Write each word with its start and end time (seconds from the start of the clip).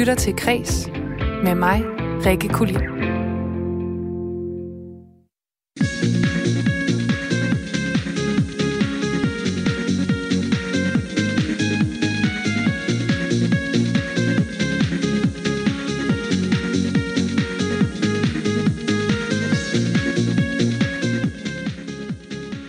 lytter 0.00 0.14
til 0.14 0.36
Kres 0.36 0.90
med 1.44 1.54
mig, 1.54 1.84
Rikke 2.26 2.48
Kulin. 2.48 2.99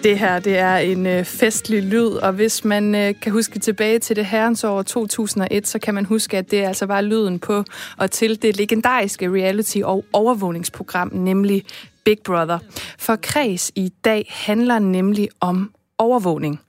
Det 0.04 0.20
her, 0.20 0.40
det 0.40 0.58
er 0.58 0.78
en 0.78 1.06
øh, 1.06 1.26
festlig 1.26 1.84
lyd, 1.84 2.08
og 2.08 2.34
hvis 2.34 2.66
man 2.66 2.96
øh, 2.96 3.14
kan 3.22 3.32
huske 3.32 3.60
tilbage 3.60 4.00
til 4.00 4.16
det 4.16 4.26
herrens 4.26 4.64
år 4.64 4.82
2001, 4.82 5.68
så 5.68 5.80
kan 5.80 5.94
man 5.94 6.06
huske, 6.06 6.38
at 6.38 6.52
det 6.52 6.64
altså 6.64 6.86
var 6.86 7.02
lyden 7.02 7.40
på 7.40 7.64
og 7.98 8.12
til 8.12 8.42
det 8.42 8.58
legendariske 8.58 9.28
reality- 9.28 9.82
og 9.84 10.06
overvågningsprogram, 10.14 11.12
nemlig 11.14 11.64
Big 12.04 12.18
Brother. 12.26 12.60
For 13.00 13.16
Kreds 13.16 13.72
i 13.76 13.94
dag 14.06 14.26
handler 14.30 14.80
nemlig 14.80 15.30
om 15.40 15.72
overvågning. 15.98 16.60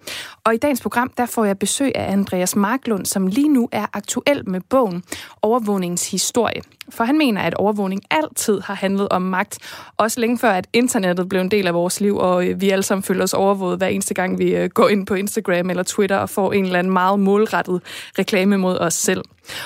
Og 0.44 0.54
i 0.54 0.56
dagens 0.56 0.80
program, 0.80 1.12
der 1.16 1.26
får 1.26 1.44
jeg 1.44 1.58
besøg 1.58 1.92
af 1.94 2.12
Andreas 2.12 2.56
Marklund, 2.56 3.06
som 3.06 3.26
lige 3.26 3.48
nu 3.48 3.68
er 3.72 3.86
aktuel 3.92 4.48
med 4.48 4.60
bogen 4.70 5.02
Overvågningens 5.42 6.10
historie. 6.10 6.62
For 6.88 7.04
han 7.04 7.18
mener, 7.18 7.40
at 7.40 7.54
overvågning 7.54 8.02
altid 8.10 8.60
har 8.60 8.74
handlet 8.74 9.08
om 9.10 9.22
magt, 9.22 9.58
også 9.96 10.20
længe 10.20 10.38
før, 10.38 10.50
at 10.50 10.66
internettet 10.72 11.28
blev 11.28 11.40
en 11.40 11.50
del 11.50 11.66
af 11.66 11.74
vores 11.74 12.00
liv, 12.00 12.16
og 12.16 12.46
øh, 12.48 12.60
vi 12.60 12.70
alle 12.70 12.82
sammen 12.82 13.02
føler 13.02 13.22
os 13.22 13.34
overvåget 13.34 13.78
hver 13.78 13.86
eneste 13.86 14.14
gang, 14.14 14.38
vi 14.38 14.54
øh, 14.54 14.70
går 14.70 14.88
ind 14.88 15.06
på 15.06 15.14
Instagram 15.14 15.70
eller 15.70 15.82
Twitter 15.82 16.16
og 16.16 16.30
får 16.30 16.52
en 16.52 16.64
eller 16.64 16.78
anden 16.78 16.92
meget 16.92 17.20
målrettet 17.20 17.80
reklame 18.18 18.58
mod 18.58 18.78
os 18.78 18.94
selv. 18.94 19.22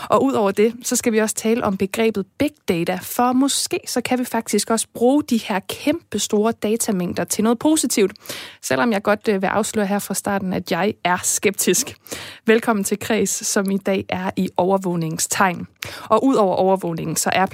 Og 0.09 0.25
udover 0.25 0.51
det, 0.51 0.75
så 0.83 0.97
skal 0.97 1.13
vi 1.13 1.19
også 1.19 1.35
tale 1.35 1.65
om 1.65 1.77
begrebet 1.77 2.27
big 2.39 2.51
data, 2.69 2.99
for 3.03 3.33
måske 3.33 3.81
så 3.87 4.01
kan 4.01 4.19
vi 4.19 4.25
faktisk 4.25 4.71
også 4.71 4.87
bruge 4.95 5.23
de 5.23 5.37
her 5.37 5.61
kæmpe 5.69 6.19
store 6.19 6.53
datamængder 6.53 7.25
til 7.25 7.45
noget 7.45 7.59
positivt, 7.59 8.13
selvom 8.63 8.93
jeg 8.93 9.03
godt 9.03 9.29
øh, 9.29 9.43
vil 9.43 9.47
afsløre 9.47 9.87
her 9.87 9.99
fra 9.99 10.15
starten, 10.15 10.53
at 10.53 10.71
jeg 10.71 10.95
er 11.05 11.19
skeptisk. 11.23 11.97
Velkommen 12.47 12.85
til 12.85 12.99
Kreds, 12.99 13.47
som 13.47 13.71
i 13.71 13.79
dag 13.79 14.05
er 14.09 14.31
i 14.37 14.49
overvågningstegn. 14.57 15.67
Og 16.09 16.25
udover 16.25 16.57
udviklingen, 17.07 17.17
så 17.17 17.31
er 17.33 17.47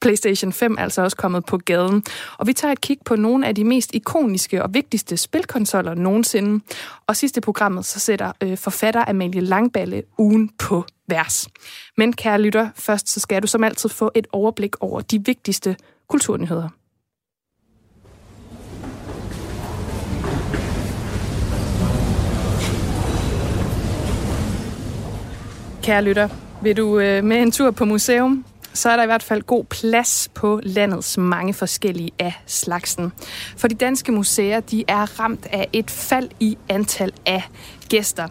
PlayStation 0.00 0.52
5 0.52 0.78
altså 0.78 1.02
også 1.02 1.16
kommet 1.16 1.44
på 1.44 1.58
gaden. 1.58 2.02
Og 2.38 2.46
vi 2.46 2.52
tager 2.52 2.72
et 2.72 2.80
kig 2.80 2.98
på 3.04 3.16
nogle 3.16 3.46
af 3.46 3.54
de 3.54 3.64
mest 3.64 3.94
ikoniske 3.94 4.62
og 4.62 4.74
vigtigste 4.74 5.16
spilkonsoller 5.16 5.94
nogensinde. 5.94 6.64
Og 7.06 7.16
sidste 7.16 7.40
programmet, 7.40 7.84
så 7.84 8.00
sætter 8.00 8.32
øh, 8.42 8.58
forfatter 8.58 9.04
Amalie 9.08 9.40
Langballe 9.40 10.02
ugen 10.18 10.50
på 10.58 10.84
vers. 11.08 11.48
Men 11.96 12.12
kære 12.12 12.40
lytter, 12.40 12.68
først 12.76 13.08
så 13.08 13.20
skal 13.20 13.42
du 13.42 13.46
som 13.46 13.64
altid 13.64 13.88
få 13.88 14.10
et 14.14 14.26
overblik 14.32 14.76
over 14.80 15.00
de 15.00 15.24
vigtigste 15.24 15.76
kulturnyheder. 16.08 16.68
Kære 25.82 26.02
lytter, 26.02 26.28
vil 26.62 26.76
du 26.76 26.98
øh, 26.98 27.24
med 27.24 27.36
en 27.36 27.52
tur 27.52 27.70
på 27.70 27.84
museum, 27.84 28.44
så 28.74 28.90
er 28.90 28.96
der 28.96 29.02
i 29.02 29.06
hvert 29.06 29.22
fald 29.22 29.42
god 29.42 29.64
plads 29.64 30.28
på 30.34 30.60
landets 30.62 31.18
mange 31.18 31.54
forskellige 31.54 32.10
af 32.18 32.32
slagsen. 32.46 33.12
For 33.56 33.68
de 33.68 33.74
danske 33.74 34.12
museer, 34.12 34.60
de 34.60 34.84
er 34.88 35.20
ramt 35.20 35.46
af 35.52 35.68
et 35.72 35.90
fald 35.90 36.28
i 36.40 36.58
antal 36.68 37.12
af 37.26 37.42
gæster. 37.88 38.28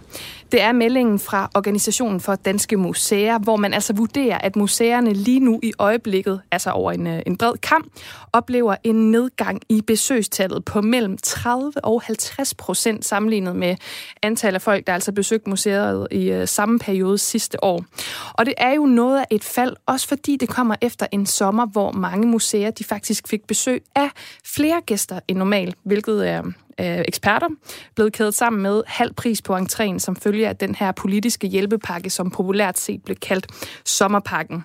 Det 0.54 0.62
er 0.62 0.72
meldingen 0.72 1.20
fra 1.20 1.50
Organisationen 1.56 2.20
for 2.20 2.36
Danske 2.36 2.78
Museer, 2.78 3.40
hvor 3.40 3.56
man 3.56 3.74
altså 3.74 3.94
vurderer, 3.94 4.38
at 4.38 4.56
museerne 4.56 5.14
lige 5.14 5.40
nu 5.40 5.60
i 5.64 5.74
øjeblikket, 5.80 6.42
altså 6.52 6.70
over 6.70 6.92
en, 6.92 7.08
øh, 7.08 7.22
en 7.26 7.38
bred 7.38 7.54
kamp, 7.62 7.88
oplever 8.34 8.76
en 8.84 9.12
nedgang 9.12 9.62
i 9.70 9.82
besøgstallet 9.82 10.66
på 10.66 10.82
mellem 10.82 11.18
30 11.24 11.72
og 11.84 12.02
50 12.02 12.54
procent 12.54 13.06
sammenlignet 13.06 13.56
med 13.56 13.76
antallet 14.22 14.56
af 14.56 14.62
folk, 14.62 14.88
der 14.88 14.94
altså 14.94 15.12
besøgte 15.12 15.50
museet 15.50 16.08
i 16.12 16.32
øh, 16.32 16.48
samme 16.48 16.80
periode 16.80 17.18
sidste 17.18 17.64
år. 17.64 17.86
Og 18.34 18.46
det 18.46 18.54
er 18.58 18.74
jo 18.74 18.86
noget 18.86 19.20
af 19.20 19.26
et 19.30 19.44
fald, 19.44 19.76
også 19.86 20.08
fordi 20.08 20.38
det 20.38 20.50
kommer 20.50 20.76
efter 20.82 21.08
en 21.12 21.26
sommer, 21.26 21.66
hvor 21.66 21.92
mange 21.92 22.28
museer 22.28 22.72
de 22.72 22.84
faktisk 22.84 23.28
fik 23.28 23.48
besøg 23.48 23.84
af 23.96 24.10
flere 24.46 24.82
gæster 24.86 25.20
end 25.28 25.38
normalt, 25.38 25.76
hvilket 25.84 26.30
er 26.30 26.44
øh, 26.80 27.04
eksperter 27.08 27.48
blevet 27.96 28.14
kædet 28.14 28.34
sammen 28.34 28.62
med 28.62 28.84
halv 28.88 29.14
pris 29.14 29.42
på 29.42 29.58
entréen 29.58 30.00
som 30.00 30.16
følge 30.16 30.48
af 30.48 30.56
den 30.58 30.76
her 30.76 30.92
politiske 30.92 31.48
hjælpepakke, 31.48 32.10
som 32.10 32.32
populært 32.32 32.80
set 32.80 33.04
blev 33.04 33.18
kaldt 33.18 33.48
sommerpakken. 33.86 34.64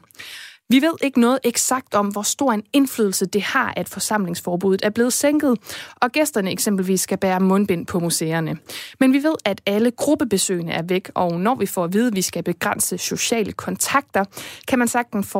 Vi 0.70 0.82
ved 0.82 0.92
ikke 1.02 1.20
noget 1.20 1.38
eksakt 1.44 1.94
om, 1.94 2.06
hvor 2.06 2.22
stor 2.22 2.52
en 2.52 2.62
indflydelse 2.72 3.26
det 3.26 3.42
har, 3.42 3.72
at 3.76 3.88
forsamlingsforbuddet 3.88 4.84
er 4.84 4.90
blevet 4.90 5.12
sænket, 5.12 5.58
og 5.96 6.12
gæsterne 6.12 6.52
eksempelvis 6.52 7.00
skal 7.00 7.18
bære 7.18 7.40
mundbind 7.40 7.86
på 7.86 8.00
museerne. 8.00 8.58
Men 9.00 9.12
vi 9.12 9.22
ved, 9.22 9.34
at 9.44 9.60
alle 9.66 9.90
gruppebesøgende 9.90 10.72
er 10.72 10.82
væk, 10.82 11.10
og 11.14 11.40
når 11.40 11.54
vi 11.54 11.66
får 11.66 11.84
at 11.84 11.92
vide, 11.92 12.06
at 12.06 12.16
vi 12.16 12.22
skal 12.22 12.42
begrænse 12.42 12.98
sociale 12.98 13.52
kontakter, 13.52 14.24
kan 14.68 14.78
man 14.78 14.88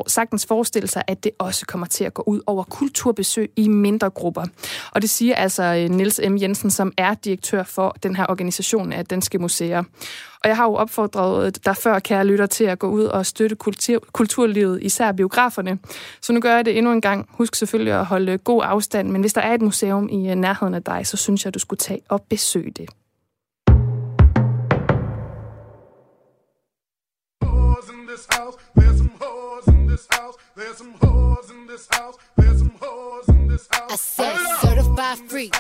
sagtens 0.07 0.47
forestille 0.47 0.89
sig, 0.89 1.03
at 1.07 1.25
det 1.25 1.33
også 1.39 1.67
kommer 1.67 1.87
til 1.87 2.05
at 2.05 2.15
gå 2.15 2.23
ud 2.27 2.41
over 2.47 2.65
kulturbesøg 2.65 3.51
i 3.57 3.69
mindre 3.69 4.11
grupper. 4.11 4.45
Og 4.93 5.03
det 5.03 5.11
siger 5.11 5.35
altså 5.35 5.63
øh, 5.63 5.91
Niels 5.91 6.21
M. 6.29 6.37
Jensen, 6.37 6.71
som 6.71 6.93
er 6.97 7.15
direktør 7.15 7.63
for 7.63 7.97
den 8.03 8.17
her 8.17 8.27
organisation 8.29 8.93
af 8.93 9.07
Danske 9.07 9.39
Museer. 9.39 9.83
Og 10.43 10.49
jeg 10.49 10.57
har 10.57 10.65
jo 10.65 10.75
opfordret 10.75 11.65
dig 11.65 11.77
før, 11.77 11.99
kære 11.99 12.27
lytter, 12.27 12.47
til 12.47 12.65
at 12.65 12.79
gå 12.79 12.89
ud 12.89 13.05
og 13.05 13.27
støtte 13.27 13.57
kultur, 13.57 13.99
kulturlivet, 14.13 14.83
især 14.83 15.13
biograferne. 15.13 15.79
Så 16.21 16.33
nu 16.33 16.41
gør 16.41 16.55
jeg 16.55 16.65
det 16.65 16.79
endnu 16.79 16.93
en 16.93 17.01
gang. 17.01 17.29
Husk 17.31 17.55
selvfølgelig 17.55 17.93
at 17.93 18.07
holde 18.07 18.39
god 18.39 18.63
afstand, 18.65 19.11
men 19.11 19.21
hvis 19.21 19.33
der 19.33 19.41
er 19.41 19.55
et 19.55 19.63
museum 19.63 20.09
i 20.09 20.35
nærheden 20.35 20.75
af 20.75 20.83
dig, 20.83 21.07
så 21.07 21.17
synes 21.17 21.45
jeg, 21.45 21.55
du 21.55 21.59
skulle 21.59 21.79
tage 21.79 22.01
og 22.09 22.23
besøge 22.23 22.71
det. 22.71 22.89
this 28.19 28.27
house. 28.39 28.57
There's 28.75 28.97
some 28.97 29.11
whores 29.21 29.69
in 29.69 29.87
this 29.87 30.07
house. 30.11 30.37
There's 30.57 30.77
some 30.79 30.95
whores 30.95 31.51
in 31.51 31.67
this 31.67 31.87
house. 31.93 32.17
There's 32.37 32.59
some 32.59 32.71
whores 32.81 33.29
in 33.29 33.49
this 33.49 33.69
house. 33.71 33.93
I 33.93 33.97
said 33.97 34.37
certified 34.61 35.19
free. 35.31 35.51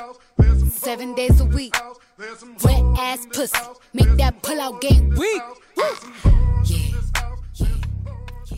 Seven 0.71 1.15
days 1.15 1.41
a 1.41 1.44
week. 1.44 1.75
Wet 2.19 2.83
ass 2.99 3.27
pussy. 3.33 3.56
Make 3.95 4.17
that 4.17 4.43
pull 4.43 4.61
out 4.61 4.81
game 4.81 5.11
weak. 5.11 5.43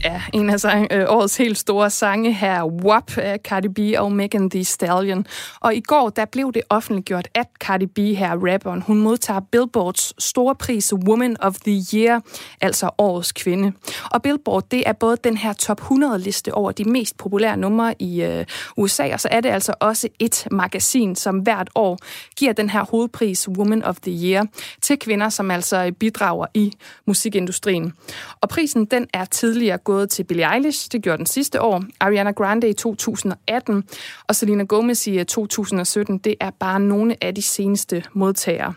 Ja, 0.04 0.22
en 0.32 0.50
af 0.50 0.60
sang, 0.60 0.86
øh, 0.90 1.04
årets 1.08 1.36
helt 1.36 1.58
store 1.58 1.90
sange 1.90 2.32
her, 2.32 2.64
WAP 2.64 3.18
af 3.18 3.38
Cardi 3.44 3.68
B 3.68 3.78
og 3.98 4.12
Megan 4.12 4.50
Thee 4.50 4.64
Stallion. 4.64 5.26
Og 5.60 5.74
i 5.74 5.80
går, 5.80 6.08
der 6.08 6.24
blev 6.24 6.52
det 6.52 6.62
offentliggjort, 6.70 7.28
at 7.34 7.46
Cardi 7.58 7.86
B 7.86 7.98
her, 7.98 8.52
rapperen, 8.52 8.82
hun 8.82 8.98
modtager 8.98 9.40
Billboards 9.40 10.24
store 10.24 10.54
pris 10.54 10.92
Woman 10.94 11.36
of 11.40 11.54
the 11.54 11.82
Year, 11.94 12.20
altså 12.60 12.90
årets 12.98 13.32
kvinde. 13.32 13.72
Og 14.10 14.22
Billboard, 14.22 14.64
det 14.70 14.82
er 14.86 14.92
både 14.92 15.16
den 15.24 15.36
her 15.36 15.52
top 15.52 15.80
100 15.80 16.18
liste 16.18 16.54
over 16.54 16.72
de 16.72 16.84
mest 16.84 17.16
populære 17.16 17.56
numre 17.56 18.02
i 18.02 18.22
øh, 18.22 18.44
USA, 18.76 19.12
og 19.12 19.20
så 19.20 19.28
er 19.30 19.40
det 19.40 19.48
altså 19.48 19.74
også 19.80 20.08
et 20.18 20.48
magasin, 20.50 21.16
som 21.16 21.38
hvert 21.38 21.70
år 21.74 21.98
giver 22.36 22.52
den 22.52 22.70
her 22.70 22.84
hovedpris 22.84 23.48
Woman 23.48 23.84
of 23.84 23.96
the 23.96 24.26
Year 24.26 24.46
til 24.82 24.98
kvinder, 24.98 25.28
som 25.28 25.50
altså 25.50 25.92
bidrager 26.00 26.46
i 26.54 26.72
musikindustrien. 27.06 27.92
Og 28.40 28.48
prisen, 28.48 28.84
den 28.84 29.06
er 29.14 29.24
tidligere 29.24 29.78
gået 29.90 30.10
til 30.10 30.24
Billie 30.24 30.54
Eilish, 30.54 30.92
det 30.92 31.02
gjorde 31.02 31.18
den 31.18 31.26
sidste 31.26 31.62
år, 31.62 31.84
Ariana 32.00 32.30
Grande 32.30 32.68
i 32.68 32.72
2018, 32.72 33.84
og 34.28 34.36
Selena 34.36 34.64
Gomez 34.64 35.06
i 35.06 35.18
eh, 35.18 35.26
2017. 35.26 36.18
Det 36.18 36.34
er 36.40 36.50
bare 36.50 36.80
nogle 36.80 37.16
af 37.20 37.34
de 37.34 37.42
seneste 37.42 38.04
modtagere. 38.12 38.74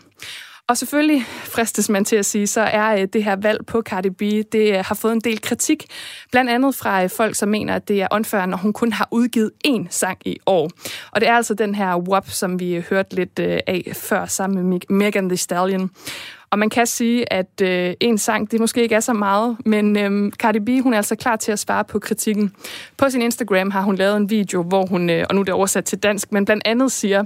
Og 0.68 0.76
selvfølgelig, 0.76 1.22
fristes 1.26 1.88
man 1.88 2.04
til 2.04 2.16
at 2.16 2.26
sige, 2.26 2.46
så 2.46 2.60
er 2.60 2.92
eh, 2.92 3.08
det 3.12 3.24
her 3.24 3.36
valg 3.36 3.66
på 3.66 3.82
Cardi 3.82 4.10
B, 4.10 4.20
det 4.52 4.78
eh, 4.78 4.84
har 4.84 4.94
fået 4.94 5.12
en 5.12 5.20
del 5.20 5.40
kritik. 5.40 5.86
Blandt 6.32 6.50
andet 6.50 6.74
fra 6.74 7.06
folk, 7.06 7.34
som 7.34 7.48
mener, 7.48 7.74
at 7.74 7.88
det 7.88 8.02
er 8.02 8.08
unfair, 8.12 8.46
når 8.46 8.56
hun 8.56 8.72
kun 8.72 8.92
har 8.92 9.08
udgivet 9.10 9.50
én 9.68 9.86
sang 9.90 10.18
i 10.24 10.36
år. 10.46 10.70
Og 11.12 11.20
det 11.20 11.28
er 11.28 11.34
altså 11.34 11.54
den 11.54 11.74
her 11.74 11.96
WAP, 11.96 12.30
som 12.30 12.60
vi 12.60 12.84
hørte 12.90 13.14
lidt 13.14 13.38
af 13.40 13.92
før 13.92 14.26
sammen 14.26 14.68
med 14.68 14.80
Megan 14.88 15.28
Thee 15.28 15.36
Stallion. 15.36 15.90
Og 16.54 16.58
man 16.58 16.70
kan 16.70 16.86
sige, 16.86 17.32
at 17.32 17.60
øh, 17.62 17.94
en 18.00 18.18
sang, 18.18 18.50
det 18.50 18.60
måske 18.60 18.82
ikke 18.82 18.94
er 18.94 19.00
så 19.00 19.12
meget, 19.12 19.56
men 19.64 19.98
øh, 19.98 20.32
Cardi 20.32 20.60
B, 20.60 20.82
hun 20.82 20.92
er 20.92 20.96
altså 20.96 21.16
klar 21.16 21.36
til 21.36 21.52
at 21.52 21.58
svare 21.58 21.84
på 21.84 21.98
kritikken. 21.98 22.52
På 22.96 23.10
sin 23.10 23.22
Instagram 23.22 23.70
har 23.70 23.82
hun 23.82 23.96
lavet 23.96 24.16
en 24.16 24.30
video, 24.30 24.62
hvor 24.62 24.86
hun, 24.86 25.10
øh, 25.10 25.26
og 25.28 25.34
nu 25.34 25.40
er 25.40 25.44
det 25.44 25.54
oversat 25.54 25.84
til 25.84 25.98
dansk, 25.98 26.32
men 26.32 26.44
blandt 26.44 26.62
andet 26.66 26.92
siger, 26.92 27.24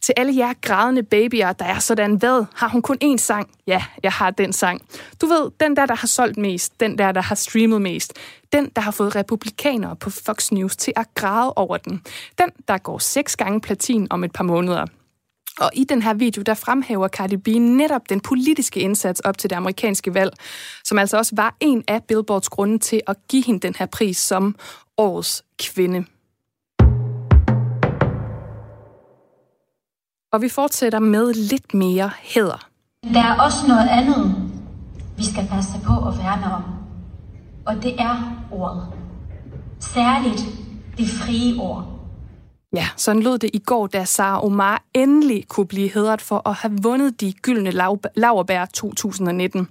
til 0.00 0.14
alle 0.16 0.36
jer 0.36 0.52
grædende 0.60 1.02
babyer, 1.02 1.52
der 1.52 1.64
er 1.64 1.78
sådan, 1.78 2.14
hvad, 2.14 2.44
har 2.54 2.68
hun 2.68 2.82
kun 2.82 2.98
én 3.04 3.16
sang? 3.16 3.50
Ja, 3.66 3.82
jeg 4.02 4.12
har 4.12 4.30
den 4.30 4.52
sang. 4.52 4.82
Du 5.20 5.26
ved, 5.26 5.50
den 5.60 5.76
der, 5.76 5.86
der 5.86 5.94
har 5.94 6.06
solgt 6.06 6.36
mest, 6.36 6.80
den 6.80 6.98
der, 6.98 7.12
der 7.12 7.22
har 7.22 7.34
streamet 7.34 7.82
mest, 7.82 8.12
den, 8.52 8.70
der 8.76 8.82
har 8.82 8.90
fået 8.90 9.16
republikanere 9.16 9.96
på 9.96 10.10
Fox 10.10 10.50
News 10.52 10.76
til 10.76 10.92
at 10.96 11.06
græde 11.14 11.52
over 11.52 11.76
den, 11.76 12.02
den, 12.38 12.50
der 12.68 12.78
går 12.78 12.98
seks 12.98 13.36
gange 13.36 13.60
platin 13.60 14.06
om 14.10 14.24
et 14.24 14.32
par 14.32 14.44
måneder. 14.44 14.86
Og 15.58 15.70
i 15.74 15.84
den 15.84 16.02
her 16.02 16.14
video, 16.14 16.42
der 16.42 16.54
fremhæver 16.54 17.08
Cardi 17.08 17.36
B 17.36 17.48
netop 17.48 18.08
den 18.08 18.20
politiske 18.20 18.80
indsats 18.80 19.20
op 19.20 19.38
til 19.38 19.50
det 19.50 19.56
amerikanske 19.56 20.14
valg, 20.14 20.32
som 20.84 20.98
altså 20.98 21.16
også 21.16 21.32
var 21.36 21.56
en 21.60 21.84
af 21.88 22.04
Billboards 22.04 22.48
grunde 22.48 22.78
til 22.78 23.00
at 23.06 23.16
give 23.28 23.44
hende 23.44 23.60
den 23.60 23.74
her 23.78 23.86
pris 23.86 24.18
som 24.18 24.56
årets 24.98 25.44
kvinde. 25.58 26.04
Og 30.32 30.42
vi 30.42 30.48
fortsætter 30.48 30.98
med 30.98 31.34
lidt 31.34 31.74
mere 31.74 32.10
hæder. 32.22 32.68
Der 33.14 33.20
er 33.20 33.40
også 33.40 33.66
noget 33.68 33.88
andet, 33.88 34.50
vi 35.16 35.24
skal 35.24 35.48
passe 35.50 35.72
på 35.84 36.08
at 36.08 36.18
værne 36.18 36.54
om. 36.54 36.62
Og 37.66 37.82
det 37.82 38.00
er 38.00 38.44
ordet. 38.50 38.88
Særligt 39.80 40.44
det 40.98 41.08
frie 41.08 41.60
ord. 41.60 41.89
Ja, 42.72 42.88
sådan 42.96 43.22
lød 43.22 43.38
det 43.38 43.50
i 43.52 43.58
går, 43.58 43.86
da 43.86 44.04
Sara 44.04 44.44
Omar 44.44 44.82
endelig 44.94 45.48
kunne 45.48 45.66
blive 45.66 45.88
hedret 45.88 46.20
for 46.20 46.48
at 46.48 46.54
have 46.54 46.78
vundet 46.82 47.20
de 47.20 47.32
gyldne 47.32 47.70
laverbær 48.16 48.64
2019. 48.64 49.68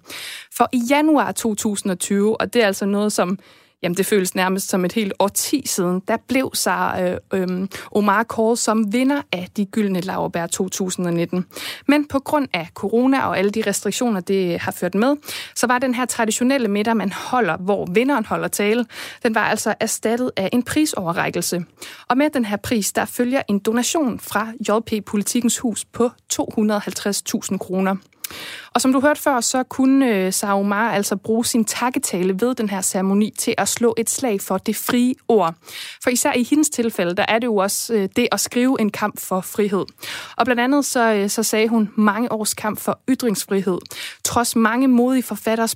For 0.58 0.70
i 0.72 0.82
januar 0.90 1.32
2020, 1.32 2.42
og 2.42 2.54
det 2.54 2.64
er 2.64 2.68
altså 2.68 2.86
noget, 2.86 3.14
som 3.14 3.40
jamen 3.84 3.98
det 3.98 4.06
føles 4.06 4.36
nærmest 4.36 4.70
som 4.70 4.86
et 4.86 4.94
helt 4.94 5.14
årti 5.20 5.64
siden, 5.66 6.02
der 6.08 6.18
blev 6.28 6.52
Sara 6.54 7.02
øh, 7.02 7.18
øh, 7.34 7.68
Omar 7.92 8.24
kåret 8.24 8.60
som 8.60 8.94
vinder 8.94 9.22
af 9.32 9.48
de 9.58 9.66
gyldne 9.66 10.02
laverbær 10.02 10.48
2019. 10.48 11.46
Men 11.88 12.08
på 12.08 12.20
grund 12.20 12.48
af 12.54 12.70
corona 12.74 13.28
og 13.28 13.38
alle 13.38 13.52
de 13.52 13.64
restriktioner, 13.68 14.20
det 14.20 14.60
har 14.60 14.72
ført 14.72 14.96
med, 14.96 15.16
så 15.56 15.68
var 15.68 15.80
den 15.80 15.96
her 15.96 16.06
traditionelle 16.06 16.68
middag, 16.68 16.98
man 16.98 17.12
holder, 17.12 17.58
hvor 17.58 17.86
vinderen 17.94 18.26
holder 18.26 18.48
tale, 18.48 18.86
den 19.24 19.36
var 19.36 19.44
altså 19.44 19.74
erstattet 19.80 20.32
af 20.38 20.50
en 20.54 20.64
prisoverrækkelse. 20.64 21.66
Og 22.08 22.18
med 22.18 22.30
den 22.30 22.46
her 22.46 22.58
pris, 22.58 22.92
der 22.92 23.06
følger 23.06 23.42
en 23.48 23.60
donation 23.60 24.20
fra 24.20 24.48
JP 24.70 25.06
Politikens 25.06 25.60
Hus 25.60 25.86
på 25.86 26.10
250.000 26.34 27.58
kroner. 27.58 27.96
Og 28.74 28.82
som 28.82 28.94
du 28.94 29.00
hørte 29.00 29.22
før, 29.22 29.42
så 29.42 29.64
kunne 29.64 30.16
øh, 30.16 30.34
Saumar 30.34 30.92
altså 30.92 31.16
bruge 31.16 31.46
sin 31.46 31.66
takketale 31.66 32.42
ved 32.42 32.56
den 32.56 32.70
her 32.70 32.82
ceremoni 32.82 33.34
til 33.38 33.56
at 33.58 33.68
slå 33.68 33.94
et 33.98 34.10
slag 34.10 34.42
for 34.42 34.58
det 34.58 34.76
frie 34.76 35.16
ord. 35.28 35.54
For 36.04 36.10
især 36.10 36.34
i 36.34 36.44
hendes 36.44 36.70
tilfælde, 36.70 37.16
der 37.16 37.26
er 37.28 37.40
det 37.40 37.48
jo 37.48 37.56
også 37.56 37.94
øh, 37.94 38.10
det 38.16 38.28
at 38.32 38.40
skrive 38.40 38.82
en 38.82 38.90
kamp 38.90 39.20
for 39.20 39.42
frihed. 39.42 39.86
Og 40.38 40.46
blandt 40.46 40.62
andet 40.62 40.86
så, 40.86 41.14
øh, 41.14 41.30
så 41.30 41.44
sagde 41.44 41.68
hun 41.68 41.90
mange 41.96 42.32
års 42.32 42.54
kamp 42.54 42.80
for 42.80 43.00
ytringsfrihed. 43.10 43.78
Trods 44.24 44.56
mange 44.56 44.88
modige 44.88 45.24
forfatteres 45.24 45.76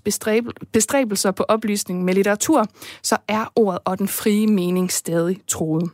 bestræbelser 0.73 1.31
på 1.31 1.43
oplysning 1.43 2.03
med 2.03 2.13
litteratur, 2.13 2.65
så 3.03 3.17
er 3.27 3.45
ordet 3.55 3.79
og 3.85 3.99
den 3.99 4.07
frie 4.07 4.47
mening 4.47 4.91
stadig 4.91 5.37
troet. 5.47 5.91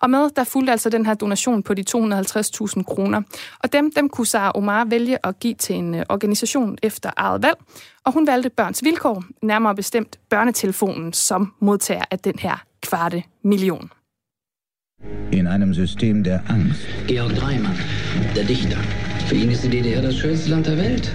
Og 0.00 0.10
med, 0.10 0.30
der 0.36 0.44
fulgte 0.44 0.72
altså 0.72 0.90
den 0.90 1.06
her 1.06 1.14
donation 1.14 1.62
på 1.62 1.74
de 1.74 1.84
250.000 1.90 2.82
kroner. 2.82 3.22
Og 3.62 3.72
dem, 3.72 3.92
dem 3.92 4.08
kunne 4.08 4.26
Sara 4.26 4.52
Omar 4.54 4.84
vælge 4.84 5.26
at 5.26 5.38
give 5.40 5.54
til 5.54 5.76
en 5.76 5.94
øh, 5.94 6.02
organisation 6.08 6.78
efter 6.82 7.10
eget 7.16 7.42
valg. 7.42 7.56
Og 8.04 8.12
hun 8.12 8.26
valgte 8.26 8.50
Børns 8.50 8.84
Vilkår, 8.84 9.24
nærmere 9.42 9.74
bestemt 9.74 10.18
børnetelefonen, 10.30 11.12
som 11.12 11.52
modtager 11.60 12.04
af 12.10 12.18
den 12.18 12.38
her 12.38 12.64
kvarte 12.82 13.22
million. 13.42 13.90
In 15.32 15.46
einem 15.46 15.74
System 15.74 16.24
der 16.24 16.40
Angst. 16.48 16.88
Georg 17.08 17.30
Dreimann, 17.30 17.76
der 18.34 18.46
Dichter. 18.46 19.09
Für 19.30 19.36
ihn 19.36 19.52
ist 19.52 19.62
die 19.62 19.68
DDR 19.68 20.02
das 20.02 20.16
schönste 20.16 20.50
Land 20.50 20.66
der 20.66 20.76
Welt. 20.76 21.08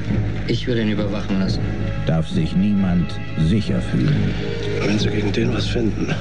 Ich 0.47 0.65
will 0.67 0.77
ihn 0.77 0.87
überwachen 0.87 1.37
lassen. 1.37 1.59
Darf 2.05 2.29
sich 2.29 2.55
niemand 2.55 3.13
sicher 3.49 3.81
fühlen. 3.81 4.33
Wenn 4.79 4.97
Sie 4.97 5.09
gegen 5.09 5.33
den 5.33 5.53
was 5.53 5.67
finden, 5.67 6.15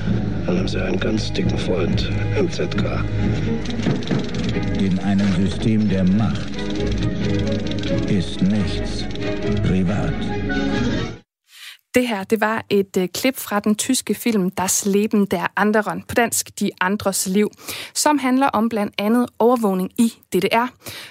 dann 0.44 0.58
haben 0.58 0.66
Sie 0.66 0.82
einen 0.82 0.98
ganz 0.98 1.32
dicken 1.32 1.56
Freund 1.56 2.10
im 2.36 2.50
ZK. 2.50 3.04
In 4.80 4.98
einem 4.98 5.32
System 5.36 5.88
der 5.88 6.02
Macht 6.02 6.50
ist 8.08 8.42
nichts 8.42 9.04
privat. 9.62 10.14
Det 11.94 12.08
her, 12.08 12.24
det 12.24 12.40
var 12.40 12.64
et 12.70 12.96
øh, 12.98 13.08
klip 13.08 13.38
fra 13.38 13.60
den 13.60 13.74
tyske 13.74 14.14
film 14.14 14.50
Das 14.50 14.86
Leben 14.86 15.26
der 15.26 15.46
Anderen, 15.56 16.02
på 16.08 16.14
dansk 16.14 16.60
De 16.60 16.70
Andres 16.80 17.26
Liv, 17.26 17.50
som 17.94 18.18
handler 18.18 18.46
om 18.46 18.68
blandt 18.68 18.94
andet 18.98 19.26
overvågning 19.38 19.90
i 19.98 20.12
DDR. 20.32 20.66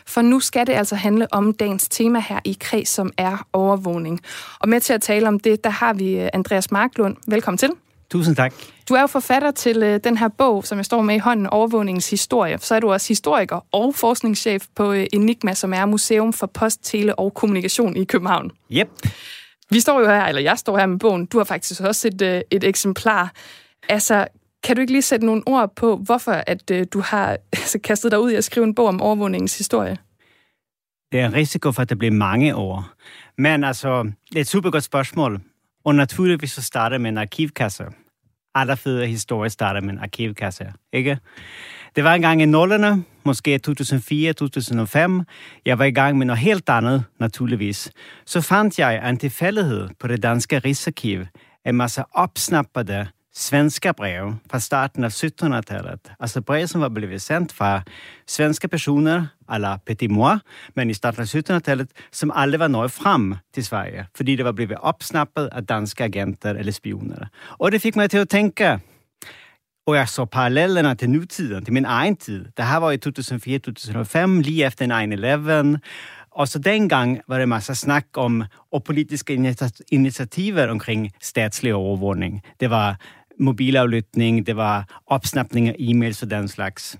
For 0.06 0.21
nu 0.21 0.39
skal 0.39 0.68
det 0.68 0.74
altså 0.74 0.95
handle 0.95 1.33
om 1.33 1.53
dagens 1.53 1.89
tema 1.89 2.19
her 2.19 2.39
i 2.45 2.57
Kreds, 2.59 2.89
som 2.89 3.12
er 3.18 3.47
overvågning. 3.53 4.21
Og 4.59 4.69
med 4.69 4.80
til 4.80 4.94
at 4.94 5.01
tale 5.01 5.27
om 5.27 5.39
det, 5.39 5.63
der 5.63 5.69
har 5.69 5.94
vi 5.94 6.19
øh, 6.19 6.30
Andreas 6.33 6.71
Marklund. 6.71 7.18
Velkommen 7.27 7.57
til. 7.57 7.69
Tusind 8.12 8.35
tak. 8.35 8.53
Du 8.89 8.94
er 8.94 9.01
jo 9.01 9.07
forfatter 9.07 9.51
til 9.51 9.83
øh, 9.83 10.00
den 10.03 10.18
her 10.18 10.27
bog, 10.27 10.65
som 10.65 10.77
jeg 10.77 10.85
står 10.85 11.01
med 11.01 11.15
i 11.15 11.19
hånden, 11.19 11.47
Overvågningens 11.47 12.09
Historie. 12.09 12.57
Så 12.62 12.75
er 12.75 12.80
du 12.80 12.91
også 12.91 13.07
historiker 13.07 13.65
og 13.71 13.95
forskningschef 13.95 14.65
på 14.75 14.91
øh, 14.91 15.06
Enigma, 15.13 15.53
som 15.53 15.74
er 15.74 15.85
Museum 15.85 16.33
for 16.33 16.47
Post, 16.47 16.80
Tele 16.83 17.19
og 17.19 17.33
Kommunikation 17.33 17.97
i 17.97 18.03
København. 18.03 18.51
Yep. 18.71 18.89
Vi 19.73 19.79
står 19.79 19.99
jo 19.99 20.05
her, 20.05 20.25
eller 20.25 20.41
jeg 20.41 20.57
står 20.57 20.77
her 20.77 20.85
med 20.85 20.99
bogen. 20.99 21.25
Du 21.25 21.37
har 21.37 21.45
faktisk 21.45 21.81
også 21.81 22.07
et, 22.07 22.21
øh, 22.21 22.41
et 22.51 22.63
eksemplar. 22.63 23.31
Altså, 23.89 24.27
kan 24.63 24.75
du 24.75 24.81
ikke 24.81 24.93
lige 24.93 25.01
sætte 25.01 25.25
nogle 25.25 25.43
ord 25.45 25.75
på, 25.75 25.95
hvorfor 25.95 26.31
at 26.31 26.71
øh, 26.71 26.85
du 26.93 26.99
har 26.99 27.27
altså, 27.53 27.79
kastet 27.79 28.11
dig 28.11 28.19
ud 28.19 28.31
i 28.31 28.35
at 28.35 28.43
skrive 28.43 28.63
en 28.63 28.75
bog 28.75 28.87
om 28.87 29.01
overvågningens 29.01 29.57
historie? 29.57 29.97
Det 31.11 31.19
er 31.19 31.25
en 31.25 31.33
risiko 31.33 31.71
for, 31.71 31.81
at 31.81 31.89
det 31.89 31.97
bliver 31.97 32.11
mange 32.11 32.55
år. 32.55 32.89
Men 33.37 33.63
altså, 33.63 34.03
det 34.29 34.35
er 34.35 34.41
et 34.41 34.47
super 34.47 34.71
godt 34.71 34.83
spørgsmål. 34.83 35.41
Og 35.85 35.95
naturligvis 35.95 36.51
så 36.51 36.61
starter 36.61 36.97
med 36.97 37.09
en 37.09 37.17
arkivkasse. 37.17 37.85
Alle 38.55 38.77
fede 38.77 39.07
historier 39.07 39.49
starter 39.49 39.81
med 39.81 39.89
en 39.89 39.99
arkivkasse, 39.99 40.73
ikke? 40.93 41.17
Det 41.95 42.03
var 42.03 42.13
engang 42.13 42.41
i 42.41 42.45
nullerne, 42.45 43.03
måske 43.25 43.59
2004-2005. 43.67 45.23
Jeg 45.65 45.79
var 45.79 45.85
i 45.85 45.91
gang 45.91 46.17
med 46.17 46.25
noget 46.25 46.39
helt 46.39 46.69
andet, 46.69 47.03
naturligvis. 47.19 47.91
Så 48.25 48.41
fandt 48.41 48.79
jeg 48.79 49.09
en 49.09 49.17
tilfældighed 49.17 49.89
på 49.99 50.07
det 50.07 50.23
danske 50.23 50.59
Rigsarkiv 50.59 51.25
en 51.65 51.75
masse 51.75 52.03
opsnappede 52.11 53.07
svenska 53.33 53.91
brev 53.91 54.33
fra 54.51 54.59
starten 54.59 55.03
av 55.03 55.09
1700-talet. 55.09 56.11
Alltså 56.19 56.41
brev 56.41 56.67
som 56.67 56.81
var 56.81 56.89
blivit 56.89 57.21
sendt 57.21 57.51
fra 57.51 57.81
svenska 58.27 58.67
personer, 58.67 59.27
alla 59.47 59.77
petit 59.85 60.11
moi, 60.11 60.37
men 60.75 60.89
i 60.89 60.93
starten 60.93 61.21
av 61.21 61.25
1700-talet, 61.25 61.89
som 62.11 62.31
aldrig 62.35 62.59
var 62.59 62.67
nået 62.67 62.91
frem 62.91 63.35
til 63.53 63.65
Sverige, 63.65 64.05
fordi 64.15 64.35
det 64.35 64.45
var 64.45 64.51
blivit 64.51 64.77
opsnappet 64.81 65.49
av 65.51 65.61
danska 65.61 66.05
agenter 66.05 66.55
eller 66.55 66.71
spioner. 66.71 67.27
Och 67.59 67.71
det 67.71 67.79
fick 67.79 67.95
mig 67.95 68.09
till 68.09 68.19
att 68.19 68.29
tänka, 68.29 68.79
och 69.85 69.95
jag 69.95 70.09
såg 70.09 70.31
parallellerna 70.31 70.95
till 70.95 71.09
nutiden, 71.09 71.65
till 71.65 71.74
min 71.74 71.85
egen 71.85 72.15
tid. 72.15 72.51
Det 72.56 72.63
här 72.63 72.80
var 72.80 72.91
i 72.91 72.97
2004-2005, 72.97 74.44
lige 74.44 74.68
efter 74.68 74.85
9-11. 74.85 75.80
Och 76.30 76.50
så 76.50 76.59
den 76.59 76.88
gång 76.88 77.21
var 77.27 77.39
det 77.39 77.45
massa 77.45 77.75
snack 77.75 78.18
om 78.18 78.45
och 78.71 78.85
politiska 78.85 79.33
initiativer 79.88 80.68
omkring 80.68 81.12
statslig 81.21 81.71
övervåning. 81.71 82.42
Det 82.59 82.68
var 82.68 82.95
mobilavlytning, 83.40 84.44
det 84.45 84.54
var 84.54 84.85
avsnappning 85.07 85.69
af 85.69 85.75
e-mails 85.80 86.23
og 86.23 86.30
den 86.30 86.47
slags. 86.47 86.97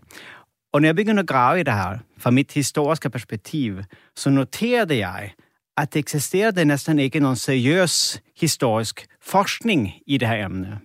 Og 0.74 0.82
når 0.82 0.88
jeg 0.88 0.96
begyndte 0.96 1.20
at 1.20 1.28
grave 1.28 1.60
i 1.60 1.64
det 1.64 1.74
her, 1.74 1.98
fra 2.18 2.32
mit 2.32 2.52
historiske 2.52 3.10
perspektiv, 3.10 3.80
så 4.16 4.30
noterede 4.30 4.98
jeg, 4.98 5.32
at 5.78 5.94
det 5.94 6.00
eksisterede 6.00 6.66
næsten 6.66 7.00
ikke 7.00 7.20
nogen 7.20 7.36
seriøs 7.36 8.22
historisk 8.40 9.06
forskning 9.22 9.94
i 10.08 10.18
det 10.18 10.28
her 10.28 10.46
emne. 10.46 10.80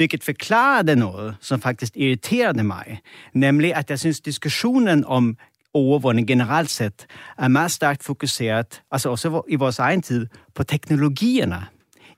Vilket 0.00 0.24
förklarade 0.24 0.96
noget, 0.96 1.36
som 1.40 1.60
faktiskt 1.60 1.96
irriterade 1.96 2.62
mig, 2.62 3.00
nemlig 3.34 3.74
at 3.74 3.90
jeg 3.90 3.98
synes, 3.98 4.20
diskussionen 4.20 5.04
om 5.04 5.36
overvågning 5.74 6.28
generelt 6.28 6.70
sett 6.70 7.06
er 7.38 7.48
meget 7.48 7.70
stærkt 7.70 8.04
fokuseret, 8.04 8.82
altså 8.90 9.10
også 9.10 9.42
i 9.48 9.56
vores 9.56 9.78
egen 9.78 10.02
tid, 10.02 10.26
på 10.54 10.62
teknologierne. 10.62 11.66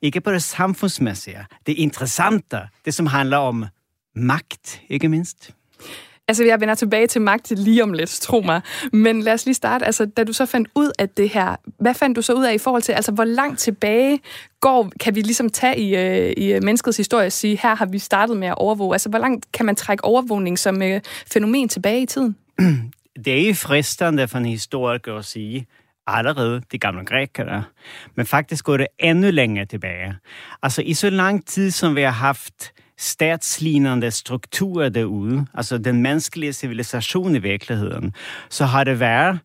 Ikke 0.02 0.20
på 0.20 0.32
det 0.32 0.42
samfundsmæssige, 0.42 1.46
det 1.66 1.72
interessante, 1.72 2.60
det 2.84 2.94
som 2.94 3.06
handler 3.06 3.36
om 3.36 3.64
magt, 4.16 4.82
ikke 4.88 5.08
mindst. 5.08 5.50
Altså, 6.28 6.44
jeg 6.44 6.60
vender 6.60 6.74
tilbage 6.74 7.06
til 7.06 7.20
magt 7.20 7.50
lige 7.50 7.82
om 7.82 7.92
lidt, 7.92 8.10
tro 8.10 8.40
mig. 8.40 8.60
Men 8.92 9.22
lad 9.22 9.32
os 9.32 9.44
lige 9.44 9.54
starte. 9.54 9.86
Altså, 9.86 10.06
da 10.06 10.24
du 10.24 10.32
så 10.32 10.46
fandt 10.46 10.68
ud 10.74 10.90
af 10.98 11.08
det 11.08 11.28
her, 11.28 11.56
hvad 11.78 11.94
fandt 11.94 12.16
du 12.16 12.22
så 12.22 12.32
ud 12.32 12.44
af 12.44 12.54
i 12.54 12.58
forhold 12.58 12.82
til, 12.82 12.92
altså, 12.92 13.12
hvor 13.12 13.24
langt 13.24 13.58
tilbage 13.58 14.20
går, 14.60 14.92
kan 15.00 15.14
vi 15.14 15.20
ligesom 15.20 15.50
tage 15.50 15.78
i, 15.78 15.96
øh, 15.96 16.32
i 16.36 16.52
øh, 16.52 16.62
menneskets 16.62 16.96
historie 16.96 17.26
og 17.26 17.32
sige, 17.32 17.58
her 17.62 17.74
har 17.74 17.86
vi 17.86 17.98
startet 17.98 18.36
med 18.36 18.48
at 18.48 18.54
overvåge? 18.54 18.94
Altså, 18.94 19.08
hvor 19.08 19.18
langt 19.18 19.52
kan 19.52 19.66
man 19.66 19.76
trække 19.76 20.04
overvågning 20.04 20.58
som 20.58 20.82
øh, 20.82 21.00
fænomen 21.32 21.68
tilbage 21.68 22.02
i 22.02 22.06
tiden? 22.06 22.36
Det 23.24 23.48
er 23.48 23.54
fristende 23.54 24.28
for 24.28 24.38
en 24.38 24.46
historiker 24.46 25.14
at 25.14 25.24
sige, 25.24 25.66
allerede 26.06 26.62
de 26.72 26.78
gamle 26.78 27.04
grækere. 27.04 27.64
Men 28.14 28.26
faktisk 28.26 28.64
går 28.64 28.76
det 28.76 28.86
endnu 28.98 29.30
længere 29.30 29.66
tilbage. 29.66 30.14
Altså 30.62 30.82
i 30.82 30.94
så 30.94 31.10
lang 31.10 31.46
tid, 31.46 31.70
som 31.70 31.96
vi 31.96 32.02
har 32.02 32.10
haft 32.10 32.72
statslignende 33.02 34.10
strukturer 34.10 34.88
derude, 34.88 35.46
altså 35.54 35.78
den 35.78 36.02
menneskelige 36.02 36.52
civilisation 36.52 37.36
i 37.36 37.38
virkeligheden, 37.38 38.14
så 38.50 38.64
har 38.64 38.84
det 38.84 39.00
været 39.00 39.38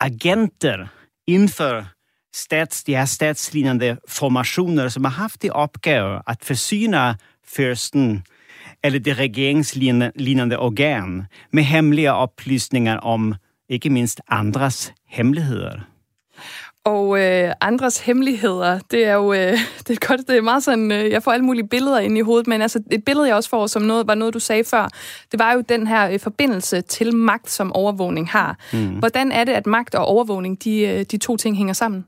agenter 0.00 0.86
inden 1.26 1.48
for 1.48 1.86
stats, 2.34 2.84
de 2.84 2.96
her 2.96 3.04
statslignende 3.04 3.96
formationer, 4.08 4.88
som 4.88 5.04
har 5.04 5.10
haft 5.10 5.44
i 5.44 5.50
opgave 5.50 6.20
at 6.26 6.38
forsyne 6.42 7.16
fyrsten 7.46 8.22
eller 8.84 8.98
det 8.98 9.18
regeringslignende 9.18 10.58
organ 10.58 11.26
med 11.52 11.62
hemmelige 11.62 12.12
oplysninger 12.12 12.96
om 12.96 13.34
ikke 13.68 13.90
minst 13.90 14.20
andres 14.28 14.92
hemmeligheder. 15.08 15.91
Og 16.84 17.20
øh, 17.20 17.52
andres 17.60 17.98
hemmeligheder, 17.98 18.78
det 18.90 19.04
er 19.04 19.14
jo 19.14 19.32
øh, 19.32 19.52
det 19.86 19.90
er 19.90 20.06
godt, 20.06 20.28
det 20.28 20.36
er 20.36 20.40
meget 20.40 20.62
sådan, 20.62 20.92
øh, 20.92 21.10
jeg 21.10 21.22
får 21.22 21.32
alle 21.32 21.44
mulige 21.44 21.68
billeder 21.68 21.98
ind 21.98 22.18
i 22.18 22.20
hovedet, 22.20 22.46
men 22.46 22.62
altså 22.62 22.82
et 22.90 23.04
billede, 23.04 23.26
jeg 23.26 23.36
også 23.36 23.50
får, 23.50 23.66
som 23.66 23.82
noget, 23.82 24.06
var 24.06 24.14
noget, 24.14 24.34
du 24.34 24.38
sagde 24.38 24.64
før, 24.64 24.88
det 25.32 25.38
var 25.38 25.52
jo 25.52 25.60
den 25.60 25.86
her 25.86 26.10
øh, 26.10 26.20
forbindelse 26.20 26.80
til 26.80 27.16
magt, 27.16 27.50
som 27.50 27.72
overvågning 27.72 28.28
har. 28.28 28.58
Mm. 28.72 28.88
Hvordan 28.88 29.32
er 29.32 29.44
det, 29.44 29.52
at 29.52 29.66
magt 29.66 29.94
og 29.94 30.04
overvågning, 30.04 30.64
de, 30.64 30.80
øh, 30.80 31.04
de 31.10 31.16
to 31.16 31.36
ting 31.36 31.56
hænger 31.56 31.74
sammen? 31.74 32.04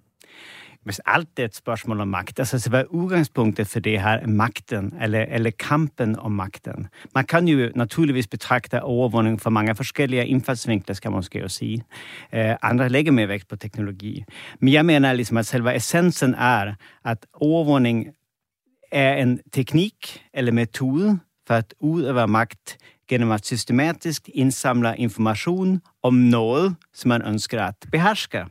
Hvis 0.84 1.00
alt 1.06 1.38
er 1.38 1.44
et 1.44 1.56
spørgsmål 1.56 2.00
om 2.00 2.08
magt, 2.08 2.38
altså 2.38 2.58
så 2.58 2.70
hvad 2.70 2.84
udgangspunktet 2.90 3.66
for 3.66 3.80
det 3.80 4.00
her 4.00 4.26
makten, 4.26 4.54
magten, 4.74 5.02
eller, 5.02 5.20
eller 5.20 5.50
kampen 5.50 6.18
om 6.18 6.32
magten. 6.32 6.88
Man 7.14 7.24
kan 7.24 7.48
jo 7.48 7.70
naturligvis 7.74 8.26
betragte 8.26 8.82
overvågning 8.82 9.40
fra 9.40 9.50
mange 9.50 9.74
forskellige 9.74 10.26
indfaldsvinkler, 10.26 10.94
skal 10.94 11.10
man 11.10 11.18
måske 11.18 11.38
jo 11.38 11.48
sige. 11.48 11.84
Uh, 12.32 12.54
andre 12.62 12.88
lægger 12.88 13.12
mere 13.12 13.28
vægt 13.28 13.48
på 13.48 13.56
teknologi. 13.56 14.24
Men 14.60 14.72
jeg 14.72 14.84
mener 14.84 15.12
ligesom, 15.12 15.36
at 15.36 15.46
selve 15.46 15.76
essensen 15.76 16.34
er, 16.34 16.74
at 17.04 17.26
overvågning 17.32 18.06
er 18.92 19.14
en 19.14 19.40
teknik 19.52 20.22
eller 20.34 20.52
metode 20.52 21.18
for 21.46 21.54
at 21.54 21.74
udøve 21.80 22.26
magt 22.26 22.78
gennem 23.08 23.30
at 23.30 23.46
systematisk 23.46 24.30
indsamle 24.34 24.94
information 24.98 25.80
om 26.02 26.14
noget, 26.14 26.76
som 26.94 27.08
man 27.08 27.22
ønsker 27.26 27.62
at 27.62 27.74
beherske. 27.92 28.44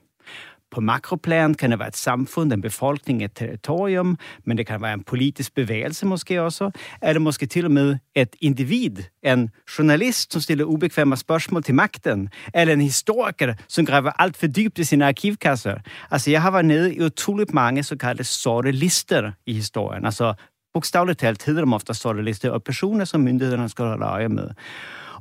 På 0.73 0.81
makroplan 0.81 1.53
kan 1.53 1.71
det 1.71 1.79
vara 1.79 1.87
ett 1.87 1.95
samfund, 1.95 2.53
en 2.53 2.61
befolkning, 2.61 3.23
ett 3.23 3.35
territorium, 3.35 4.17
men 4.45 4.57
det 4.57 4.65
kan 4.67 4.81
vara 4.81 4.93
en 4.93 5.03
politisk 5.03 5.55
bevægelse 5.55 6.05
måske 6.05 6.41
også, 6.41 6.71
eller 7.01 7.19
måske 7.19 7.45
til 7.45 7.65
og 7.65 7.71
med 7.71 7.97
et 8.15 8.35
individ, 8.41 9.03
en 9.23 9.49
journalist 9.77 10.33
som 10.33 10.41
stiller 10.41 10.65
obekväma 10.65 11.15
spørgsmål 11.15 11.63
til 11.63 11.75
magten, 11.75 12.29
eller 12.53 12.73
en 12.73 12.81
historiker 12.81 13.53
som 13.67 13.85
gräver 13.85 14.11
alt 14.19 14.37
for 14.37 14.47
dybt 14.47 14.79
i 14.79 14.83
sine 14.83 15.05
arkivkasser. 15.05 15.77
Altså, 16.11 16.31
jeg 16.31 16.41
har 16.41 16.51
været 16.51 16.65
nede 16.65 16.95
i 16.95 17.01
utroligt 17.01 17.53
mange 17.53 17.83
så 17.83 17.95
kallade 17.97 18.23
sorte 18.23 18.71
lister 18.71 19.31
i 19.45 19.53
historien. 19.53 20.05
Altså, 20.05 20.33
bogstaveligt 20.73 21.19
talt 21.19 21.45
hedder 21.45 21.65
de 21.65 21.73
ofta 21.73 21.93
sorte 21.93 22.23
lister 22.23 22.51
og 22.51 22.63
personer 22.63 23.05
som 23.05 23.21
myndighederne 23.21 23.69
skal 23.69 23.85
holde 23.85 24.05
øje 24.05 24.29
med. 24.29 24.49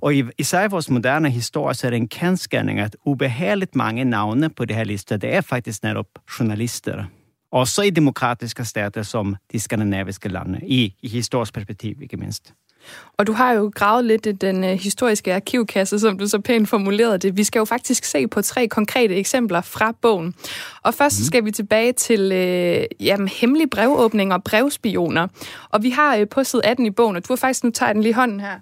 Og 0.03 0.15
i, 0.15 0.19
i 0.39 0.45
vores 0.71 0.91
moderne 0.91 1.31
historie, 1.31 1.75
så 1.75 1.87
er 1.87 1.91
det 1.91 1.97
en 1.97 2.09
kendskærning, 2.09 2.81
at 2.81 2.97
ubehageligt 3.05 3.77
mange 3.77 4.05
navne 4.05 4.51
på 4.51 4.65
det 4.65 4.77
her 4.77 4.85
liste, 4.85 5.17
det 5.17 5.35
er 5.35 5.41
faktisk 5.41 5.83
netop 5.83 6.07
journalister. 6.39 7.05
Også 7.53 7.83
i 7.83 7.91
demokratiske 7.91 8.65
stater 8.65 9.03
som 9.03 9.37
de 9.53 9.61
skandinaviske 9.61 10.29
lande, 10.29 10.61
i, 10.63 10.95
i 11.03 11.09
historisk 11.09 11.55
perspektiv 11.55 12.03
ikke 12.03 12.17
mindst. 12.17 12.55
Og 13.19 13.27
du 13.27 13.33
har 13.33 13.53
jo 13.53 13.73
gravet 13.75 14.05
lidt 14.05 14.27
i 14.27 14.33
den 14.33 14.65
uh, 14.65 14.71
historiske 14.71 15.35
arkivkasse, 15.35 15.99
som 15.99 16.19
du 16.19 16.27
så 16.27 16.39
pænt 16.39 16.69
formulerede 16.69 17.19
det. 17.19 17.37
Vi 17.37 17.45
skal 17.45 17.59
jo 17.59 17.65
faktisk 17.65 18.05
se 18.05 18.29
på 18.29 18.43
tre 18.43 18.69
konkrete 18.69 19.15
eksempler 19.15 19.61
fra 19.61 19.93
bogen. 20.01 20.35
Og 20.83 20.95
først 20.95 21.21
mm. 21.21 21.25
skal 21.25 21.45
vi 21.45 21.51
tilbage 21.51 21.93
til 21.93 22.21
uh, 22.33 23.07
jamen, 23.07 23.29
hemmelige 23.29 23.69
brevåbninger 23.69 24.37
og 24.37 24.45
brevspioner. 24.45 25.29
Og 25.71 25.83
vi 25.83 25.91
har 25.91 26.21
uh, 26.21 26.29
på 26.29 26.45
side 26.45 26.65
18 26.65 26.87
i 26.87 26.91
bogen, 26.91 27.17
og 27.17 27.29
du 27.29 27.33
har 27.33 27.37
faktisk, 27.37 27.65
nu 27.65 27.71
tager 27.71 27.93
den 27.93 28.03
lige 28.03 28.15
hånden 28.15 28.41
her. 28.41 28.59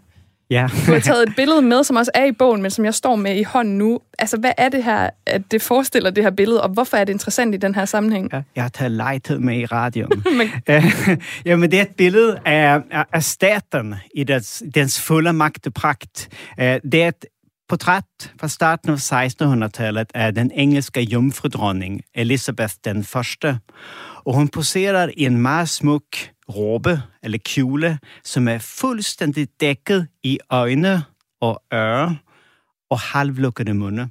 Ja. 0.50 0.68
du 0.86 0.92
har 0.92 1.00
taget 1.00 1.28
et 1.28 1.36
billede 1.36 1.62
med, 1.62 1.84
som 1.84 1.96
også 1.96 2.10
er 2.14 2.24
i 2.24 2.32
bogen, 2.32 2.62
men 2.62 2.70
som 2.70 2.84
jeg 2.84 2.94
står 2.94 3.16
med 3.16 3.36
i 3.36 3.42
hånden 3.42 3.78
nu. 3.78 4.00
Altså, 4.18 4.36
hvad 4.36 4.52
er 4.58 4.68
det 4.68 4.84
her, 4.84 5.10
at 5.26 5.42
det 5.50 5.62
forestiller 5.62 6.10
det 6.10 6.24
her 6.24 6.30
billede, 6.30 6.62
og 6.62 6.68
hvorfor 6.68 6.96
er 6.96 7.04
det 7.04 7.12
interessant 7.12 7.54
i 7.54 7.58
den 7.58 7.74
her 7.74 7.84
sammenhæng? 7.84 8.28
Ja, 8.32 8.42
jeg 8.56 8.64
har 8.64 8.68
taget 8.68 8.92
lejthed 8.92 9.38
med 9.38 9.58
i 9.58 9.66
radioen. 9.66 10.24
men... 10.38 10.48
Jamen, 11.46 11.70
det 11.70 11.78
er 11.78 11.82
et 11.82 11.96
billede 11.96 12.38
af, 12.44 12.80
af 13.12 13.22
staten 13.22 13.94
i 14.14 14.24
dens, 14.24 14.62
dens 14.74 15.00
fulde 15.00 15.32
magt 15.32 15.66
og 15.66 15.74
pragt. 15.74 16.28
Det 16.58 17.02
er 17.02 17.08
et 17.08 17.24
portræt 17.68 18.04
fra 18.40 18.48
starten 18.48 18.90
af 18.90 19.12
1600-tallet 19.66 20.06
af 20.14 20.34
den 20.34 20.50
engelske 20.54 21.00
jomfrudronning 21.00 22.02
Elizabeth 22.14 22.74
den 22.84 23.04
første. 23.04 23.58
Og 24.24 24.34
hun 24.34 24.48
poserer 24.48 25.10
i 25.16 25.24
en 25.24 25.36
meget 25.36 25.68
smuk 25.68 26.04
råbe 26.56 27.02
eller 27.22 27.38
kjole, 27.38 27.98
som 28.24 28.48
er 28.48 28.58
fuldstændig 28.58 29.48
dækket 29.60 30.08
i 30.22 30.38
øjne 30.50 31.04
og 31.40 31.62
ører 31.72 32.14
og 32.90 32.98
halvlukkede 32.98 33.74
munde. 33.74 34.08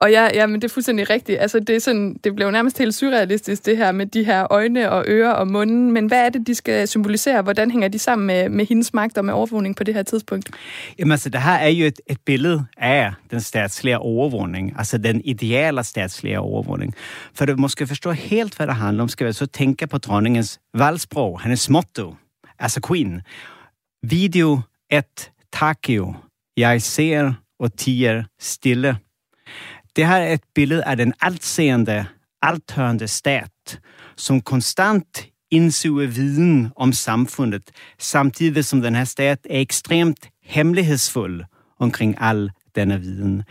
Og 0.00 0.10
ja, 0.10 0.28
ja, 0.34 0.46
men 0.46 0.54
det 0.54 0.64
er 0.64 0.72
fuldstændig 0.72 1.10
rigtigt. 1.10 1.40
Altså, 1.40 1.60
det, 1.60 1.76
er 1.76 1.80
sådan, 1.80 2.16
det 2.24 2.34
blev 2.34 2.50
nærmest 2.50 2.78
helt 2.78 2.94
surrealistisk, 2.94 3.66
det 3.66 3.76
her 3.76 3.92
med 3.92 4.06
de 4.06 4.24
her 4.24 4.46
øjne 4.50 4.90
og 4.90 5.04
ører 5.08 5.30
og 5.30 5.48
munden. 5.48 5.92
Men 5.92 6.06
hvad 6.06 6.26
er 6.26 6.28
det, 6.28 6.46
de 6.46 6.54
skal 6.54 6.88
symbolisere? 6.88 7.42
Hvordan 7.42 7.70
hænger 7.70 7.88
de 7.88 7.98
sammen 7.98 8.26
med, 8.26 8.48
med 8.48 8.66
hendes 8.66 8.94
magt 8.94 9.18
og 9.18 9.24
med 9.24 9.34
overvågning 9.34 9.76
på 9.76 9.84
det 9.84 9.94
her 9.94 10.02
tidspunkt? 10.02 10.50
Jamen 10.98 11.12
altså, 11.12 11.28
det 11.28 11.42
her 11.42 11.52
er 11.52 11.68
jo 11.68 11.86
et, 11.86 12.00
et 12.06 12.18
billede 12.26 12.66
af 12.76 13.12
den 13.30 13.40
statslige 13.40 13.98
overvågning. 13.98 14.74
Altså 14.78 14.98
den 14.98 15.20
ideale 15.24 15.84
statslige 15.84 16.40
overvågning. 16.40 16.94
For 17.34 17.44
at 17.44 17.58
måske 17.58 17.86
forstå 17.86 18.10
helt, 18.10 18.56
hvad 18.56 18.66
det 18.66 18.74
handler 18.74 19.02
om, 19.02 19.08
skal 19.08 19.26
vi 19.26 19.32
så 19.32 19.46
tænke 19.46 19.86
på 19.86 19.98
dronningens 19.98 20.60
valgsprog, 20.74 21.40
hendes 21.42 21.70
motto, 21.70 22.14
altså 22.58 22.80
queen. 22.88 23.22
Video 24.02 24.60
et 24.90 25.30
takio. 25.52 26.14
Jeg 26.56 26.82
ser 26.82 27.32
og 27.58 27.76
tiger 27.76 28.24
stille. 28.40 28.96
Det 29.96 30.04
här 30.04 30.20
är 30.20 30.34
ett 30.34 30.54
bild 30.54 30.82
av 30.82 30.96
den 30.96 31.12
altseende, 31.20 32.06
althørende 32.42 33.08
stat, 33.08 33.78
som 34.16 34.40
konstant 34.40 35.26
indsuger 35.50 36.06
viden 36.06 36.70
om 36.76 36.92
samfundet, 36.92 37.70
samtidig 37.98 38.64
som 38.64 38.82
den 38.82 38.94
her 38.94 39.04
stat 39.04 39.38
er 39.50 39.60
ekstremt 39.60 40.28
hemmelighedsfuld 40.44 41.44
omkring 41.80 42.14
all 42.18 42.50
denna 42.74 42.96
viden. 42.96 43.44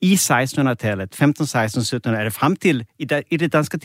I 0.00 0.14
1600-tallet, 0.14 1.14
15, 1.14 1.46
16, 1.46 1.84
17, 1.84 2.14
er 2.14 2.24
det 2.24 2.32
frem 2.32 2.56
til, 2.56 2.84
i 2.98 3.36
det 3.36 3.52
danske 3.52 3.78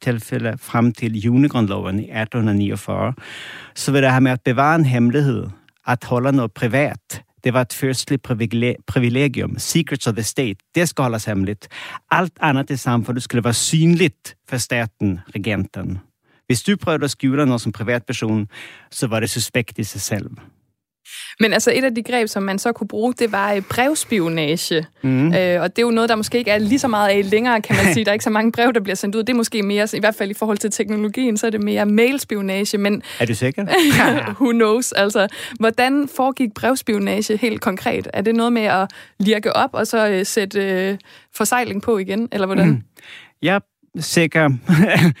tilfælde 0.00 0.58
frem 0.58 0.92
til 0.92 1.20
junegrundloven 1.20 1.98
i 1.98 2.08
1849, 2.08 3.14
så 3.74 3.92
vil 3.92 4.02
det 4.02 4.12
her 4.12 4.20
med 4.20 4.32
at 4.32 4.42
bevare 4.44 4.74
en 4.74 4.86
hemmelighed, 4.86 5.46
at 5.86 6.04
holde 6.04 6.32
noget 6.32 6.52
privat, 6.52 7.22
det 7.44 7.52
var 7.54 7.62
ett 7.62 7.72
fyrstligt 7.72 8.22
privilegium. 8.86 9.58
Secrets 9.58 10.06
of 10.06 10.14
the 10.14 10.22
state, 10.22 10.56
det 10.74 10.86
ska 10.86 11.02
hållas 11.02 11.26
hemligt. 11.26 11.68
Allt 12.10 12.38
annat 12.40 12.70
i 12.70 12.76
samfundet 12.76 13.22
skulle 13.22 13.42
vara 13.42 13.54
synligt 13.54 14.34
för 14.48 14.58
staten, 14.58 15.20
regenten. 15.34 15.98
Hvis 16.46 16.62
du 16.62 16.76
prøvede 16.76 17.04
at 17.04 17.10
skjule 17.10 17.46
noget 17.46 17.62
som 17.62 17.72
privatperson, 17.72 18.48
så 18.90 19.06
var 19.06 19.20
det 19.20 19.30
suspekt 19.30 19.78
i 19.78 19.84
sig 19.84 20.00
selv. 20.00 20.30
Men 21.40 21.52
altså 21.52 21.72
et 21.74 21.84
af 21.84 21.94
de 21.94 22.02
greb, 22.02 22.28
som 22.28 22.42
man 22.42 22.58
så 22.58 22.72
kunne 22.72 22.88
bruge, 22.88 23.14
det 23.18 23.32
var 23.32 23.52
øh, 23.52 23.62
brevspionage. 23.62 24.86
Mm. 25.02 25.34
Øh, 25.34 25.62
og 25.62 25.76
det 25.76 25.82
er 25.82 25.86
jo 25.86 25.90
noget, 25.90 26.08
der 26.08 26.16
måske 26.16 26.38
ikke 26.38 26.50
er 26.50 26.58
lige 26.58 26.78
så 26.78 26.88
meget 26.88 27.08
af 27.08 27.30
længere, 27.30 27.60
kan 27.60 27.76
man 27.76 27.84
sige. 27.94 28.04
Der 28.04 28.10
er 28.10 28.12
ikke 28.12 28.24
så 28.24 28.30
mange 28.30 28.52
brev, 28.52 28.72
der 28.72 28.80
bliver 28.80 28.96
sendt 28.96 29.14
ud. 29.14 29.22
Det 29.22 29.30
er 29.30 29.36
måske 29.36 29.62
mere, 29.62 29.88
i 29.92 30.00
hvert 30.00 30.14
fald 30.14 30.30
i 30.30 30.34
forhold 30.34 30.58
til 30.58 30.70
teknologien, 30.70 31.36
så 31.36 31.46
er 31.46 31.50
det 31.50 31.62
mere 31.62 31.86
mailspionage. 31.86 32.78
Men 32.78 33.02
er 33.20 33.26
du 33.26 33.34
sikker? 33.34 33.66
who 34.40 34.50
knows? 34.52 34.92
Altså, 34.92 35.28
hvordan 35.60 36.08
foregik 36.16 36.54
brevspionage 36.54 37.36
helt 37.36 37.60
konkret? 37.60 38.08
Er 38.12 38.22
det 38.22 38.34
noget 38.34 38.52
med 38.52 38.62
at 38.62 38.90
lirke 39.18 39.56
op 39.56 39.70
og 39.72 39.86
så 39.86 40.08
øh, 40.08 40.26
sætte 40.26 40.60
øh, 40.60 40.98
forsejling 41.34 41.82
på 41.82 41.98
igen, 41.98 42.28
eller 42.32 42.46
hvordan? 42.46 42.68
Mm. 42.68 42.82
Jeg 43.42 43.54
er 43.54 43.60
sikker. 44.00 44.50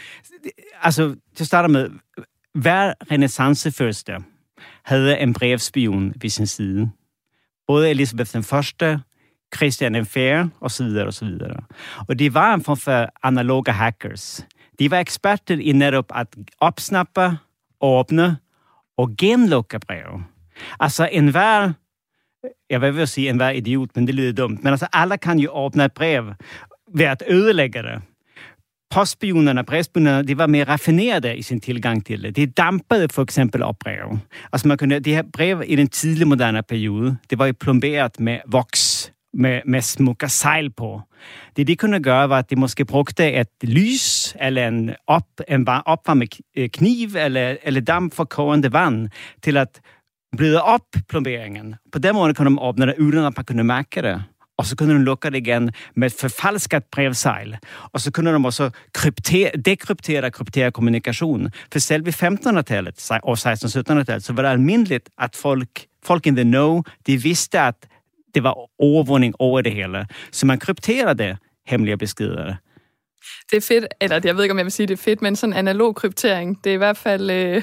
altså, 0.82 1.14
til 1.36 1.44
at 1.44 1.46
starte 1.46 1.68
med, 1.68 1.90
hver 2.54 2.92
renaissanceførste 3.10 4.12
havde 4.84 5.18
en 5.18 5.32
brevspion 5.32 6.14
ved 6.20 6.30
sin 6.30 6.46
side. 6.46 6.90
Både 7.66 7.90
Elisabeth 7.90 8.32
den 8.32 8.42
første, 8.42 9.00
Christian 9.56 9.94
den 9.94 10.06
fjerde 10.06 10.50
og 10.60 10.70
så 10.70 10.84
videre 10.84 11.06
og 11.06 11.14
så 11.14 11.24
videre. 11.24 11.56
Og 12.08 12.18
de 12.18 12.34
var 12.34 12.54
en 12.54 12.64
form 12.64 12.76
for 12.76 13.08
analoge 13.22 13.72
hackers. 13.72 14.46
De 14.78 14.90
var 14.90 14.98
eksperter 14.98 15.58
i 15.58 15.72
netop 15.72 16.12
at 16.14 16.26
opsnappe, 16.60 17.38
åbne 17.80 18.36
og 18.96 19.10
genlukke 19.18 19.78
brev. 19.78 20.22
Altså 20.80 21.08
enhver, 21.12 21.72
jeg 22.70 22.80
vil 22.80 23.08
sige 23.08 23.30
enhver 23.30 23.50
idiot, 23.50 23.90
men 23.94 24.06
det 24.06 24.14
lyder 24.14 24.32
dumt, 24.32 24.64
men 24.64 24.70
altså 24.72 24.88
alle 24.92 25.18
kan 25.18 25.38
jo 25.38 25.50
åbne 25.52 25.84
et 25.84 25.92
brev 25.92 26.34
ved 26.94 27.04
at 27.04 27.22
ødelægge 27.28 27.82
det 27.82 28.02
postspionerna, 28.92 29.62
brevspionerna, 29.62 30.22
de 30.22 30.34
var 30.34 30.48
mer 30.48 30.64
raffinerade 30.64 31.34
i 31.34 31.42
sin 31.42 31.60
tillgång 31.60 32.00
till 32.00 32.22
det. 32.22 32.30
De 32.30 32.46
dampade 32.46 33.08
för 33.08 33.22
exempel 33.22 33.62
upp 33.62 33.78
brev. 33.78 34.18
Alltså 34.50 34.68
man 34.68 34.78
kunde, 34.78 35.00
de 35.00 35.14
här 35.14 35.22
brev 35.22 35.62
i 35.66 35.76
den 35.76 35.88
tidiga 35.88 36.26
moderna 36.26 36.62
perioden, 36.62 37.16
det 37.28 37.36
var 37.36 37.46
ju 37.46 37.54
plomberat 37.54 38.18
med 38.18 38.42
vox, 38.46 39.10
med, 39.32 39.62
med 39.64 39.84
smuka 39.84 40.28
segl 40.28 40.70
på. 40.70 41.02
Det 41.54 41.64
de 41.64 41.76
kunde 41.76 41.98
göra 41.98 42.26
var 42.26 42.38
att 42.38 42.48
de 42.48 42.56
måske 42.56 42.84
brugte 42.84 43.30
ett 43.30 43.62
lys 43.62 44.36
eller 44.38 44.68
en, 44.68 44.90
upp, 44.90 45.40
en 45.48 45.62
uppvärmd 45.62 46.28
øh, 46.56 46.70
kniv 46.70 47.16
eller, 47.16 47.58
eller 47.62 47.80
damp 47.80 48.14
för 48.14 48.24
kogande 48.24 48.68
vatten 48.68 49.10
till 49.40 49.56
att 49.56 49.80
blöda 50.36 50.74
upp 50.74 51.08
plomberingen. 51.08 51.76
På 51.92 51.98
den 51.98 52.14
måten 52.14 52.34
kunde 52.34 52.50
de 52.50 52.58
öppna 52.58 52.86
det 52.86 52.94
utan 52.98 53.24
att 53.24 53.36
man 53.36 53.44
kunde 53.44 53.62
märka 53.62 54.02
det 54.02 54.22
och 54.56 54.66
så 54.66 54.76
kunde 54.76 54.94
de 54.94 55.02
locka 55.02 55.30
det 55.30 55.38
igen 55.38 55.72
med 55.94 56.06
ett 56.06 56.20
förfalskat 56.20 56.90
brevsejl. 56.90 57.58
Och 57.66 58.00
så 58.00 58.12
kunde 58.12 58.32
de 58.32 58.46
också 58.46 58.72
kryptera, 58.90 59.50
dekryptera 59.56 60.30
kryptera 60.30 60.70
kommunikation. 60.70 61.50
För 61.72 61.80
själv 61.80 62.04
vid 62.04 62.14
1500-talet 62.14 63.10
och 63.22 63.34
1600-talet 63.34 64.24
så 64.24 64.32
var 64.32 64.42
det 64.42 64.50
almindeligt 64.50 65.08
att 65.14 65.36
folk, 65.36 65.86
folk 66.04 66.26
in 66.26 66.36
the 66.36 66.42
know, 66.42 66.84
de 67.02 67.16
visste 67.16 67.62
att 67.62 67.88
det 68.32 68.40
var 68.40 68.68
overvågning 68.78 69.34
over 69.38 69.62
det 69.62 69.70
hele. 69.70 70.08
Så 70.30 70.46
man 70.46 70.58
krypterade 70.58 71.38
hemliga 71.64 71.96
beskrivare. 71.96 72.58
Det 73.50 73.56
er 73.56 73.60
fedt, 73.60 73.86
eller 74.00 74.20
jeg 74.24 74.36
ved 74.36 74.44
ikke, 74.44 74.52
om 74.52 74.58
jeg 74.58 74.64
vil 74.64 74.72
sige, 74.72 74.86
det 74.86 74.98
er 74.98 75.02
fedt, 75.02 75.22
men 75.22 75.36
sådan 75.36 75.52
analog 75.52 75.94
kryptering, 75.96 76.64
det 76.64 76.70
er 76.70 76.74
i 76.74 76.78
hvert 76.78 76.96
fald, 76.96 77.30
øh, 77.30 77.62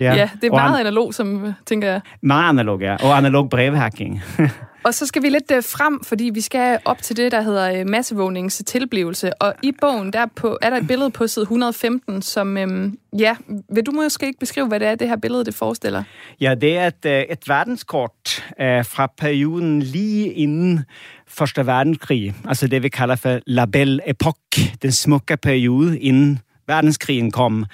ja. 0.00 0.14
ja, 0.14 0.30
det 0.40 0.46
er 0.46 0.50
meget 0.50 0.74
an- 0.74 0.80
analog, 0.80 1.14
som 1.14 1.54
tænker 1.66 1.88
jeg. 1.88 2.00
Meget 2.22 2.48
analog, 2.48 2.80
ja, 2.80 2.96
og 3.00 3.16
analog 3.16 3.50
brevhacking. 3.50 4.22
Og 4.86 4.94
så 4.94 5.06
skal 5.06 5.22
vi 5.22 5.28
lidt 5.28 5.50
øh, 5.50 5.62
frem, 5.62 6.04
fordi 6.04 6.30
vi 6.34 6.40
skal 6.40 6.78
op 6.84 7.02
til 7.02 7.16
det, 7.16 7.32
der 7.32 7.40
hedder 7.42 7.80
øh, 7.80 7.86
massevågnings 7.88 8.62
tilblivelse. 8.66 9.42
Og 9.42 9.54
i 9.62 9.72
bogen, 9.80 10.12
der 10.12 10.26
på, 10.36 10.58
er 10.62 10.70
der 10.70 10.76
et 10.76 10.86
billede 10.86 11.10
på 11.10 11.26
side 11.26 11.42
115, 11.42 12.22
som, 12.22 12.56
øhm, 12.56 12.98
ja, 13.18 13.36
vil 13.74 13.86
du 13.86 13.92
måske 13.92 14.26
ikke 14.26 14.38
beskrive, 14.38 14.66
hvad 14.68 14.80
det 14.80 14.88
er, 14.88 14.94
det 14.94 15.08
her 15.08 15.16
billede, 15.16 15.44
det 15.44 15.54
forestiller? 15.54 16.02
Ja, 16.40 16.54
det 16.54 16.78
er 16.78 16.86
et, 16.86 17.06
øh, 17.06 17.20
et 17.20 17.48
verdenskort 17.48 18.44
øh, 18.60 18.84
fra 18.84 19.12
perioden 19.18 19.82
lige 19.82 20.32
inden 20.32 20.84
Første 21.28 21.66
verdenskrig, 21.66 22.34
altså 22.44 22.66
det 22.66 22.82
vi 22.82 22.88
kalder 22.88 23.16
for 23.16 23.40
La 23.46 23.64
Belle 23.64 24.02
Époque, 24.02 24.76
den 24.82 24.92
smukke 24.92 25.36
periode 25.36 25.98
inden 25.98 26.40
verdenskrigen 26.68 27.30
kom. 27.30 27.66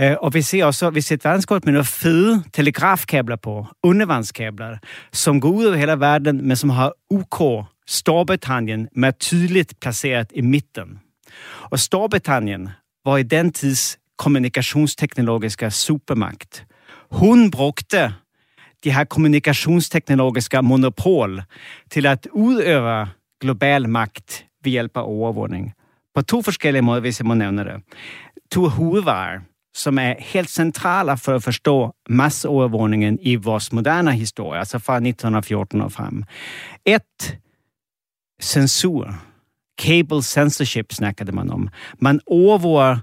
Øh, 0.00 0.16
og 0.20 0.34
vi 0.34 0.42
ser 0.42 0.64
også 0.64 0.90
vi 0.90 1.00
ser 1.00 1.14
et 1.14 1.24
verdenskort 1.24 1.64
med 1.64 1.72
nogle 1.72 1.84
fede 1.84 2.42
telegrafkabler 2.52 3.36
på, 3.36 3.66
undervandskabler, 3.82 4.78
som 5.12 5.40
går 5.40 5.48
ud 5.48 5.64
over 5.64 5.76
hele 5.76 6.00
verden, 6.00 6.48
men 6.48 6.56
som 6.56 6.70
har 6.70 6.92
UK, 7.10 7.66
Storbritannien, 7.86 8.88
med 8.96 9.12
tydeligt 9.20 9.74
placeret 9.80 10.26
i 10.34 10.40
midten. 10.40 11.00
Og 11.70 11.78
Storbritannien 11.78 12.68
var 13.04 13.16
i 13.16 13.22
den 13.22 13.52
tids 13.52 13.98
kommunikationsteknologiska 14.18 15.70
supermakt. 15.70 16.64
Hun 17.10 17.50
brugte 17.50 18.14
de 18.84 18.92
her 18.92 19.04
kommunikationsteknologiska 19.04 20.60
monopol 20.60 21.42
til 21.90 22.06
at 22.06 22.28
udøve 22.32 23.06
global 23.40 23.88
magt 23.88 24.46
ved 24.64 24.70
hjælp 24.72 24.96
af 24.96 25.02
overvågning. 25.04 25.72
På 26.14 26.22
to 26.22 26.42
forskellige 26.42 26.82
måder, 26.82 27.00
hvis 27.00 27.20
jeg 27.20 27.26
må 27.26 27.34
nævne 27.34 27.64
det 27.64 27.82
to 28.52 28.68
hovedvarer, 28.68 29.40
som 29.74 29.98
er 29.98 30.14
helt 30.18 30.50
centrala 30.50 31.14
for 31.14 31.34
at 31.34 31.42
forstå 31.42 31.94
masseovervågningen 32.08 33.18
i 33.22 33.36
vores 33.36 33.72
moderne 33.72 34.12
historie, 34.12 34.58
altså 34.58 34.78
fra 34.78 34.96
1914 34.96 35.80
og 35.80 35.92
frem. 35.92 36.24
Et, 36.86 37.38
censur. 38.42 39.14
Cable 39.80 40.22
censorship 40.22 40.92
snakkede 40.92 41.32
man 41.32 41.50
om. 41.50 41.68
Man 41.98 42.20
overvåger 42.26 42.96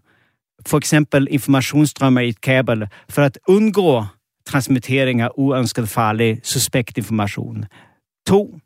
for 0.68 0.78
eksempel 0.78 1.28
informationsstrømmer 1.32 2.22
i 2.22 2.30
et 2.30 2.42
kabel 2.42 2.88
for 3.10 3.22
at 3.22 3.40
undgå 3.48 4.06
transmittering 4.50 5.22
af 5.22 5.30
uønsket 5.38 5.90
farlig 5.90 6.40
suspekt 6.44 6.98
information. 6.98 7.66
To, 8.28 8.60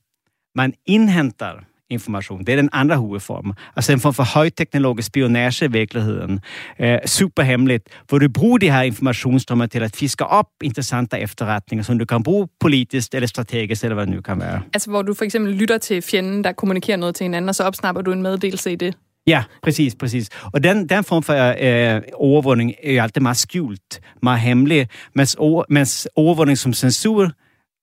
man 0.55 0.73
indhenter 0.85 1.63
information. 1.89 2.43
Det 2.43 2.53
är 2.53 2.57
den 2.57 2.69
andra 2.71 2.95
huvudformen. 2.95 3.55
Alltså 3.75 3.91
en 3.93 3.99
form 3.99 4.13
för 4.13 4.23
högteknologisk 4.23 5.07
spionage 5.07 5.63
i 5.63 5.67
verkligheten. 5.67 6.39
Eh, 6.77 6.99
superhemligt, 7.05 7.89
hvor 8.09 8.19
du 8.19 8.29
bruger 8.29 8.57
de 8.57 8.71
her 8.71 8.81
informationsstrømmer 8.81 9.65
til 9.65 9.83
at 9.83 9.95
fiske 9.95 10.25
op 10.25 10.47
interessante 10.63 11.19
efterretninger, 11.19 11.83
som 11.83 11.99
du 11.99 12.05
kan 12.05 12.23
bruge 12.23 12.47
politisk 12.59 13.13
eller 13.13 13.27
strategisk, 13.27 13.83
eller 13.83 13.95
hvad 13.95 14.05
det 14.05 14.15
nu 14.15 14.21
kan 14.21 14.39
være. 14.39 14.61
Altså 14.73 14.89
hvor 14.89 15.01
du 15.01 15.13
for 15.13 15.25
eksempel 15.25 15.53
lytter 15.53 15.77
til 15.77 16.01
fjenden, 16.01 16.43
der 16.43 16.51
kommunikerer 16.51 16.97
noget 16.97 17.15
til 17.15 17.23
hinanden, 17.23 17.49
og 17.49 17.55
så 17.55 17.63
opsnapper 17.63 18.01
du 18.01 18.11
en 18.11 18.21
meddelelse 18.21 18.71
i 18.71 18.75
det? 18.75 18.95
Ja, 19.27 19.43
præcis, 19.61 19.95
præcis. 19.95 20.29
Og 20.53 20.63
den, 20.63 20.89
den 20.89 21.03
form 21.03 21.23
for 21.23 21.33
øh, 21.33 22.01
overvågning 22.13 22.73
er 22.83 22.93
jo 22.93 23.01
altid 23.01 23.21
meget 23.21 23.37
skjult, 23.37 24.01
meget 24.21 24.39
hemmelig, 24.39 24.87
mens, 25.15 25.35
over, 25.35 25.63
mens 25.69 26.07
overvågning 26.15 26.57
som 26.57 26.73
censur 26.73 27.31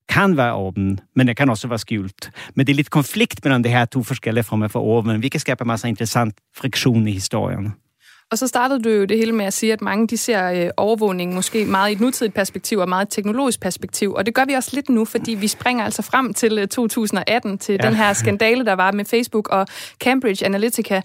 kan 0.08 0.36
være 0.36 0.54
åben, 0.54 1.00
men 1.16 1.28
det 1.28 1.36
kan 1.36 1.50
også 1.50 1.68
være 1.68 1.78
skjult. 1.78 2.30
Men 2.54 2.66
det 2.66 2.72
er 2.72 2.76
lidt 2.76 2.90
konflikt 2.90 3.44
mellem 3.44 3.62
de 3.62 3.68
her 3.68 3.84
to 3.84 4.02
forskellige 4.02 4.44
former 4.44 4.68
for 4.68 4.80
overvågning, 4.80 5.18
hvilket 5.18 5.40
skaber 5.40 5.64
masser 5.64 5.88
interessant 5.88 6.34
friktion 6.56 7.08
i 7.08 7.12
historien. 7.12 7.74
Og 8.30 8.38
så 8.38 8.46
startede 8.46 8.82
du 8.82 8.88
jo 8.88 9.04
det 9.04 9.16
hele 9.16 9.32
med 9.32 9.44
at 9.44 9.52
sige, 9.52 9.72
at 9.72 9.82
mange 9.82 10.06
de 10.06 10.16
ser 10.16 10.50
øh, 10.50 10.70
overvågning 10.76 11.34
måske 11.34 11.64
meget 11.64 11.90
i 11.90 11.92
et 11.92 12.00
nutidigt 12.00 12.34
perspektiv 12.34 12.78
og 12.78 12.88
meget 12.88 13.06
et 13.06 13.12
teknologisk 13.12 13.60
perspektiv. 13.60 14.12
Og 14.12 14.26
det 14.26 14.34
gør 14.34 14.44
vi 14.44 14.52
også 14.52 14.70
lidt 14.72 14.88
nu, 14.88 15.04
fordi 15.04 15.34
vi 15.34 15.48
springer 15.48 15.84
altså 15.84 16.02
frem 16.02 16.34
til 16.34 16.58
øh, 16.58 16.68
2018, 16.68 17.58
til 17.58 17.78
ja. 17.82 17.88
den 17.88 17.96
her 17.96 18.12
skandale, 18.12 18.64
der 18.64 18.72
var 18.72 18.92
med 18.92 19.04
Facebook 19.04 19.48
og 19.48 19.66
Cambridge 19.98 20.44
Analytica. 20.44 21.02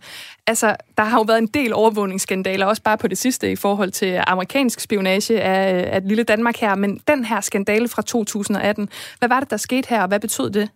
Altså, 0.47 0.75
der 0.97 1.03
har 1.03 1.17
jo 1.17 1.23
været 1.27 1.37
en 1.37 1.47
del 1.47 1.73
overvågningsskandaler, 1.73 2.65
også 2.65 2.81
bare 2.81 2.97
på 2.97 3.07
det 3.07 3.17
sidste 3.17 3.51
i 3.51 3.55
forhold 3.55 3.91
til 3.91 4.21
amerikansk 4.27 4.79
spionage 4.79 5.41
af, 5.41 5.93
af 5.93 5.97
et 5.97 6.03
lille 6.03 6.23
Danmark 6.23 6.57
her. 6.57 6.75
Men 6.75 7.01
den 7.07 7.25
her 7.25 7.41
skandale 7.41 7.87
fra 7.87 8.01
2018, 8.01 8.89
hvad 9.19 9.29
var 9.29 9.39
det, 9.39 9.49
der 9.49 9.57
skete 9.57 9.89
her, 9.89 10.01
og 10.01 10.07
hvad 10.07 10.19
betød 10.19 10.49
det? 10.49 10.69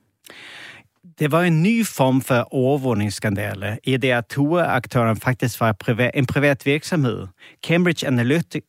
Det 1.20 1.32
var 1.32 1.44
en 1.44 1.64
ny 1.64 1.86
form 1.86 2.22
for 2.22 2.48
overvågningsskandale 2.52 3.78
i 3.84 3.98
det 3.98 4.12
at 4.12 4.34
hovedaktören 4.36 5.18
faktisk 5.18 5.60
var 5.60 5.72
privat, 5.72 6.12
en 6.14 6.26
privat 6.26 6.66
virksomhed. 6.66 7.28
Cambridge 7.68 8.08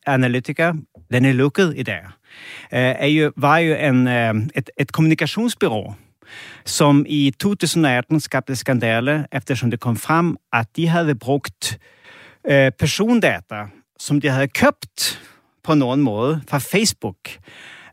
Analytica, 0.05 0.73
den 1.11 1.25
er 1.25 1.33
lukket 1.33 1.73
i 1.77 1.83
dag, 1.83 2.01
øh, 2.73 2.79
er 2.79 3.07
jo, 3.07 3.31
var 3.37 3.57
jo 3.57 3.75
en, 3.75 4.07
øh, 4.07 4.35
et, 4.55 4.69
et 4.79 4.91
kommunikationsbyrå 4.91 5.93
som 6.65 7.05
i 7.09 7.31
2018 7.39 8.19
skabte 8.19 8.55
skandale, 8.55 9.25
eftersom 9.31 9.71
det 9.71 9.79
kom 9.79 9.95
frem, 9.95 10.37
at 10.53 10.67
de 10.75 10.87
havde 10.87 11.15
brugt 11.15 11.79
øh, 12.47 12.71
persondata, 12.79 13.65
som 13.99 14.21
de 14.21 14.29
havde 14.29 14.47
købt 14.47 15.21
på 15.63 15.73
nogen 15.73 16.01
måde 16.01 16.41
fra 16.49 16.57
Facebook, 16.57 17.17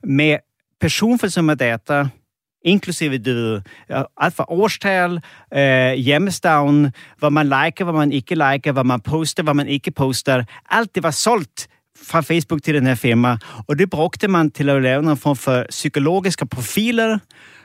med 0.05 0.37
personfølsomme 0.81 1.55
data, 1.55 2.09
inklusive 2.68 3.18
du 3.18 3.31
ved, 3.31 3.61
øh, 3.90 4.04
alt 4.16 4.35
fra 4.35 4.44
årstal, 4.48 5.20
øh, 5.54 5.92
hjemmestavn, 5.92 6.92
hvad 7.18 7.31
man 7.31 7.46
liker, 7.46 7.85
hvad 7.85 7.94
man 7.94 8.12
ikke 8.12 8.35
liker, 8.35 8.72
hvad 8.72 8.85
man 8.85 9.00
poster, 9.00 9.42
hvad 9.42 9.54
man 9.54 9.68
ikke 9.68 9.90
poster. 9.90 10.44
Alt 10.70 10.94
det 10.94 11.02
var 11.02 11.11
solgt 11.11 11.68
fra 12.02 12.20
Facebook 12.20 12.62
til 12.62 12.74
den 12.74 12.87
her 12.87 12.94
firma, 12.94 13.37
og 13.68 13.78
det 13.78 13.90
brugte 13.90 14.28
man 14.28 14.50
til 14.50 14.68
at 14.70 14.83
lave 14.83 15.02
nogle 15.02 15.16
form 15.16 15.37
for 15.37 15.64
psykologiske 15.70 16.46
profiler, 16.46 17.18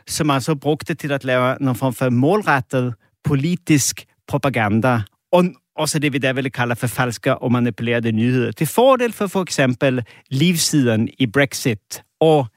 som 0.07 0.27
man 0.27 0.41
så 0.41 0.55
brugte 0.55 0.93
til 0.93 1.11
at 1.11 1.23
lave 1.23 1.57
nogle 1.59 1.75
form 1.75 1.93
for 1.93 2.09
målrettet 2.09 2.93
politisk 3.23 4.05
propaganda, 4.27 5.01
og 5.31 5.45
også 5.75 5.99
det, 5.99 6.13
vi 6.13 6.17
der 6.17 6.33
ville 6.33 6.49
kalde 6.49 6.75
for 6.75 6.87
falske 6.87 7.35
og 7.35 7.51
manipulerede 7.51 8.11
nyheder, 8.11 8.51
til 8.51 8.67
fordel 8.67 9.13
for 9.13 9.27
for 9.27 9.41
eksempel 9.41 10.03
livssiden 10.29 11.09
i 11.19 11.27
Brexit 11.27 12.03
og 12.19 12.47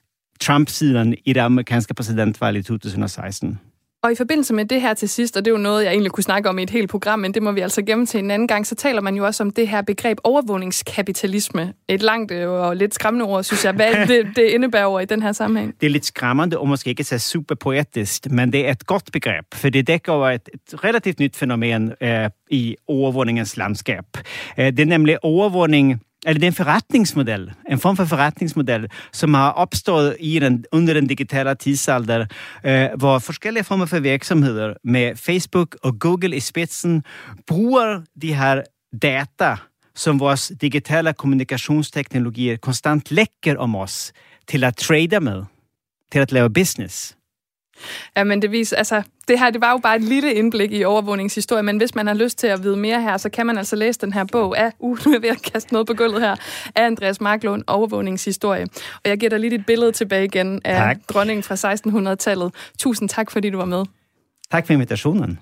Trump-siden 0.41 1.15
i 1.25 1.33
det 1.33 1.41
amerikanske 1.41 1.95
præsidentvalg 1.95 2.57
i 2.57 2.63
2016. 2.63 3.59
Og 4.07 4.13
i 4.13 4.15
forbindelse 4.15 4.55
med 4.55 4.65
det 4.65 4.81
her 4.81 4.95
til 4.95 5.09
sidst, 5.09 5.37
og 5.37 5.45
det 5.45 5.51
er 5.51 5.55
jo 5.55 5.63
noget, 5.63 5.85
jeg 5.85 5.91
egentlig 5.91 6.13
kunne 6.13 6.25
snakke 6.25 6.49
om 6.49 6.59
i 6.59 6.63
et 6.63 6.71
helt 6.71 6.91
program, 6.91 7.19
men 7.19 7.35
det 7.35 7.43
må 7.43 7.53
vi 7.53 7.61
altså 7.61 7.83
gemme 7.83 8.07
til 8.07 8.21
en 8.21 8.31
anden 8.31 8.49
gang, 8.49 8.67
så 8.67 8.75
taler 8.75 9.01
man 9.01 9.15
jo 9.15 9.27
også 9.27 9.43
om 9.43 9.51
det 9.51 9.69
her 9.69 9.83
begreb 9.83 10.19
overvågningskapitalisme. 10.25 11.73
Et 11.89 12.03
langt 12.03 12.33
øh, 12.33 12.51
og 12.51 12.77
lidt 12.77 12.95
skræmmende 12.95 13.25
ord, 13.25 13.45
synes 13.45 13.65
jeg. 13.65 13.73
Hvad 13.73 14.07
det, 14.07 14.27
det 14.37 14.43
indebærer 14.43 15.01
i 15.01 15.05
den 15.05 15.23
her 15.23 15.33
sammenhæng? 15.33 15.75
Det 15.81 15.87
er 15.87 15.91
lidt 15.91 16.07
skræmmende, 16.07 16.59
og 16.59 16.69
måske 16.69 16.91
ikke 16.91 17.05
så 17.05 17.19
super 17.19 17.55
poetisk, 17.55 18.31
men 18.31 18.53
det 18.53 18.67
er 18.67 18.71
et 18.71 18.87
godt 18.87 19.13
begreb, 19.13 19.45
for 19.55 19.69
det 19.69 19.87
dækker 19.87 20.13
over 20.13 20.31
et, 20.31 20.49
et 20.55 20.85
relativt 20.85 21.21
nyt 21.21 21.37
fænomen 21.37 21.93
øh, 22.01 22.31
i 22.51 22.77
overvågningens 22.89 23.57
landskab. 23.57 24.05
Øh, 24.59 24.67
det 24.67 24.81
er 24.81 24.87
nemlig 24.87 25.25
overvågning 25.25 26.01
eller 26.27 26.41
det 26.41 26.47
er 26.47 26.51
en 26.51 26.59
forretningsmodel, 26.59 27.53
en 27.71 27.79
form 27.79 27.97
for 27.97 28.05
forretningsmodel, 28.05 28.89
som 29.13 29.35
har 29.35 29.51
opstået 29.51 30.17
i 30.21 30.39
den, 30.39 30.65
under 30.73 30.95
den 30.95 31.07
digitale 31.07 31.55
tidsalder, 31.55 32.27
øh, 32.65 32.89
hvor 32.99 33.19
forskellige 33.19 33.65
former 33.65 33.87
for 33.87 34.01
virksomheder 34.01 34.75
med 34.85 35.17
Facebook 35.17 35.77
og 35.83 35.99
Google 35.99 36.37
i 36.37 36.41
spidsen 36.41 37.05
bruger 37.47 38.03
de 38.23 38.35
her 38.35 38.63
data, 39.03 39.57
som 39.95 40.21
vores 40.21 40.53
digitale 40.61 41.13
kommunikationsteknologier 41.13 42.57
konstant 42.57 43.11
lækker 43.11 43.59
om 43.59 43.77
os, 43.77 44.13
til 44.49 44.65
at 44.65 44.77
trade 44.77 45.21
med, 45.21 45.45
til 46.13 46.19
at 46.19 46.33
lave 46.33 46.51
business. 46.51 47.17
Ja, 48.17 48.25
men 48.25 48.43
det 48.43 48.51
viser, 48.53 48.77
altså, 48.77 49.03
det 49.29 49.39
her, 49.39 49.51
det 49.51 49.61
var 49.61 49.71
jo 49.71 49.79
bare 49.79 49.97
et 49.97 50.03
lille 50.03 50.35
indblik 50.35 50.73
i 50.73 50.85
overvågningshistorie, 50.85 51.63
men 51.63 51.77
hvis 51.77 51.95
man 51.95 52.07
har 52.07 52.15
lyst 52.15 52.39
til 52.39 52.47
at 52.47 52.63
vide 52.63 52.77
mere 52.77 53.03
her, 53.03 53.17
så 53.17 53.29
kan 53.29 53.47
man 53.47 53.59
altså 53.59 53.77
læse 53.77 54.01
den 54.01 54.13
her 54.13 54.25
bog 54.33 54.59
af, 54.59 54.73
uh, 54.79 54.99
nu 55.07 55.11
er 55.11 55.15
jeg 55.15 55.23
ved 55.23 55.31
at 55.31 55.43
kaste 55.53 55.73
noget 55.73 55.87
på 55.87 55.95
gulvet 55.95 56.21
her, 56.21 56.37
af 56.75 56.87
Andreas 56.87 57.21
Marklund, 57.21 57.65
Overvågningshistorie. 57.67 58.67
Og 58.95 59.11
jeg 59.11 59.19
giver 59.19 59.31
dig 59.31 59.41
lige 59.41 59.55
et 59.55 59.67
billede 59.67 59.93
tilbage 59.93 60.25
igen 60.25 60.61
af 60.65 60.77
tak. 60.77 60.97
dronningen 61.09 61.43
fra 61.43 61.75
1600-tallet. 62.13 62.55
Tusind 62.79 63.09
tak, 63.09 63.31
fordi 63.31 63.51
du 63.51 63.59
var 63.59 63.65
med. 63.65 63.85
Tak 64.51 64.67
for 64.67 64.73
invitationen. 64.73 65.39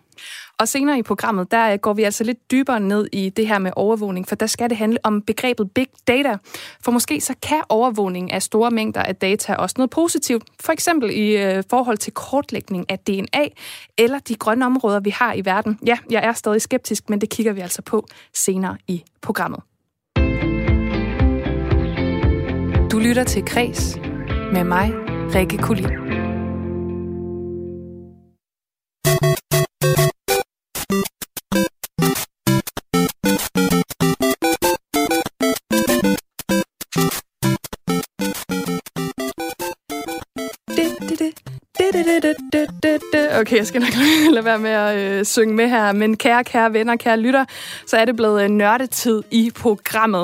Og 0.58 0.68
senere 0.68 0.98
i 0.98 1.02
programmet, 1.02 1.50
der 1.50 1.72
øh, 1.72 1.78
går 1.78 1.92
vi 1.92 2.02
altså 2.02 2.24
lidt 2.24 2.50
dybere 2.50 2.80
ned 2.80 3.08
i 3.12 3.28
det 3.28 3.48
her 3.48 3.58
med 3.58 3.70
overvågning, 3.76 4.28
for 4.28 4.34
der 4.34 4.46
skal 4.46 4.70
det 4.70 4.76
handle 4.76 4.98
om 5.02 5.22
begrebet 5.22 5.70
big 5.74 5.86
data. 6.08 6.36
For 6.84 6.92
måske 6.92 7.20
så 7.20 7.34
kan 7.42 7.62
overvågning 7.68 8.32
af 8.32 8.42
store 8.42 8.70
mængder 8.70 9.02
af 9.02 9.16
data 9.16 9.54
også 9.54 9.74
noget 9.78 9.90
positivt. 9.90 10.42
For 10.60 10.72
eksempel 10.72 11.10
i 11.10 11.36
øh, 11.36 11.62
forhold 11.70 11.96
til 11.98 12.12
kortlægning 12.12 12.90
af 12.90 12.98
DNA 12.98 13.48
eller 13.98 14.18
de 14.18 14.34
grønne 14.34 14.66
områder, 14.66 15.00
vi 15.00 15.10
har 15.10 15.34
i 15.34 15.44
verden. 15.44 15.78
Ja, 15.86 15.98
jeg 16.10 16.24
er 16.24 16.32
stadig 16.32 16.62
skeptisk, 16.62 17.10
men 17.10 17.20
det 17.20 17.30
kigger 17.30 17.52
vi 17.52 17.60
altså 17.60 17.82
på 17.82 18.06
senere 18.34 18.76
i 18.88 19.04
programmet. 19.22 19.60
Du 22.92 22.98
lytter 22.98 23.24
til 23.24 23.44
Kres 23.44 23.98
med 24.52 24.64
mig, 24.64 24.92
Rikke 25.34 25.58
Kulin. 25.58 26.03
Okay, 43.40 43.56
jeg 43.56 43.66
skal 43.66 43.80
nok 43.80 43.90
lade 44.34 44.44
være 44.44 44.58
med 44.58 44.70
at 44.70 44.96
øh, 44.96 45.24
synge 45.24 45.54
med 45.54 45.68
her. 45.68 45.92
Men 45.92 46.16
kære, 46.16 46.44
kære 46.44 46.72
venner, 46.72 46.96
kære 46.96 47.16
lytter, 47.20 47.44
så 47.86 47.96
er 47.96 48.04
det 48.04 48.16
blevet 48.16 48.42
øh, 48.42 48.50
nørdetid 48.50 49.22
i 49.30 49.50
programmet. 49.54 50.22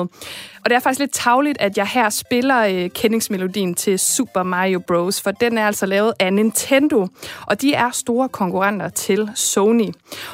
Og 0.63 0.69
det 0.69 0.75
er 0.75 0.79
faktisk 0.79 0.99
lidt 0.99 1.13
tavligt, 1.13 1.61
at 1.61 1.77
jeg 1.77 1.87
her 1.87 2.09
spiller 2.09 2.65
øh, 2.65 2.89
kendingsmelodien 2.89 3.75
til 3.75 3.99
Super 3.99 4.43
Mario 4.43 4.79
Bros., 4.79 5.21
for 5.21 5.31
den 5.31 5.57
er 5.57 5.67
altså 5.67 5.85
lavet 5.85 6.13
af 6.19 6.33
Nintendo, 6.33 7.07
og 7.47 7.61
de 7.61 7.73
er 7.73 7.89
store 7.91 8.29
konkurrenter 8.29 8.89
til 8.89 9.29
Sony. 9.35 9.87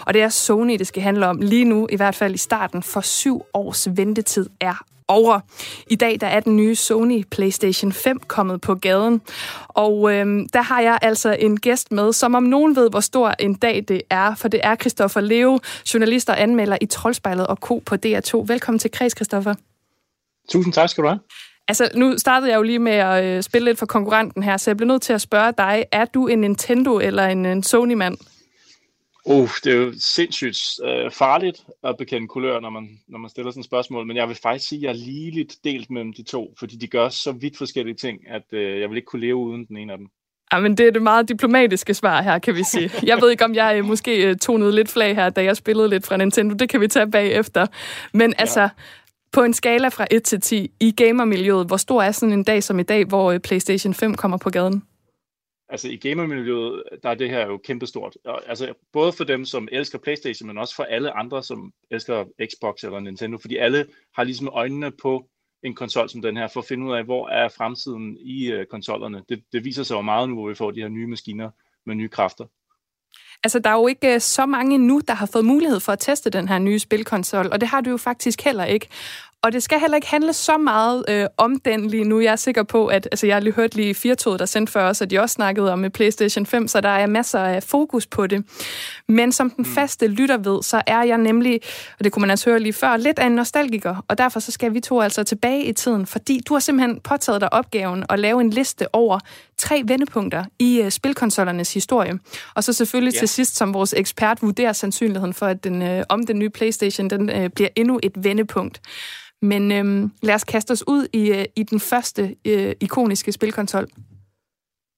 Og 0.05 0.13
det 0.13 0.21
er 0.21 0.29
Sony, 0.29 0.77
det 0.79 0.87
skal 0.87 1.03
handle 1.03 1.27
om 1.27 1.37
lige 1.41 1.65
nu, 1.65 1.87
i 1.91 1.95
hvert 1.95 2.15
fald 2.15 2.33
i 2.33 2.37
starten, 2.37 2.83
for 2.83 3.01
syv 3.01 3.41
års 3.53 3.87
ventetid 3.97 4.49
er 4.61 4.83
over. 5.07 5.39
I 5.87 5.95
dag 5.95 6.17
der 6.21 6.27
er 6.27 6.39
den 6.39 6.55
nye 6.55 6.75
Sony 6.75 7.23
PlayStation 7.31 7.91
5 7.91 8.19
kommet 8.19 8.61
på 8.61 8.75
gaden, 8.75 9.21
og 9.67 10.13
øhm, 10.13 10.49
der 10.49 10.61
har 10.61 10.81
jeg 10.81 10.99
altså 11.01 11.35
en 11.39 11.59
gæst 11.59 11.91
med, 11.91 12.13
som 12.13 12.35
om 12.35 12.43
nogen 12.43 12.75
ved, 12.75 12.89
hvor 12.89 12.99
stor 12.99 13.33
en 13.39 13.53
dag 13.53 13.85
det 13.87 14.01
er, 14.09 14.35
for 14.35 14.47
det 14.47 14.59
er 14.63 14.75
Christoffer 14.75 15.21
Leo, 15.21 15.59
journalist 15.93 16.29
og 16.29 16.41
anmelder 16.41 16.77
i 16.81 16.85
Troldspejlet 16.85 17.47
og 17.47 17.57
Co. 17.57 17.83
på 17.85 17.95
DR2. 18.05 18.43
Velkommen 18.47 18.79
til 18.79 18.91
Kreds, 18.91 19.13
Christoffer. 19.15 19.53
Tusind 20.49 20.73
tak 20.73 20.89
skal 20.89 21.03
du 21.03 21.07
have. 21.07 21.19
Altså, 21.67 21.89
nu 21.95 22.17
startede 22.17 22.51
jeg 22.51 22.57
jo 22.57 22.63
lige 22.63 22.79
med 22.79 22.91
at 22.91 23.23
øh, 23.23 23.43
spille 23.43 23.65
lidt 23.65 23.79
for 23.79 23.85
konkurrenten 23.85 24.43
her, 24.43 24.57
så 24.57 24.69
jeg 24.69 24.77
bliver 24.77 24.87
nødt 24.87 25.01
til 25.01 25.13
at 25.13 25.21
spørge 25.21 25.53
dig, 25.57 25.85
er 25.91 26.05
du 26.05 26.27
en 26.27 26.39
Nintendo 26.39 26.99
eller 26.99 27.25
en, 27.25 27.45
en 27.45 27.63
Sony-mand? 27.63 28.17
Uh, 29.29 29.49
det 29.63 29.73
er 29.73 29.77
jo 29.77 29.93
sindssygt 29.99 30.57
øh, 30.83 31.11
farligt 31.11 31.65
at 31.83 31.97
bekende 31.97 32.27
kulør, 32.27 32.59
når 32.59 32.69
man, 32.69 32.99
når 33.07 33.19
man 33.19 33.29
stiller 33.29 33.51
sådan 33.51 33.59
et 33.59 33.65
spørgsmål, 33.65 34.07
men 34.07 34.17
jeg 34.17 34.27
vil 34.27 34.37
faktisk 34.43 34.67
sige, 34.67 34.79
at 34.79 34.83
jeg 34.83 34.89
er 34.89 35.05
lige 35.05 35.31
lidt 35.31 35.53
delt 35.63 35.89
mellem 35.89 36.13
de 36.13 36.23
to, 36.23 36.55
fordi 36.59 36.75
de 36.75 36.87
gør 36.87 37.09
så 37.09 37.31
vidt 37.31 37.57
forskellige 37.57 37.95
ting, 37.95 38.19
at 38.29 38.43
øh, 38.51 38.81
jeg 38.81 38.89
vil 38.89 38.95
ikke 38.95 39.05
kunne 39.05 39.21
leve 39.21 39.35
uden 39.35 39.65
den 39.65 39.77
ene 39.77 39.91
af 39.91 39.97
dem. 39.97 40.07
Ja, 40.53 40.59
men 40.59 40.77
det 40.77 40.87
er 40.87 40.91
det 40.91 41.01
meget 41.01 41.29
diplomatiske 41.29 41.93
svar 41.93 42.21
her, 42.21 42.39
kan 42.39 42.55
vi 42.55 42.63
sige. 42.63 42.91
Jeg 43.03 43.21
ved 43.21 43.31
ikke, 43.31 43.45
om 43.45 43.55
jeg 43.55 43.77
øh, 43.77 43.85
måske 43.85 44.27
øh, 44.27 44.35
tonede 44.35 44.75
lidt 44.75 44.89
flag 44.89 45.15
her, 45.15 45.29
da 45.29 45.43
jeg 45.43 45.57
spillede 45.57 45.89
lidt 45.89 46.07
fra 46.07 46.17
Nintendo. 46.17 46.55
Det 46.55 46.69
kan 46.69 46.81
vi 46.81 46.87
tage 46.87 47.11
bagefter. 47.11 47.67
Men 48.13 48.29
ja. 48.29 48.41
altså, 48.41 48.69
på 49.31 49.43
en 49.43 49.53
skala 49.53 49.87
fra 49.87 50.07
1 50.11 50.23
til 50.23 50.41
10 50.41 50.71
i 50.79 50.91
gamermiljøet, 50.91 51.67
hvor 51.67 51.77
stor 51.77 52.01
er 52.01 52.11
sådan 52.11 52.33
en 52.33 52.43
dag 52.43 52.63
som 52.63 52.79
i 52.79 52.83
dag, 52.83 53.05
hvor 53.05 53.31
øh, 53.31 53.39
PlayStation 53.39 53.93
5 53.93 54.15
kommer 54.15 54.37
på 54.37 54.49
gaden? 54.49 54.83
Altså 55.69 55.87
i 55.89 55.95
gamermiljøet, 55.95 56.83
der 57.03 57.09
er 57.09 57.15
det 57.15 57.29
her 57.29 57.47
jo 57.47 57.57
kæmpestort. 57.57 58.17
Altså 58.47 58.73
både 58.93 59.13
for 59.13 59.23
dem, 59.23 59.45
som 59.45 59.67
elsker 59.71 59.97
Playstation, 59.97 60.47
men 60.47 60.57
også 60.57 60.75
for 60.75 60.83
alle 60.83 61.11
andre, 61.11 61.43
som 61.43 61.73
elsker 61.91 62.25
Xbox 62.45 62.83
eller 62.83 62.99
Nintendo, 62.99 63.37
fordi 63.37 63.57
alle 63.57 63.85
har 64.15 64.23
ligesom 64.23 64.47
øjnene 64.47 64.91
på 64.91 65.29
en 65.63 65.75
konsol 65.75 66.09
som 66.09 66.21
den 66.21 66.37
her, 66.37 66.47
for 66.47 66.59
at 66.59 66.67
finde 66.67 66.85
ud 66.85 66.93
af, 66.93 67.03
hvor 67.03 67.29
er 67.29 67.49
fremtiden 67.49 68.17
i 68.19 68.51
øh, 68.51 68.65
konsollerne. 68.65 69.23
Det, 69.29 69.43
det 69.53 69.65
viser 69.65 69.83
sig 69.83 69.95
jo 69.95 70.01
meget 70.01 70.29
nu, 70.29 70.35
hvor 70.35 70.49
vi 70.49 70.55
får 70.55 70.71
de 70.71 70.81
her 70.81 70.87
nye 70.87 71.07
maskiner 71.07 71.49
med 71.85 71.95
nye 71.95 72.09
kræfter. 72.09 72.45
Altså, 73.43 73.59
der 73.59 73.69
er 73.69 73.73
jo 73.73 73.87
ikke 73.87 74.13
øh, 74.13 74.21
så 74.21 74.45
mange 74.45 74.77
nu, 74.77 75.01
der 75.07 75.13
har 75.13 75.25
fået 75.25 75.45
mulighed 75.45 75.79
for 75.79 75.91
at 75.91 75.99
teste 75.99 76.29
den 76.29 76.47
her 76.47 76.59
nye 76.59 76.79
spilkonsol, 76.79 77.47
og 77.51 77.61
det 77.61 77.69
har 77.69 77.81
du 77.81 77.89
jo 77.89 77.97
faktisk 77.97 78.41
heller 78.41 78.65
ikke. 78.65 78.87
Og 79.43 79.51
det 79.51 79.63
skal 79.63 79.79
heller 79.79 79.95
ikke 79.95 80.07
handle 80.07 80.33
så 80.33 80.57
meget 80.57 81.05
øh, 81.09 81.25
om 81.37 81.59
den 81.59 81.87
lige 81.87 82.03
nu. 82.03 82.19
Jeg 82.19 82.31
er 82.31 82.35
sikker 82.35 82.63
på, 82.63 82.87
at 82.87 83.07
altså, 83.11 83.27
jeg 83.27 83.35
har 83.35 83.39
lige 83.39 83.53
hørt 83.53 83.75
lige 83.75 83.93
Firtoget, 83.93 84.39
der 84.39 84.45
sendte 84.45 84.71
før 84.73 84.89
os, 84.89 85.01
at 85.01 85.09
de 85.09 85.19
også 85.19 85.33
snakkede 85.33 85.73
om 85.73 85.79
med 85.79 85.89
PlayStation 85.89 86.45
5, 86.45 86.67
så 86.67 86.81
der 86.81 86.89
er 86.89 87.07
masser 87.07 87.39
af 87.39 87.63
fokus 87.63 88.07
på 88.07 88.27
det. 88.27 88.45
Men 89.07 89.31
som 89.31 89.49
den 89.49 89.65
mm. 89.67 89.75
faste 89.75 90.07
lytter 90.07 90.37
ved, 90.37 90.63
så 90.63 90.81
er 90.87 91.03
jeg 91.03 91.17
nemlig, 91.17 91.59
og 91.99 92.03
det 92.03 92.11
kunne 92.11 92.21
man 92.21 92.29
altså 92.29 92.49
høre 92.49 92.59
lige 92.59 92.73
før, 92.73 92.97
lidt 92.97 93.19
af 93.19 93.25
en 93.25 93.31
nostalgiker. 93.31 94.05
Og 94.07 94.17
derfor 94.17 94.39
så 94.39 94.51
skal 94.51 94.73
vi 94.73 94.79
to 94.79 95.01
altså 95.01 95.23
tilbage 95.23 95.63
i 95.63 95.73
tiden, 95.73 96.05
fordi 96.05 96.41
du 96.47 96.53
har 96.53 96.59
simpelthen 96.59 96.99
påtaget 96.99 97.41
dig 97.41 97.53
opgaven 97.53 98.03
at 98.09 98.19
lave 98.19 98.41
en 98.41 98.49
liste 98.49 98.95
over 98.95 99.19
tre 99.57 99.83
vendepunkter 99.85 100.45
i 100.59 100.81
uh, 100.83 100.89
spilkonsollernes 100.89 101.73
historie. 101.73 102.19
Og 102.55 102.63
så 102.63 102.73
selvfølgelig 102.73 103.13
ja. 103.13 103.19
til 103.19 103.27
sidst, 103.27 103.55
som 103.55 103.73
vores 103.73 103.93
ekspert 103.97 104.41
vurderer 104.41 104.73
sandsynligheden 104.73 105.33
for, 105.33 105.45
at 105.45 105.63
den, 105.63 105.81
uh, 105.81 106.03
om 106.09 106.25
den 106.25 106.39
nye 106.39 106.49
PlayStation 106.49 107.09
den, 107.09 107.29
uh, 107.29 107.47
bliver 107.55 107.69
endnu 107.75 107.99
et 108.03 108.11
vendepunkt. 108.15 108.81
Men 109.41 109.71
øhm, 109.71 110.11
lad 110.21 110.35
os 110.35 110.43
kaste 110.43 110.71
os 110.71 110.87
ud 110.87 111.07
i, 111.13 111.31
øh, 111.31 111.45
i 111.55 111.63
den 111.63 111.79
første 111.79 112.35
øh, 112.45 112.75
ikoniske 112.81 113.31
spilkonsol. 113.31 113.87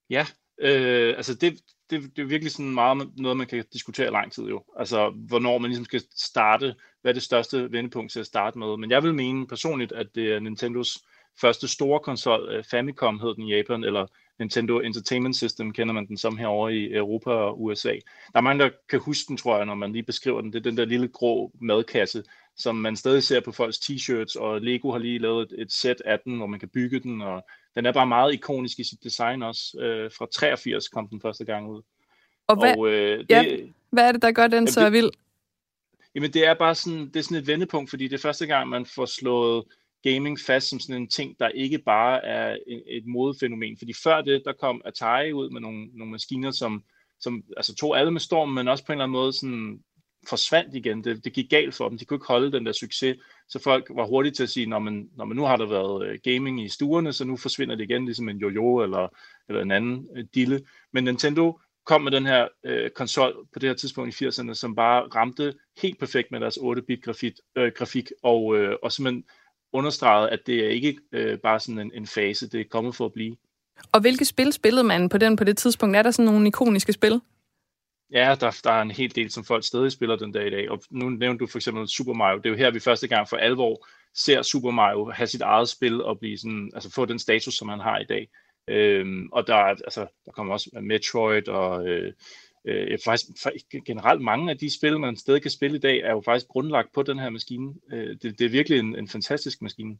Ja, 0.09 0.25
øh, 0.61 1.13
altså 1.17 1.33
det, 1.33 1.61
det, 1.89 2.15
det 2.15 2.21
er 2.21 2.27
virkelig 2.27 2.51
sådan 2.51 2.73
meget 2.73 3.09
noget, 3.17 3.37
man 3.37 3.47
kan 3.47 3.63
diskutere 3.73 4.11
lang 4.11 4.31
tid 4.31 4.43
jo. 4.43 4.63
Altså, 4.77 5.09
hvornår 5.09 5.57
man 5.57 5.69
ligesom 5.69 5.85
skal 5.85 6.01
starte, 6.15 6.75
hvad 7.01 7.11
er 7.11 7.13
det 7.13 7.23
største 7.23 7.71
vendepunkt 7.71 8.11
til 8.11 8.19
at 8.19 8.25
starte 8.25 8.59
med. 8.59 8.77
Men 8.77 8.91
jeg 8.91 9.03
vil 9.03 9.13
mene 9.13 9.47
personligt, 9.47 9.91
at 9.91 10.07
det 10.15 10.33
er 10.33 10.39
Nintendos 10.39 10.97
første 11.41 11.67
store 11.67 11.99
konsol, 11.99 12.49
øh, 12.51 12.63
Famicom 12.71 13.19
hed 13.19 13.35
den 13.35 13.43
i 13.43 13.55
Japan, 13.55 13.83
eller 13.83 14.05
Nintendo 14.39 14.79
Entertainment 14.79 15.35
System 15.35 15.73
kender 15.73 15.93
man 15.93 16.07
den 16.07 16.17
som 16.17 16.37
herovre 16.37 16.75
i 16.75 16.93
Europa 16.93 17.31
og 17.31 17.63
USA. 17.63 17.93
Der 18.33 18.37
er 18.37 18.41
mange, 18.41 18.63
der 18.63 18.69
kan 18.89 18.99
huske 18.99 19.27
den, 19.27 19.37
tror 19.37 19.57
jeg, 19.57 19.65
når 19.65 19.75
man 19.75 19.91
lige 19.91 20.03
beskriver 20.03 20.41
den. 20.41 20.53
Det 20.53 20.59
er 20.59 20.69
den 20.69 20.77
der 20.77 20.85
lille 20.85 21.07
grå 21.07 21.51
madkasse, 21.61 22.23
som 22.59 22.75
man 22.75 22.95
stadig 22.95 23.23
ser 23.23 23.39
på 23.39 23.51
folks 23.51 23.77
t-shirts, 23.77 24.39
og 24.39 24.61
Lego 24.61 24.91
har 24.91 24.99
lige 24.99 25.19
lavet 25.19 25.51
et, 25.51 25.61
et 25.61 25.71
sæt 25.71 26.01
af 26.05 26.19
den, 26.19 26.37
hvor 26.37 26.47
man 26.47 26.59
kan 26.59 26.69
bygge 26.69 26.99
den, 26.99 27.21
og 27.21 27.45
den 27.75 27.85
er 27.85 27.91
bare 27.91 28.07
meget 28.07 28.33
ikonisk 28.33 28.79
i 28.79 28.83
sit 28.83 29.03
design 29.03 29.43
også. 29.43 29.79
Øh, 29.79 30.11
fra 30.17 30.27
83 30.33 30.87
kom 30.87 31.07
den 31.07 31.21
første 31.21 31.45
gang 31.45 31.69
ud. 31.69 31.81
Og 32.47 32.59
hvad, 32.59 32.77
og, 32.77 32.89
øh, 32.89 33.19
det, 33.19 33.29
ja, 33.29 33.57
hvad 33.89 34.07
er 34.07 34.11
det, 34.11 34.21
der 34.21 34.31
gør 34.31 34.47
den 34.47 34.67
så 34.67 34.85
det, 34.85 34.93
vild? 34.93 35.09
Jamen 36.15 36.33
det 36.33 36.47
er 36.47 36.53
bare 36.53 36.75
sådan, 36.75 37.07
det 37.07 37.15
er 37.15 37.21
sådan 37.23 37.37
et 37.37 37.47
vendepunkt, 37.47 37.89
fordi 37.89 38.07
det 38.07 38.13
er 38.13 38.21
første 38.21 38.47
gang, 38.47 38.69
man 38.69 38.85
får 38.85 39.05
slået 39.05 39.63
gaming 40.03 40.39
fast 40.39 40.69
som 40.69 40.79
sådan 40.79 41.01
en 41.01 41.07
ting, 41.07 41.39
der 41.39 41.49
ikke 41.49 41.77
bare 41.77 42.25
er 42.25 42.57
et, 42.67 42.83
et 42.87 43.05
modefænomen. 43.05 43.77
Fordi 43.77 43.93
før 44.03 44.21
det, 44.21 44.41
der 44.45 44.53
kom 44.53 44.81
Atari 44.85 45.33
ud 45.33 45.49
med 45.49 45.61
nogle, 45.61 45.85
nogle 45.93 46.11
maskiner, 46.11 46.51
som, 46.51 46.83
som 47.19 47.43
altså 47.57 47.75
tog 47.75 47.99
alle 47.99 48.11
med 48.11 48.19
storm, 48.21 48.49
men 48.49 48.67
også 48.67 48.85
på 48.85 48.91
en 48.91 48.95
eller 48.95 49.03
anden 49.03 49.13
måde 49.13 49.33
sådan 49.33 49.83
forsvandt 50.27 50.75
igen. 50.75 51.03
Det, 51.03 51.25
det 51.25 51.33
gik 51.33 51.49
galt 51.49 51.75
for 51.75 51.89
dem. 51.89 51.97
De 51.97 52.05
kunne 52.05 52.15
ikke 52.15 52.27
holde 52.27 52.51
den 52.51 52.65
der 52.65 52.71
succes. 52.71 53.17
Så 53.47 53.59
folk 53.59 53.87
var 53.95 54.05
hurtige 54.05 54.33
til 54.33 54.43
at 54.43 54.49
sige, 54.49 54.65
når 54.65 54.79
man, 54.79 55.09
når 55.17 55.25
man 55.25 55.37
nu 55.37 55.43
har 55.43 55.55
der 55.55 55.65
været 55.65 56.07
øh, 56.07 56.19
gaming 56.23 56.63
i 56.63 56.69
stuerne, 56.69 57.13
så 57.13 57.25
nu 57.25 57.37
forsvinder 57.37 57.75
det 57.75 57.83
igen, 57.83 58.05
ligesom 58.05 58.29
en 58.29 58.37
jojo 58.37 58.83
eller, 58.83 59.07
eller 59.49 59.61
en 59.61 59.71
anden 59.71 60.07
øh, 60.15 60.25
dille. 60.35 60.61
Men 60.93 61.03
Nintendo 61.03 61.59
kom 61.85 62.01
med 62.01 62.11
den 62.11 62.25
her 62.25 62.47
øh, 62.65 62.89
konsol 62.89 63.47
på 63.53 63.59
det 63.59 63.69
her 63.69 63.75
tidspunkt 63.75 64.21
i 64.21 64.25
80'erne, 64.25 64.53
som 64.53 64.75
bare 64.75 65.01
ramte 65.15 65.53
helt 65.81 65.99
perfekt 65.99 66.31
med 66.31 66.39
deres 66.39 66.57
8-bit 66.57 67.03
grafik, 67.03 67.33
øh, 67.57 67.71
grafik 67.77 68.11
og, 68.23 68.57
øh, 68.57 68.75
og 68.83 68.91
simpelthen 68.91 69.23
understregede, 69.73 70.29
at 70.29 70.39
det 70.45 70.65
er 70.65 70.69
ikke 70.69 70.97
øh, 71.11 71.37
bare 71.37 71.59
sådan 71.59 71.79
en, 71.79 71.91
en 71.95 72.07
fase, 72.07 72.49
det 72.49 72.59
er 72.59 72.65
kommet 72.69 72.95
for 72.95 73.05
at 73.05 73.13
blive. 73.13 73.35
Og 73.91 74.01
hvilke 74.01 74.25
spil 74.25 74.53
spillede 74.53 74.83
man 74.83 75.09
på 75.09 75.17
den 75.17 75.35
på 75.35 75.43
det 75.43 75.57
tidspunkt? 75.57 75.95
Er 75.95 76.03
der 76.03 76.11
sådan 76.11 76.25
nogle 76.25 76.47
ikoniske 76.47 76.93
spil? 76.93 77.21
Ja, 78.11 78.35
der, 78.39 78.59
der 78.63 78.71
er 78.71 78.81
en 78.81 78.91
hel 78.91 79.15
del, 79.15 79.31
som 79.31 79.43
folk 79.43 79.63
stadig 79.63 79.91
spiller 79.91 80.15
den 80.15 80.31
dag 80.31 80.47
i 80.47 80.49
dag. 80.49 80.69
Og 80.69 80.81
nu 80.89 81.09
nævnte 81.09 81.39
du 81.39 81.47
for 81.47 81.57
eksempel 81.57 81.87
Super 81.87 82.13
Mario. 82.13 82.37
Det 82.37 82.45
er 82.45 82.49
jo 82.49 82.55
her, 82.55 82.71
vi 82.71 82.79
første 82.79 83.07
gang 83.07 83.29
for 83.29 83.37
alvor 83.37 83.87
ser 84.13 84.41
Super 84.41 84.71
Mario 84.71 85.11
have 85.11 85.27
sit 85.27 85.41
eget 85.41 85.69
spil 85.69 86.03
og 86.03 86.19
blive 86.19 86.37
sådan, 86.37 86.71
altså 86.73 86.91
få 86.91 87.05
den 87.05 87.19
status, 87.19 87.53
som 87.53 87.69
han 87.69 87.79
har 87.79 87.99
i 87.99 88.05
dag. 88.05 88.29
Øhm, 88.67 89.29
og 89.31 89.47
der, 89.47 89.55
altså, 89.55 90.07
der 90.25 90.31
kommer 90.31 90.53
også 90.53 90.69
Metroid 90.81 91.47
og 91.47 91.87
øh, 91.87 92.13
øh, 92.67 92.97
faktisk, 93.05 93.63
generelt 93.85 94.21
mange 94.21 94.51
af 94.51 94.57
de 94.57 94.75
spil, 94.75 94.99
man 94.99 95.15
stadig 95.15 95.41
kan 95.41 95.51
spille 95.51 95.77
i 95.77 95.79
dag, 95.79 95.97
er 95.97 96.11
jo 96.11 96.21
faktisk 96.25 96.47
grundlagt 96.47 96.93
på 96.93 97.03
den 97.03 97.19
her 97.19 97.29
maskine. 97.29 97.73
Øh, 97.93 98.17
det, 98.21 98.39
det 98.39 98.45
er 98.45 98.49
virkelig 98.49 98.79
en, 98.79 98.95
en 98.95 99.07
fantastisk 99.07 99.61
maskine. 99.61 99.97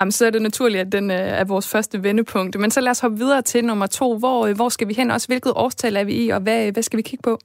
Jamen, 0.00 0.12
så 0.12 0.26
er 0.26 0.30
det 0.30 0.42
naturligt, 0.42 0.80
at 0.80 0.92
den 0.92 1.10
øh, 1.10 1.16
er 1.16 1.44
vores 1.44 1.68
første 1.68 2.02
vendepunkt. 2.02 2.60
Men 2.60 2.70
så 2.70 2.80
lad 2.80 2.90
os 2.90 3.00
hoppe 3.00 3.18
videre 3.18 3.42
til 3.42 3.64
nummer 3.64 3.86
to. 3.86 4.18
Hvor, 4.18 4.46
øh, 4.46 4.56
hvor 4.56 4.68
skal 4.68 4.88
vi 4.88 4.94
hen? 4.94 5.10
Også 5.10 5.26
hvilket 5.26 5.52
årstal 5.56 5.96
er 5.96 6.04
vi 6.04 6.24
i, 6.24 6.28
og 6.28 6.40
hvad, 6.40 6.66
øh, 6.66 6.72
hvad 6.72 6.82
skal 6.82 6.96
vi 6.96 7.02
kigge 7.02 7.22
på? 7.22 7.38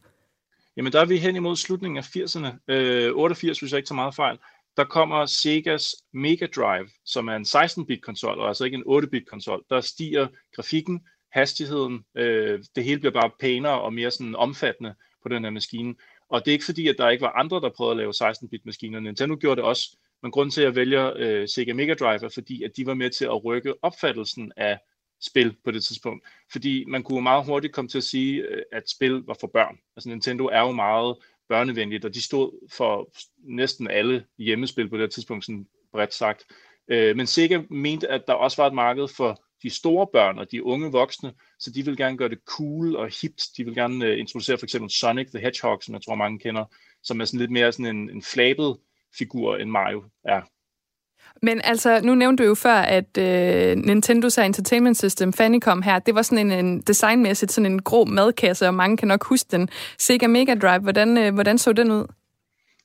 Jamen, 0.78 0.92
der 0.92 1.02
er 1.02 1.06
vi 1.06 1.18
hen 1.18 1.36
imod 1.36 1.56
slutningen 1.56 1.98
af 1.98 2.16
80'erne. 2.16 2.74
Øh, 2.74 3.12
88, 3.16 3.60
hvis 3.60 3.72
jeg 3.72 3.78
ikke 3.78 3.88
tager 3.88 3.96
meget 3.96 4.16
fejl. 4.16 4.38
Der 4.78 4.84
kommer 4.84 5.26
Segas 5.26 5.96
Mega 6.14 6.48
Drive, 6.56 6.90
som 7.06 7.28
er 7.28 7.36
en 7.36 7.44
16-bit 7.44 8.02
konsol, 8.04 8.40
og 8.40 8.48
altså 8.48 8.64
ikke 8.64 8.78
en 8.78 8.84
8-bit 9.04 9.30
konsol. 9.30 9.64
Der 9.70 9.82
stiger 9.82 10.28
grafikken, 10.56 11.02
hastigheden, 11.32 12.06
øh, 12.18 12.60
det 12.76 12.84
hele 12.84 13.00
bliver 13.00 13.14
bare 13.14 13.32
pænere 13.40 13.82
og 13.82 13.94
mere 13.94 14.12
sådan 14.12 14.36
omfattende 14.36 14.96
på 15.24 15.30
den 15.30 15.44
her 15.44 15.52
maskine. 15.52 15.96
Og 16.30 16.46
det 16.46 16.52
er 16.52 16.54
ikke 16.54 16.66
fordi, 16.66 16.88
at 16.88 16.96
der 16.98 17.10
ikke 17.10 17.22
var 17.22 17.32
andre, 17.32 17.62
der 17.62 17.70
prøvede 17.78 17.92
at 17.92 17.98
lave 17.98 18.32
16-bit 18.32 18.66
maskiner. 18.66 19.00
Nintendo 19.00 19.36
gjorde 19.36 19.56
det 19.56 19.64
også, 19.64 19.98
men 20.22 20.32
grunden 20.32 20.52
til, 20.52 20.62
at 20.62 20.66
jeg 20.66 20.76
vælger 20.76 21.14
øh, 21.18 21.48
Sega 21.48 21.74
Mega 21.74 21.94
Drive 21.94 22.26
er 22.26 22.30
fordi, 22.34 22.64
at 22.64 22.72
de 22.78 22.86
var 22.86 22.94
med 22.94 23.10
til 23.10 23.26
at 23.26 23.46
rykke 23.46 23.74
opfattelsen 23.84 24.52
af 24.58 24.80
spil 25.22 25.56
på 25.64 25.72
det 25.72 25.84
tidspunkt. 25.84 26.28
Fordi 26.52 26.86
man 26.88 27.04
kunne 27.04 27.22
meget 27.22 27.46
hurtigt 27.46 27.74
komme 27.74 27.90
til 27.90 27.98
at 27.98 28.04
sige, 28.04 28.42
øh, 28.42 28.62
at 28.72 28.90
spil 28.90 29.12
var 29.12 29.38
for 29.40 29.48
børn. 29.48 29.78
Altså 29.96 30.10
Nintendo 30.10 30.46
er 30.46 30.60
jo 30.60 30.72
meget 30.72 31.16
børnevenligt, 31.50 32.06
og 32.06 32.14
de 32.14 32.22
stod 32.22 32.68
for 32.72 33.12
næsten 33.38 33.88
alle 33.88 34.26
hjemmespil 34.38 34.90
på 34.90 34.98
det 34.98 35.12
tidspunkt, 35.12 35.46
sådan 35.46 35.68
bredt 35.92 36.14
sagt. 36.14 36.46
Øh, 36.88 37.16
men 37.16 37.28
Sega 37.28 37.62
mente, 37.70 38.08
at 38.08 38.28
der 38.28 38.34
også 38.34 38.62
var 38.62 38.68
et 38.68 38.74
marked 38.74 39.08
for 39.08 39.42
de 39.64 39.70
store 39.70 40.08
børn 40.14 40.40
og 40.40 40.52
de 40.52 40.64
unge 40.64 40.92
voksne, 40.92 41.34
så 41.60 41.72
de 41.72 41.86
vil 41.86 41.98
gerne 41.98 42.18
gøre 42.18 42.30
det 42.30 42.40
cool 42.46 42.96
og 42.96 43.10
hipt. 43.22 43.42
De 43.58 43.66
vil 43.66 43.76
gerne 43.76 44.06
øh, 44.06 44.20
introducere 44.20 44.58
for 44.58 44.66
eksempel 44.66 44.92
Sonic 44.92 45.28
the 45.28 45.40
Hedgehog, 45.40 45.84
som 45.84 45.94
jeg 45.94 46.02
tror 46.02 46.16
mange 46.16 46.40
kender, 46.40 46.66
som 47.04 47.22
er 47.22 47.26
sådan 47.26 47.40
lidt 47.40 47.52
mere 47.52 47.72
sådan 47.72 47.96
en, 47.96 48.10
en 48.10 48.22
flabet 48.22 48.78
figur, 49.18 49.58
end 49.58 49.70
Mario 49.70 50.04
er. 50.24 50.42
Men 51.42 51.62
altså, 51.64 52.02
nu 52.04 52.16
nævnte 52.16 52.44
du 52.44 52.48
jo 52.48 52.56
før, 52.56 52.76
at 52.76 53.18
øh, 53.18 53.74
Nintendo's 53.74 54.42
Entertainment 54.42 54.98
System 54.98 55.34
Famicom 55.34 55.82
her, 55.82 56.00
det 56.00 56.16
var 56.16 56.22
sådan 56.22 56.52
en, 56.52 56.66
en 56.66 56.82
designmæssigt 56.82 57.52
sådan 57.52 57.72
en 57.72 57.82
grå 57.82 58.06
madkasse, 58.06 58.68
og 58.68 58.74
mange 58.74 58.98
kan 58.98 59.08
nok 59.08 59.24
huske 59.24 59.48
den. 59.52 59.70
Sega 59.98 60.28
Mega 60.28 60.56
Drive, 60.56 60.80
hvordan, 60.80 61.18
øh, 61.18 61.34
hvordan 61.34 61.58
så 61.58 61.74
den 61.74 61.92
ud? 61.92 62.06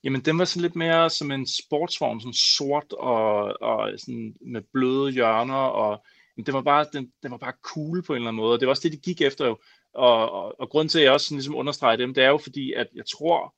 Jamen, 0.05 0.21
den 0.21 0.39
var 0.39 0.45
sådan 0.45 0.63
lidt 0.63 0.77
mere 0.77 1.11
som 1.11 1.31
en 1.31 1.47
sportsvogn, 1.47 2.21
sådan 2.21 2.33
sort 2.33 2.93
og, 2.93 3.63
og 3.63 3.91
sådan 3.99 4.35
med 4.53 4.61
bløde 4.73 5.13
hjørner, 5.13 5.55
og 5.55 6.05
jamen, 6.37 6.47
den 6.47 6.55
var 6.55 6.63
bare, 6.63 6.87
den, 6.93 7.09
den 7.23 7.31
var 7.31 7.37
bare 7.37 7.53
cool 7.63 8.03
på 8.03 8.13
en 8.13 8.17
eller 8.17 8.29
anden 8.29 8.43
måde, 8.43 8.53
og 8.53 8.61
det 8.61 8.67
var 8.67 8.71
også 8.71 8.89
det, 8.89 8.93
de 8.93 9.11
gik 9.11 9.21
efter 9.23 9.47
jo. 9.47 9.59
Og, 9.95 10.31
og, 10.33 10.61
og 10.61 10.69
grund 10.69 10.89
til, 10.89 10.99
at 10.99 11.05
jeg 11.05 11.13
også 11.13 11.27
sådan 11.27 11.37
ligesom 11.37 11.57
understreger 11.57 11.97
dem, 11.97 12.15
det 12.15 12.25
er 12.25 12.29
jo 12.29 12.39
fordi, 12.39 12.73
at 12.73 12.87
jeg 12.95 13.05
tror, 13.07 13.55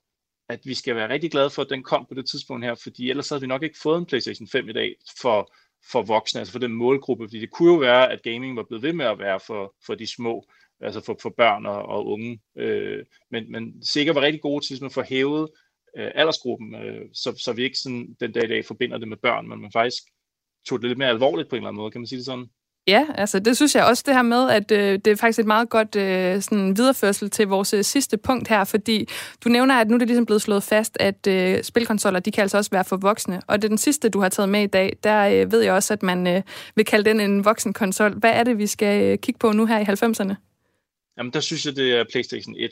at 0.52 0.60
vi 0.64 0.74
skal 0.74 0.96
være 0.96 1.08
rigtig 1.08 1.30
glade 1.30 1.50
for, 1.50 1.62
at 1.62 1.70
den 1.70 1.82
kom 1.82 2.06
på 2.08 2.14
det 2.14 2.26
tidspunkt 2.26 2.64
her, 2.64 2.74
fordi 2.74 3.10
ellers 3.10 3.28
havde 3.28 3.40
vi 3.40 3.46
nok 3.46 3.62
ikke 3.62 3.78
fået 3.82 3.98
en 3.98 4.06
PlayStation 4.06 4.48
5 4.48 4.68
i 4.68 4.72
dag 4.72 4.94
for, 5.20 5.52
for 5.90 6.02
voksne, 6.02 6.40
altså 6.40 6.52
for 6.52 6.58
den 6.58 6.72
målgruppe, 6.72 7.24
fordi 7.24 7.40
det 7.40 7.50
kunne 7.50 7.72
jo 7.72 7.78
være, 7.78 8.12
at 8.12 8.22
gaming 8.22 8.56
var 8.56 8.62
blevet 8.62 8.82
ved 8.82 8.92
med 8.92 9.06
at 9.06 9.18
være 9.18 9.40
for, 9.46 9.74
for 9.86 9.94
de 9.94 10.06
små, 10.06 10.46
altså 10.80 11.00
for, 11.00 11.16
for 11.22 11.34
børn 11.36 11.66
og, 11.66 11.82
og 11.82 12.06
unge, 12.06 12.40
øh, 12.56 13.04
men, 13.30 13.52
men 13.52 13.84
sikkert 13.84 14.16
var 14.16 14.22
rigtig 14.22 14.42
gode 14.42 14.64
til 14.64 14.72
ligesom 14.72 14.86
at 14.86 14.92
få 14.92 15.02
hævet 15.02 15.48
øh, 15.96 16.10
aldersgruppen, 16.14 16.74
øh, 16.74 17.08
så, 17.12 17.34
så 17.38 17.52
vi 17.52 17.62
ikke 17.62 17.78
sådan 17.78 18.16
den 18.20 18.32
dag 18.32 18.44
i 18.44 18.48
dag 18.48 18.64
forbinder 18.64 18.98
det 18.98 19.08
med 19.08 19.16
børn, 19.16 19.48
men 19.48 19.60
man 19.60 19.72
faktisk 19.72 20.02
tog 20.68 20.82
det 20.82 20.88
lidt 20.88 20.98
mere 20.98 21.08
alvorligt 21.08 21.48
på 21.48 21.56
en 21.56 21.60
eller 21.60 21.68
anden 21.68 21.80
måde, 21.80 21.90
kan 21.90 22.00
man 22.00 22.06
sige 22.06 22.18
det 22.18 22.26
sådan? 22.26 22.46
Ja, 22.86 23.06
altså 23.14 23.38
det 23.38 23.56
synes 23.56 23.74
jeg 23.74 23.84
også 23.84 24.02
det 24.06 24.14
her 24.14 24.22
med, 24.22 24.50
at 24.50 24.70
øh, 24.70 24.98
det 25.04 25.06
er 25.06 25.16
faktisk 25.16 25.38
et 25.38 25.46
meget 25.46 25.68
godt 25.68 25.96
øh, 25.96 26.42
sådan 26.42 26.76
videreførsel 26.76 27.30
til 27.30 27.46
vores 27.46 27.74
øh, 27.74 27.84
sidste 27.84 28.16
punkt 28.16 28.48
her, 28.48 28.64
fordi 28.64 29.08
du 29.44 29.48
nævner, 29.48 29.74
at 29.74 29.88
nu 29.88 29.94
er 29.94 29.98
det 29.98 30.08
ligesom 30.08 30.26
blevet 30.26 30.42
slået 30.42 30.62
fast, 30.62 30.96
at 31.00 31.26
øh, 31.26 31.62
spilkonsoller, 31.62 32.20
de 32.20 32.30
kan 32.30 32.42
altså 32.42 32.56
også 32.56 32.70
være 32.70 32.84
for 32.84 32.96
voksne. 32.96 33.40
Og 33.46 33.62
det 33.62 33.64
er 33.64 33.68
den 33.68 33.78
sidste, 33.78 34.08
du 34.08 34.20
har 34.20 34.28
taget 34.28 34.48
med 34.48 34.62
i 34.62 34.66
dag, 34.66 34.96
der 35.04 35.20
øh, 35.22 35.52
ved 35.52 35.60
jeg 35.60 35.72
også, 35.72 35.92
at 35.92 36.02
man 36.02 36.26
øh, 36.26 36.42
vil 36.76 36.84
kalde 36.84 37.10
den 37.10 37.20
en 37.20 37.44
voksen 37.44 37.72
konsol. 37.72 38.18
Hvad 38.18 38.30
er 38.30 38.44
det, 38.44 38.58
vi 38.58 38.66
skal 38.66 39.02
øh, 39.04 39.18
kigge 39.18 39.38
på 39.38 39.52
nu 39.52 39.66
her 39.66 39.78
i 39.78 39.82
90'erne? 39.82 40.34
Jamen 41.18 41.32
der 41.32 41.40
synes 41.40 41.66
jeg, 41.66 41.76
det 41.76 41.92
er 41.94 42.04
PlayStation 42.12 42.54
1, 42.58 42.70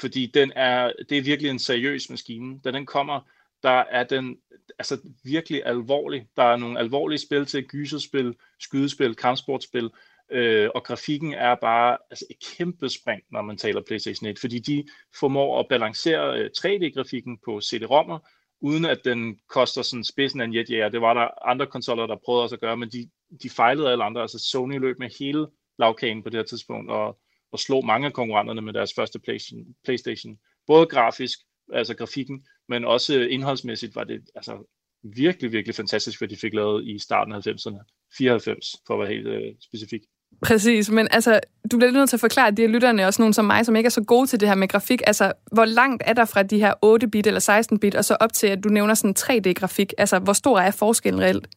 fordi 0.00 0.30
den 0.34 0.52
er, 0.56 0.92
det 1.08 1.18
er 1.18 1.22
virkelig 1.22 1.50
en 1.50 1.58
seriøs 1.58 2.10
maskine. 2.10 2.58
Da 2.64 2.70
den 2.70 2.86
kommer, 2.86 3.20
der 3.62 3.84
er 3.90 4.04
den 4.04 4.38
altså 4.78 4.98
virkelig 5.24 5.62
alvorlig. 5.66 6.26
Der 6.36 6.42
er 6.42 6.56
nogle 6.56 6.78
alvorlige 6.78 7.18
spil 7.18 7.46
til 7.46 7.64
gyserspil, 7.64 8.34
skydespil, 8.60 9.14
kampsportspil, 9.14 9.90
øh, 10.30 10.70
og 10.74 10.84
grafikken 10.84 11.34
er 11.34 11.54
bare 11.54 11.98
altså 12.10 12.24
et 12.30 12.36
kæmpe 12.56 12.88
spring, 12.88 13.22
når 13.32 13.42
man 13.42 13.56
taler 13.56 13.82
PlayStation 13.82 14.28
1, 14.28 14.38
fordi 14.38 14.58
de 14.58 14.84
formår 15.20 15.60
at 15.60 15.66
balancere 15.68 16.38
øh, 16.38 16.50
3D-grafikken 16.58 17.38
på 17.44 17.60
CD-rommer, 17.60 18.18
uden 18.60 18.84
at 18.84 19.04
den 19.04 19.38
koster 19.48 19.82
sådan 19.82 20.04
spidsen 20.04 20.40
af 20.40 20.44
en 20.44 20.54
jetjæger. 20.54 20.88
Det 20.88 21.00
var 21.00 21.14
der 21.14 21.48
andre 21.48 21.66
konsoller, 21.66 22.06
der 22.06 22.16
prøvede 22.24 22.42
også 22.42 22.54
at 22.54 22.60
gøre, 22.60 22.76
men 22.76 22.88
de, 22.88 23.10
de 23.42 23.50
fejlede 23.50 23.90
alle 23.90 24.04
andre. 24.04 24.20
Altså 24.20 24.38
Sony 24.38 24.78
løb 24.78 24.98
med 24.98 25.08
hele 25.18 25.46
lavkagen 25.78 26.22
på 26.22 26.30
det 26.30 26.38
her 26.38 26.44
tidspunkt, 26.44 26.90
og, 26.90 27.18
og 27.52 27.58
slog 27.58 27.86
mange 27.86 28.06
af 28.06 28.12
konkurrenterne 28.12 28.60
med 28.60 28.72
deres 28.72 28.94
første 28.94 29.18
PlayStation. 29.18 29.66
PlayStation. 29.84 30.38
Både 30.66 30.86
grafisk, 30.86 31.38
altså 31.72 31.96
grafikken, 31.96 32.46
men 32.68 32.84
også 32.84 33.20
indholdsmæssigt 33.20 33.96
var 33.96 34.04
det 34.04 34.20
altså 34.34 34.68
virkelig, 35.02 35.52
virkelig 35.52 35.74
fantastisk, 35.74 36.20
hvad 36.20 36.28
de 36.28 36.36
fik 36.36 36.54
lavet 36.54 36.88
i 36.88 36.98
starten 36.98 37.32
af 37.32 37.46
90'erne. 37.46 38.08
94, 38.16 38.76
for 38.86 38.94
at 38.94 39.00
være 39.00 39.08
helt 39.08 39.26
øh, 39.26 39.54
specifik. 39.60 40.02
Præcis, 40.42 40.90
men 40.90 41.08
altså, 41.10 41.40
du 41.72 41.76
bliver 41.76 41.90
nødt 41.90 42.08
til 42.08 42.16
at 42.16 42.20
forklare 42.20 42.50
de 42.50 42.62
her 42.62 42.68
lytterne, 42.68 43.06
også 43.06 43.22
nogen 43.22 43.32
som 43.32 43.44
mig, 43.44 43.66
som 43.66 43.76
ikke 43.76 43.86
er 43.86 43.90
så 43.90 44.04
gode 44.04 44.26
til 44.26 44.40
det 44.40 44.48
her 44.48 44.54
med 44.54 44.68
grafik. 44.68 45.02
Altså, 45.06 45.32
hvor 45.52 45.64
langt 45.64 46.02
er 46.06 46.12
der 46.12 46.24
fra 46.24 46.42
de 46.42 46.58
her 46.58 46.74
8-bit 46.86 47.26
eller 47.26 47.62
16-bit, 47.72 47.94
og 47.94 48.04
så 48.04 48.16
op 48.20 48.32
til, 48.32 48.46
at 48.46 48.64
du 48.64 48.68
nævner 48.68 48.94
sådan 48.94 49.14
3D-grafik? 49.18 49.92
Altså, 49.98 50.18
hvor 50.18 50.32
stor 50.32 50.58
er 50.58 50.70
forskellen 50.70 51.20
reelt? 51.20 51.48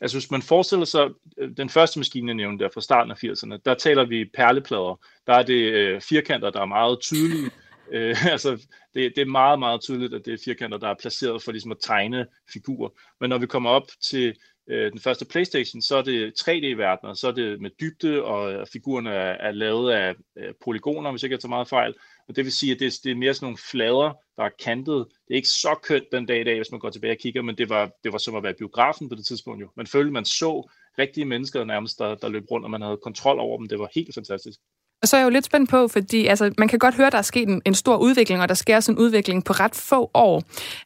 Altså, 0.00 0.16
hvis 0.16 0.30
man 0.30 0.42
forestiller 0.42 0.84
sig 0.84 1.08
øh, 1.38 1.50
den 1.56 1.68
første 1.68 1.98
maskine, 1.98 2.28
jeg 2.28 2.34
nævnte 2.34 2.64
der 2.64 2.70
fra 2.74 2.80
starten 2.80 3.10
af 3.10 3.24
80'erne, 3.24 3.56
der 3.64 3.74
taler 3.74 4.04
vi 4.04 4.30
perleplader. 4.34 5.00
Der 5.26 5.34
er 5.34 5.42
det 5.42 5.72
øh, 5.72 6.00
firkanter, 6.00 6.50
der 6.50 6.60
er 6.60 6.66
meget 6.66 7.00
tydelige, 7.00 7.50
Øh, 7.92 8.26
altså, 8.34 8.50
det, 8.94 9.12
det 9.16 9.22
er 9.22 9.26
meget, 9.26 9.58
meget 9.58 9.80
tydeligt, 9.80 10.14
at 10.14 10.24
det 10.24 10.34
er 10.34 10.38
firkanter, 10.44 10.78
der 10.78 10.88
er 10.88 10.94
placeret 11.00 11.42
for 11.42 11.52
ligesom 11.52 11.72
at 11.72 11.78
tegne 11.80 12.26
figurer. 12.52 12.90
Men 13.20 13.30
når 13.30 13.38
vi 13.38 13.46
kommer 13.46 13.70
op 13.70 13.86
til 14.10 14.36
øh, 14.68 14.92
den 14.92 15.00
første 15.00 15.24
Playstation, 15.24 15.82
så 15.82 15.96
er 15.96 16.02
det 16.02 16.32
3D-verdener, 16.40 17.14
så 17.14 17.28
er 17.28 17.32
det 17.32 17.60
med 17.60 17.70
dybde, 17.80 18.24
og 18.24 18.52
øh, 18.52 18.66
figurerne 18.72 19.10
er, 19.10 19.48
er 19.48 19.50
lavet 19.50 19.92
af 19.92 20.14
øh, 20.38 20.54
polygoner, 20.64 21.10
hvis 21.10 21.22
jeg 21.22 21.26
ikke 21.26 21.34
jeg 21.34 21.40
tager 21.40 21.48
meget 21.48 21.68
fejl. 21.68 21.94
Og 22.28 22.36
det 22.36 22.44
vil 22.44 22.52
sige, 22.52 22.72
at 22.72 22.80
det, 22.80 22.92
det 23.04 23.10
er 23.10 23.16
mere 23.16 23.34
sådan 23.34 23.44
nogle 23.44 23.58
flader, 23.70 24.12
der 24.36 24.42
er 24.42 24.50
kantet. 24.64 25.06
Det 25.28 25.34
er 25.34 25.36
ikke 25.36 25.48
så 25.48 25.78
kønt 25.82 26.04
den 26.12 26.26
dag 26.26 26.40
i 26.40 26.44
dag, 26.44 26.56
hvis 26.56 26.70
man 26.70 26.80
går 26.80 26.90
tilbage 26.90 27.12
og 27.12 27.18
kigger, 27.18 27.42
men 27.42 27.58
det 27.58 27.68
var, 27.68 27.90
det 28.04 28.12
var 28.12 28.18
som 28.18 28.34
at 28.34 28.42
være 28.42 28.54
biografen 28.54 29.08
på 29.08 29.14
det 29.14 29.26
tidspunkt 29.26 29.62
jo. 29.62 29.68
Man 29.76 29.86
følte, 29.86 30.12
man 30.12 30.24
så 30.24 30.70
rigtige 30.98 31.24
mennesker 31.24 31.64
nærmest, 31.64 31.98
der, 31.98 32.14
der 32.14 32.28
løb 32.28 32.50
rundt, 32.50 32.64
og 32.64 32.70
man 32.70 32.82
havde 32.82 33.00
kontrol 33.02 33.38
over 33.38 33.58
dem. 33.58 33.68
Det 33.68 33.78
var 33.78 33.90
helt 33.94 34.14
fantastisk. 34.14 34.58
Og 35.02 35.08
så 35.08 35.16
er 35.16 35.20
jeg 35.20 35.24
jo 35.24 35.30
lidt 35.30 35.44
spændt 35.44 35.70
på, 35.70 35.88
fordi 35.88 36.26
altså, 36.26 36.52
man 36.58 36.68
kan 36.68 36.78
godt 36.78 36.94
høre, 36.94 37.06
at 37.06 37.12
der 37.12 37.18
er 37.18 37.22
sket 37.22 37.48
en, 37.48 37.62
en 37.64 37.74
stor 37.74 37.96
udvikling, 37.96 38.42
og 38.42 38.48
der 38.48 38.54
sker 38.54 38.80
sådan 38.80 38.98
en 38.98 39.04
udvikling 39.04 39.44
på 39.44 39.52
ret 39.52 39.74
få 39.74 40.10
år. 40.14 40.42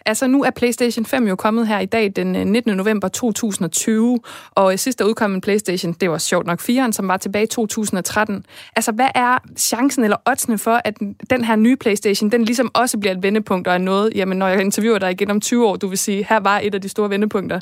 Altså 0.06 0.26
nu 0.26 0.44
er 0.44 0.50
PlayStation 0.50 1.04
5 1.04 1.28
jo 1.28 1.36
kommet 1.36 1.68
her 1.68 1.78
i 1.78 1.86
dag 1.86 2.12
den 2.16 2.36
øh, 2.36 2.44
19. 2.44 2.76
November 2.76 3.08
2020, 3.08 4.20
og 4.50 4.78
sidst 4.78 4.98
der 4.98 5.04
udkom 5.04 5.34
en 5.34 5.40
PlayStation, 5.40 5.92
det 5.92 6.10
var 6.10 6.18
sjovt 6.18 6.46
nok 6.46 6.60
4'eren, 6.60 6.92
som 6.92 7.08
var 7.08 7.16
tilbage 7.16 7.42
i 7.42 7.46
2013. 7.46 8.46
Altså 8.76 8.92
hvad 8.92 9.08
er 9.14 9.38
chancen 9.56 10.04
eller 10.04 10.16
oddsene 10.26 10.58
for, 10.58 10.80
at 10.84 10.98
den 11.30 11.44
her 11.44 11.56
nye 11.56 11.76
PlayStation, 11.76 12.30
den 12.30 12.44
ligesom 12.44 12.70
også 12.74 12.98
bliver 12.98 13.14
et 13.14 13.22
vendepunkt 13.22 13.68
og 13.68 13.74
er 13.74 13.78
noget, 13.78 14.12
jamen 14.14 14.38
når 14.38 14.48
jeg 14.48 14.60
interviewer 14.60 14.98
dig 14.98 15.10
igen 15.10 15.30
om 15.30 15.40
20 15.40 15.66
år, 15.66 15.76
du 15.76 15.88
vil 15.88 15.98
sige, 15.98 16.26
her 16.28 16.40
var 16.40 16.60
et 16.62 16.74
af 16.74 16.80
de 16.80 16.88
store 16.88 17.10
vendepunkter? 17.10 17.60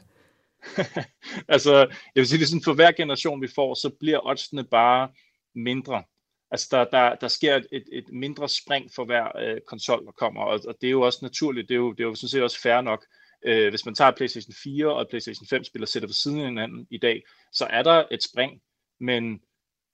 altså, 1.54 1.76
jeg 1.78 2.20
vil 2.20 2.26
sige, 2.26 2.38
ligesom 2.38 2.62
for 2.62 2.72
hver 2.72 2.92
generation 2.92 3.42
vi 3.42 3.48
får, 3.54 3.74
så 3.74 3.90
bliver 4.00 4.26
oddsene 4.26 4.64
bare 4.64 5.08
mindre. 5.54 6.02
Altså 6.50 6.68
der, 6.70 6.84
der, 6.84 7.14
der 7.14 7.28
sker 7.28 7.56
et, 7.72 7.84
et 7.92 8.04
mindre 8.12 8.48
spring 8.48 8.90
for 8.94 9.04
hver 9.04 9.38
øh, 9.38 9.60
konsol, 9.66 10.06
der 10.06 10.12
kommer, 10.12 10.42
og, 10.42 10.60
og 10.68 10.74
det 10.80 10.86
er 10.86 10.90
jo 10.90 11.00
også 11.00 11.18
naturligt, 11.22 11.68
det 11.68 11.74
er 11.74 11.78
jo, 11.78 11.92
det 11.92 12.00
er 12.00 12.08
jo 12.08 12.14
sådan 12.14 12.28
set 12.28 12.42
også 12.42 12.60
fair 12.60 12.80
nok. 12.80 13.06
Øh, 13.46 13.70
hvis 13.70 13.84
man 13.84 13.94
tager 13.94 14.10
PlayStation 14.10 14.54
4 14.62 14.94
og 14.94 15.08
PlayStation 15.08 15.46
5 15.46 15.64
spiller 15.64 15.86
sætter 15.86 16.08
ved 16.08 16.14
siden 16.14 16.40
af 16.40 16.46
hinanden 16.46 16.86
i 16.90 16.98
dag, 16.98 17.22
så 17.52 17.64
er 17.70 17.82
der 17.82 18.04
et 18.10 18.22
spring, 18.22 18.60
men 19.00 19.40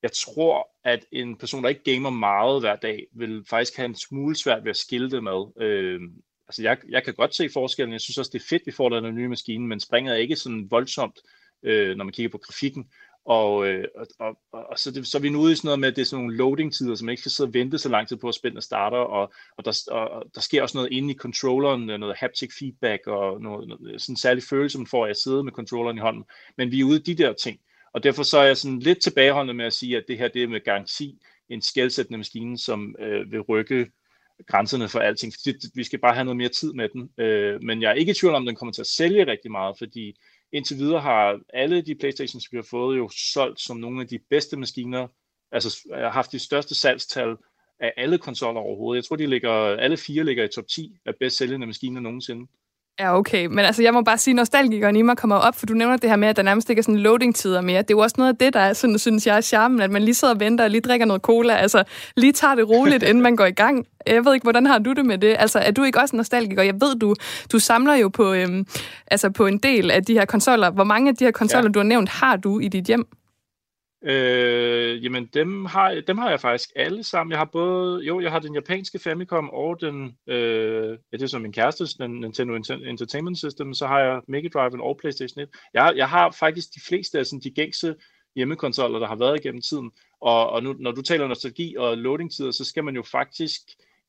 jeg 0.03 0.11
tror, 0.13 0.69
at 0.85 1.07
en 1.13 1.37
person, 1.37 1.63
der 1.63 1.69
ikke 1.69 1.95
gamer 1.95 2.11
meget 2.11 2.63
hver 2.63 2.77
dag, 2.77 3.07
vil 3.13 3.45
faktisk 3.51 3.77
have 3.77 3.87
en 3.87 3.95
smule 3.95 4.37
svært 4.37 4.65
ved 4.65 4.71
at 4.71 4.77
skille 4.77 5.11
det 5.11 5.25
med. 5.25 5.63
Øh, 5.67 6.01
altså 6.49 6.63
jeg, 6.63 6.79
jeg 6.89 7.05
kan 7.05 7.15
godt 7.15 7.35
se 7.35 7.51
forskellen. 7.53 7.93
Jeg 7.93 8.01
synes 8.01 8.19
også, 8.19 8.31
det 8.35 8.41
er 8.41 8.49
fedt, 8.49 8.67
vi 8.67 8.73
får 8.73 8.89
den 8.89 9.15
nye 9.15 9.29
maskine, 9.29 9.67
men 9.67 9.81
springet 9.81 10.13
er 10.13 10.19
ikke 10.19 10.37
sådan 10.37 10.71
voldsomt, 10.71 11.19
øh, 11.63 11.97
når 11.97 12.05
man 12.05 12.13
kigger 12.13 12.31
på 12.31 12.39
grafikken. 12.39 12.91
Og, 13.25 13.69
øh, 13.69 13.85
og, 13.97 14.07
og, 14.19 14.37
og 14.53 14.79
så, 14.79 14.91
det, 14.91 15.07
så 15.07 15.19
er 15.19 15.23
vi 15.23 15.29
nu 15.29 15.41
ude 15.41 15.53
i 15.53 15.57
sådan 15.57 15.69
noget 15.69 15.81
med, 15.81 15.89
at 15.89 15.97
det 15.97 16.03
er 16.03 16.07
sådan 16.07 16.25
nogle 16.25 16.37
loading-tider, 16.37 16.95
som 16.95 17.07
man 17.07 17.13
ikke 17.13 17.21
skal 17.21 17.33
sidde 17.33 17.49
og 17.49 17.55
vente 17.55 17.79
så 17.79 17.89
lang 17.89 18.09
tid 18.09 18.17
på, 18.17 18.29
at 18.29 18.35
spillet 18.35 18.65
starter, 18.65 18.99
og, 18.99 19.33
og, 19.57 19.65
der, 19.65 19.83
og 19.91 20.25
der 20.35 20.41
sker 20.41 20.63
også 20.63 20.79
noget 20.79 20.93
inde 20.93 21.11
i 21.11 21.17
controlleren, 21.17 21.91
øh, 21.91 21.99
noget 21.99 22.17
haptic 22.17 22.51
feedback, 22.59 23.07
og 23.07 23.43
noget, 23.43 23.69
noget, 23.69 23.93
øh, 23.93 24.01
sådan 24.01 24.13
en 24.13 24.17
særlig 24.17 24.43
følelse, 24.43 24.79
man 24.79 24.87
får 24.87 25.07
af 25.07 25.11
at 25.11 25.17
sidde 25.17 25.45
med 25.45 25.53
controlleren 25.53 25.97
i 25.97 26.01
hånden. 26.01 26.25
Men 26.57 26.71
vi 26.71 26.81
er 26.81 26.85
ude 26.85 26.99
i 26.99 27.03
de 27.03 27.23
der 27.23 27.33
ting, 27.33 27.61
og 27.93 28.03
derfor 28.03 28.23
så 28.23 28.39
er 28.39 28.45
jeg 28.45 28.57
sådan 28.57 28.79
lidt 28.79 29.01
tilbageholdende 29.01 29.55
med 29.55 29.65
at 29.65 29.73
sige, 29.73 29.97
at 29.97 30.05
det 30.09 30.19
her 30.19 30.29
det 30.29 30.43
er 30.43 30.49
med 30.49 30.65
garanti 30.65 31.19
en 31.49 31.63
skældsættende 31.63 32.19
maskine, 32.19 32.59
som 32.59 32.97
øh, 32.99 33.33
vil 33.33 33.41
rykke 33.41 33.91
grænserne 34.47 34.89
for 34.89 34.99
alting. 34.99 35.33
Vi 35.75 35.85
skal 35.85 35.99
bare 35.99 36.15
have 36.15 36.25
noget 36.25 36.37
mere 36.37 36.49
tid 36.49 36.73
med 36.73 36.89
den. 36.89 37.11
Øh, 37.19 37.63
men 37.63 37.83
jeg 37.83 37.91
er 37.91 37.95
ikke 37.95 38.11
i 38.11 38.15
tvivl 38.15 38.35
om, 38.35 38.43
at 38.43 38.47
den 38.47 38.57
kommer 38.57 38.73
til 38.73 38.83
at 38.83 38.87
sælge 38.87 39.27
rigtig 39.27 39.51
meget, 39.51 39.79
fordi 39.79 40.17
indtil 40.53 40.77
videre 40.77 41.01
har 41.01 41.41
alle 41.55 41.83
de 41.83 41.95
Playstations, 41.95 42.53
vi 42.53 42.57
har 42.57 42.67
fået, 42.71 42.99
jo 42.99 43.09
solgt 43.09 43.61
som 43.61 43.77
nogle 43.77 44.01
af 44.01 44.09
de 44.09 44.19
bedste 44.31 44.57
maskiner, 44.57 45.09
altså 45.53 45.89
har 45.95 46.11
haft 46.11 46.33
de 46.33 46.39
største 46.39 46.75
salgstal 46.75 47.37
af 47.81 47.93
alle 47.97 48.19
konsoller 48.19 48.61
overhovedet. 48.61 49.03
Jeg 49.03 49.05
tror, 49.05 49.17
de 49.17 49.27
ligger, 49.27 49.53
alle 49.53 49.97
fire 49.97 50.25
ligger 50.25 50.45
i 50.45 50.49
top 50.49 50.67
10 50.67 50.97
af 51.07 51.15
bedst 51.21 51.37
sælgende 51.37 51.67
maskiner 51.67 52.01
nogensinde. 52.01 52.47
Ja, 52.99 53.19
okay. 53.19 53.47
Men 53.47 53.59
altså, 53.59 53.83
jeg 53.83 53.93
må 53.93 54.03
bare 54.03 54.19
sige, 54.19 54.35
nostalgikeren 54.35 54.97
i 54.97 55.03
mig 55.03 55.17
kommer 55.17 55.37
op, 55.37 55.57
for 55.57 55.67
du 55.67 55.75
nævner 55.75 55.97
det 55.97 56.11
her 56.11 56.17
med, 56.17 56.29
at 56.29 56.37
der 56.37 56.43
nærmest 56.43 56.71
ikke 56.71 56.81
er 56.81 56.83
sådan 56.83 56.99
loading-tider 56.99 57.61
mere. 57.61 57.83
Det 57.83 57.91
er 57.91 57.95
jo 57.95 57.99
også 57.99 58.15
noget 58.19 58.33
af 58.33 58.37
det, 58.37 58.55
der 58.55 58.61
er 58.61 58.73
sådan, 58.73 58.99
synes 58.99 59.27
jeg 59.27 59.37
er 59.37 59.41
charmen, 59.41 59.81
at 59.81 59.91
man 59.91 60.03
lige 60.03 60.15
sidder 60.15 60.35
og 60.35 60.41
venter 60.41 60.65
og 60.65 60.71
lige 60.71 60.81
drikker 60.81 61.07
noget 61.07 61.23
cola. 61.23 61.55
Altså, 61.55 61.85
lige 62.17 62.33
tager 62.33 62.55
det 62.55 62.69
roligt, 62.69 63.03
inden 63.03 63.23
man 63.23 63.37
går 63.37 63.47
i 63.47 63.51
gang. 63.51 63.87
Jeg 64.07 64.25
ved 64.25 64.35
ikke, 64.35 64.45
hvordan 64.45 64.67
har 64.67 64.79
du 64.79 64.93
det 64.93 65.07
med 65.07 65.19
det? 65.19 65.37
Altså, 65.39 65.59
er 65.59 65.71
du 65.71 65.83
ikke 65.83 66.01
også 66.01 66.17
nostalgiker? 66.17 66.63
Jeg 66.63 66.75
ved, 66.75 66.99
du, 66.99 67.15
du 67.53 67.59
samler 67.59 67.95
jo 67.95 68.09
på, 68.09 68.33
øhm, 68.33 68.67
altså 69.07 69.31
på 69.31 69.47
en 69.47 69.59
del 69.59 69.91
af 69.91 70.05
de 70.05 70.13
her 70.13 70.25
konsoller. 70.25 70.71
Hvor 70.71 70.85
mange 70.85 71.09
af 71.09 71.17
de 71.17 71.25
her 71.25 71.31
konsoller, 71.31 71.69
ja. 71.69 71.73
du 71.73 71.79
har 71.79 71.85
nævnt, 71.85 72.09
har 72.09 72.37
du 72.37 72.61
i 72.61 72.69
dit 72.69 72.85
hjem? 72.85 73.07
Øh, 74.05 75.05
jamen, 75.05 75.27
dem 75.27 75.65
har, 75.65 76.03
dem 76.07 76.19
har 76.19 76.31
jeg 76.31 76.41
faktisk 76.41 76.71
alle 76.77 77.03
sammen. 77.03 77.31
Jeg 77.31 77.39
har 77.39 77.45
både, 77.53 78.05
jo, 78.05 78.21
jeg 78.21 78.31
har 78.31 78.39
den 78.39 78.55
japanske 78.55 78.99
Famicom 78.99 79.51
og 79.51 79.81
den, 79.81 80.17
øh, 80.27 80.89
ja, 81.13 81.17
det 81.17 81.23
er 81.23 81.27
som 81.27 81.43
min 81.43 81.53
kærestes, 81.53 81.95
den 81.95 82.11
Nintendo 82.11 82.55
Entertainment 82.75 83.39
System, 83.39 83.75
så 83.75 83.87
har 83.87 84.01
jeg 84.01 84.21
Mega 84.29 84.49
Drive 84.49 84.83
og 84.83 84.99
PlayStation 85.01 85.43
1. 85.43 85.49
Jeg, 85.75 85.93
jeg 85.97 86.09
har 86.09 86.31
faktisk 86.31 86.75
de 86.75 86.81
fleste 86.89 87.19
af 87.19 87.27
sådan, 87.27 87.41
de 87.41 87.51
gængse 87.51 87.95
hjemmekonsoller, 88.37 88.99
der 88.99 89.07
har 89.07 89.17
været 89.17 89.41
igennem 89.41 89.63
tiden. 89.63 89.91
Og, 90.21 90.51
og 90.51 90.63
nu, 90.63 90.73
når 90.79 90.93
du 90.93 91.03
taler 91.03 91.29
nostalgi 91.29 91.77
og 91.77 91.99
loading-tider, 91.99 92.51
så 92.51 92.65
skal 92.65 92.85
man 92.85 92.95
jo 92.95 93.03
faktisk 93.03 93.61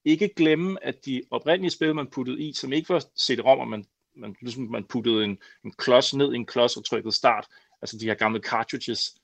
ikke 0.05 0.33
glemme, 0.35 0.85
at 0.85 1.05
de 1.05 1.21
oprindelige 1.31 1.71
spil, 1.71 1.95
man 1.95 2.07
puttede 2.07 2.41
i, 2.41 2.53
som 2.53 2.73
ikke 2.73 2.89
var 2.89 3.03
CD-ROM, 3.19 3.67
men 3.67 3.85
man, 4.15 4.35
ligesom 4.41 4.63
man 4.63 4.83
puttede 4.83 5.23
en, 5.23 5.37
en 5.65 5.71
klods 5.71 6.13
ned 6.13 6.33
i 6.33 6.35
en 6.35 6.45
klods 6.45 6.77
og 6.77 6.85
trykkede 6.85 7.15
start, 7.15 7.47
altså 7.81 7.97
de 7.97 8.05
her 8.05 8.13
gamle 8.13 8.39
cartridges, 8.39 9.15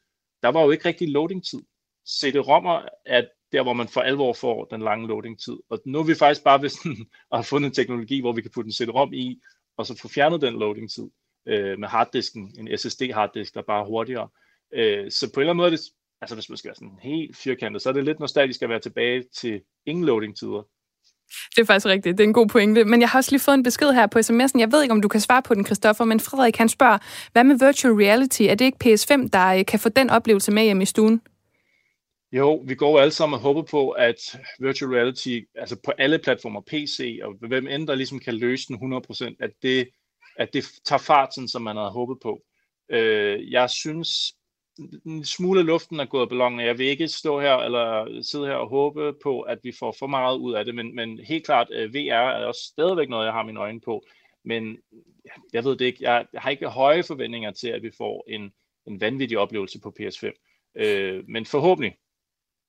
der 0.43 0.47
var 0.47 0.62
jo 0.62 0.71
ikke 0.71 0.86
rigtig 0.86 1.10
loading-tid. 1.10 1.62
CD-rommer 2.10 2.82
er 3.06 3.26
der, 3.52 3.63
hvor 3.63 3.73
man 3.73 3.88
for 3.88 4.02
alvor 4.02 4.34
får 4.34 4.65
den 4.65 4.82
lange 4.82 5.08
loading-tid. 5.08 5.58
Og 5.69 5.80
nu 5.86 6.00
er 6.00 6.04
vi 6.04 6.15
faktisk 6.15 6.43
bare 6.43 6.62
ved 6.62 6.69
sådan, 6.69 6.97
at 7.32 7.38
have 7.38 7.43
fundet 7.43 7.67
en 7.67 7.73
teknologi, 7.73 8.19
hvor 8.21 8.34
vi 8.34 8.41
kan 8.41 8.52
putte 8.52 8.67
en 8.67 8.73
CD-rom 8.73 9.13
i, 9.13 9.41
og 9.78 9.86
så 9.86 9.97
få 10.02 10.08
fjernet 10.08 10.41
den 10.41 10.60
loading-tid 10.60 11.10
øh, 11.47 11.80
med 11.80 11.88
harddisken, 11.88 12.56
en 12.60 12.78
SSD-harddisk, 12.78 13.54
der 13.54 13.63
er 13.67 13.86
hurtigere. 13.86 14.30
Øh, 14.73 15.12
så 15.12 15.32
på 15.34 15.39
en 15.39 15.41
eller 15.41 15.54
anden 15.54 15.63
måde, 15.63 15.71
det, 15.71 15.80
altså 16.21 16.36
hvis 16.36 16.50
man 16.50 16.58
skal 16.58 16.69
være 16.69 16.76
sådan 16.76 17.00
helt 17.02 17.38
firkantet, 17.38 17.82
så 17.82 17.89
er 17.89 17.93
det 17.93 18.06
lidt 18.06 18.19
nostalgisk 18.19 18.62
at 18.62 18.69
være 18.69 18.80
tilbage 18.80 19.23
til 19.34 19.62
ingen 19.86 20.06
loading-tider. 20.06 20.67
Det 21.56 21.62
er 21.62 21.66
faktisk 21.66 21.86
rigtigt. 21.86 22.18
Det 22.18 22.24
er 22.24 22.28
en 22.28 22.34
god 22.34 22.48
pointe. 22.48 22.84
Men 22.86 23.02
jeg 23.02 23.10
har 23.10 23.20
også 23.20 23.32
lige 23.32 23.40
fået 23.40 23.56
en 23.56 23.63
besked 23.63 23.92
her 23.92 24.08
på 24.08 24.20
sms'en. 24.20 24.60
Jeg 24.60 24.72
ved 24.72 24.82
ikke, 24.82 24.92
om 24.92 25.02
du 25.02 25.08
kan 25.08 25.22
svare 25.22 25.42
på 25.42 25.54
den, 25.54 25.63
Kristoffer, 25.63 26.06
men 26.06 26.20
Frederik 26.20 26.58
han 26.58 26.70
spørger, 26.70 26.98
hvad 27.32 27.44
med 27.44 27.60
virtual 27.60 27.94
reality? 27.94 28.42
Er 28.42 28.56
det 28.56 28.66
ikke 28.66 28.78
PS5, 28.86 29.30
der 29.34 29.48
øh, 29.48 29.66
kan 29.66 29.80
få 29.80 29.90
den 29.90 30.10
oplevelse 30.10 30.52
med 30.52 30.63
hjem 30.63 30.82
i 30.82 30.86
stuen? 30.86 31.22
Jo, 32.32 32.63
vi 32.66 32.76
går 32.76 33.00
alle 33.00 33.12
sammen 33.12 33.38
og 33.38 33.42
håber 33.42 33.62
på, 33.62 33.90
at 33.90 34.16
virtual 34.60 34.92
reality, 34.92 35.40
altså 35.56 35.76
på 35.86 35.92
alle 35.98 36.20
platformer, 36.20 36.62
PC 36.62 37.20
og 37.24 37.34
hvem 37.48 37.68
end 37.68 37.88
der 37.88 37.96
ligesom 37.96 38.20
kan 38.20 38.34
løse 38.34 38.68
den 38.68 38.94
100%, 38.94 39.36
at 39.40 39.52
det, 39.62 39.88
at 40.38 40.54
det 40.54 40.66
tager 40.86 41.00
fart, 41.00 41.36
sådan, 41.36 41.48
som 41.48 41.62
man 41.62 41.76
havde 41.76 41.90
håbet 41.90 42.18
på. 42.22 42.42
Øh, 42.92 43.52
jeg 43.52 43.70
synes, 43.70 44.10
en 45.06 45.26
smule 45.26 45.60
af 45.60 45.66
luften 45.66 46.00
er 46.00 46.06
gået 46.06 46.22
af 46.22 46.30
ballonen. 46.30 46.60
Jeg 46.60 46.78
vil 46.78 46.86
ikke 46.86 47.08
stå 47.08 47.40
her 47.40 47.56
eller 47.56 48.22
sidde 48.22 48.46
her 48.46 48.54
og 48.54 48.70
håbe 48.70 49.13
på, 49.24 49.42
at 49.42 49.60
vi 49.63 49.72
får 49.80 49.96
for 50.00 50.08
meget 50.08 50.38
ud 50.38 50.54
af 50.54 50.66
det, 50.66 50.76
men, 50.76 50.96
men 50.96 51.20
helt 51.20 51.46
klart, 51.46 51.68
øh, 51.72 51.94
VR 51.94 52.13
er 52.13 52.46
også 52.46 52.62
stadigvæk 52.63 53.10
noget, 53.10 53.26
jeg 53.26 53.34
har 53.34 53.44
mine 53.44 53.60
øjne 53.60 53.82
på. 53.82 54.04
Men 54.46 54.78
jeg 55.54 55.63
ved 55.63 55.78
det 55.78 55.86
ikke. 55.86 55.98
Jeg, 56.02 56.26
jeg 56.34 56.42
har 56.42 56.50
ikke 56.50 56.68
høje 56.68 57.04
forventninger 57.04 57.52
til, 57.52 57.68
at 57.68 57.84
vi 57.84 57.92
får 57.98 58.26
en, 58.28 58.52
en 58.88 59.02
vanvittig 59.02 59.38
oplevelse 59.38 59.80
på 59.80 59.94
PS5. 60.00 60.32
Øh, 60.76 61.24
men 61.28 61.46
forhåbentlig. 61.46 61.96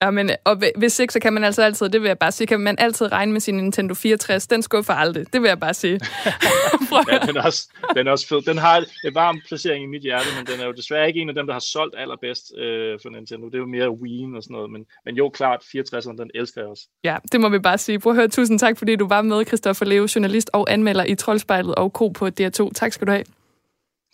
Ja, 0.01 0.11
men, 0.11 0.29
og 0.45 0.61
hvis 0.77 0.99
ikke, 0.99 1.13
så 1.13 1.19
kan 1.19 1.33
man 1.33 1.43
altså 1.43 1.61
altid, 1.61 1.89
det 1.89 2.01
vil 2.01 2.07
jeg 2.07 2.19
bare 2.19 2.31
sige, 2.31 2.47
kan 2.47 2.59
man 2.59 2.75
altid 2.79 3.11
regne 3.11 3.31
med 3.31 3.41
sin 3.41 3.55
Nintendo 3.55 3.93
64. 3.93 4.47
Den 4.47 4.61
skuffer 4.61 4.93
aldrig. 4.93 5.33
Det 5.33 5.41
vil 5.41 5.47
jeg 5.47 5.59
bare 5.59 5.73
sige. 5.73 5.93
ja, 7.11 7.19
den 7.27 7.37
er, 7.37 7.43
også, 7.43 7.69
den 7.95 8.07
er 8.07 8.11
også 8.11 8.27
fed. 8.27 8.41
Den 8.41 8.57
har 8.57 8.77
en 8.77 9.15
varm 9.15 9.41
placering 9.47 9.83
i 9.83 9.87
mit 9.87 10.01
hjerte, 10.01 10.25
men 10.37 10.45
den 10.47 10.61
er 10.61 10.65
jo 10.65 10.71
desværre 10.71 11.07
ikke 11.07 11.19
en 11.19 11.29
af 11.29 11.35
dem, 11.35 11.45
der 11.47 11.53
har 11.53 11.59
solgt 11.59 11.95
allerbedst 11.97 12.57
øh, 12.57 12.99
for 13.01 13.09
Nintendo. 13.09 13.45
Det 13.45 13.55
er 13.55 13.59
jo 13.59 13.65
mere 13.65 13.91
Wii 13.91 14.23
og 14.35 14.43
sådan 14.43 14.53
noget. 14.53 14.71
Men, 14.71 14.85
men 15.05 15.15
jo, 15.15 15.29
klart, 15.29 15.63
64'eren, 15.63 16.17
den 16.17 16.31
elsker 16.35 16.61
jeg 16.61 16.69
også. 16.69 16.87
Ja, 17.03 17.17
det 17.31 17.41
må 17.41 17.49
vi 17.49 17.59
bare 17.59 17.77
sige. 17.77 17.99
Prøv 17.99 18.11
at 18.11 18.15
høre, 18.15 18.27
tusind 18.27 18.59
tak, 18.59 18.77
fordi 18.77 18.95
du 18.95 19.07
var 19.07 19.21
med, 19.21 19.45
Christoffer 19.45 19.85
Leo, 19.85 20.07
journalist 20.15 20.49
og 20.53 20.71
anmelder 20.71 21.03
i 21.03 21.15
Troldspejlet 21.15 21.75
og 21.75 21.93
Ko 21.93 22.07
på 22.07 22.27
DR2. 22.27 22.69
Tak 22.75 22.93
skal 22.93 23.07
du 23.07 23.11
have. 23.11 23.25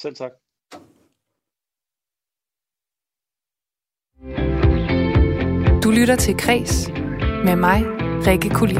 Selv 0.02 0.16
tak. 0.16 0.32
Du 5.86 5.92
lytter 5.92 6.16
til 6.16 6.38
Kres 6.38 6.90
med 7.44 7.56
mig, 7.56 7.84
Rikke 8.28 8.50
Kulin. 8.50 8.76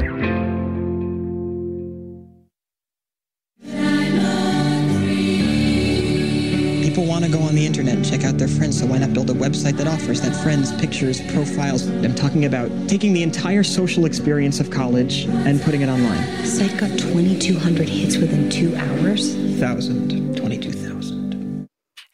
People 6.84 7.06
want 7.12 7.26
to 7.26 7.32
go 7.38 7.44
on 7.50 7.54
the 7.56 7.66
internet 7.66 7.96
and 7.98 8.06
check 8.06 8.24
out 8.24 8.40
their 8.40 8.48
friends, 8.58 8.80
so 8.80 8.88
why 8.88 8.98
not 8.98 9.14
build 9.14 9.30
a 9.30 9.38
website 9.46 9.78
that 9.78 9.88
offers 9.88 10.20
that 10.22 10.36
friends, 10.44 10.68
pictures, 10.84 11.22
profiles? 11.36 11.82
I'm 12.06 12.16
talking 12.16 12.46
about 12.46 12.70
taking 12.88 13.14
the 13.14 13.24
entire 13.24 13.64
social 13.64 14.06
experience 14.06 14.60
of 14.60 14.72
college 14.72 15.26
and 15.48 15.62
putting 15.62 15.82
it 15.82 15.90
online. 15.90 16.24
Site 16.44 16.76
got 16.80 16.90
2,200 16.90 17.88
hits 17.88 18.18
within 18.18 18.50
two 18.50 18.72
hours. 18.84 19.36
Thousand, 19.60 20.36
22,000. 20.36 21.15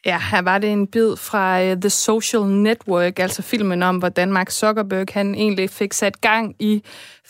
Ja, 0.06 0.18
her 0.30 0.42
var 0.42 0.58
det 0.58 0.72
en 0.72 0.86
bid 0.86 1.16
fra 1.16 1.62
uh, 1.62 1.80
The 1.80 1.90
Social 1.90 2.46
Network, 2.46 3.18
altså 3.18 3.42
filmen 3.42 3.82
om, 3.82 3.96
hvordan 3.96 4.32
Mark 4.32 4.50
Zuckerberg 4.50 5.06
han 5.12 5.34
egentlig 5.34 5.70
fik 5.70 5.92
sat 5.92 6.20
gang 6.20 6.54
i 6.58 6.82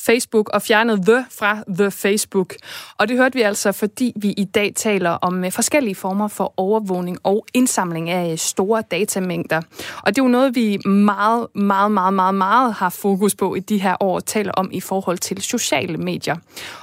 Facebook 0.07 0.49
og 0.49 0.63
fjernede 0.63 1.05
The 1.07 1.25
fra 1.39 1.59
The 1.79 1.91
Facebook. 1.91 2.55
Og 2.99 3.09
det 3.09 3.17
hørte 3.17 3.35
vi 3.35 3.43
altså, 3.43 3.73
fordi 3.73 4.13
vi 4.17 4.31
i 4.31 4.45
dag 4.45 4.73
taler 4.77 5.11
om 5.11 5.45
uh, 5.45 5.53
forskellige 5.53 5.95
former 5.95 6.29
for 6.29 6.55
overvågning 6.57 7.19
og 7.23 7.47
indsamling 7.55 8.11
af 8.11 8.33
uh, 8.33 8.39
store 8.39 8.83
datamængder. 8.91 9.61
Og 10.03 10.07
det 10.07 10.19
er 10.19 10.25
jo 10.25 10.29
noget, 10.29 10.55
vi 10.55 10.79
meget, 10.87 11.47
meget, 11.55 11.93
meget, 11.93 12.15
meget, 12.15 12.35
meget 12.35 12.75
har 12.75 12.89
fokus 12.89 13.35
på 13.35 13.55
i 13.55 13.61
de 13.61 13.79
her 13.79 13.97
år, 14.01 14.21
taler 14.21 14.53
om 14.53 14.71
i 14.73 14.81
forhold 14.81 15.19
til 15.19 15.43
sociale 15.43 15.97
medier. 15.97 16.37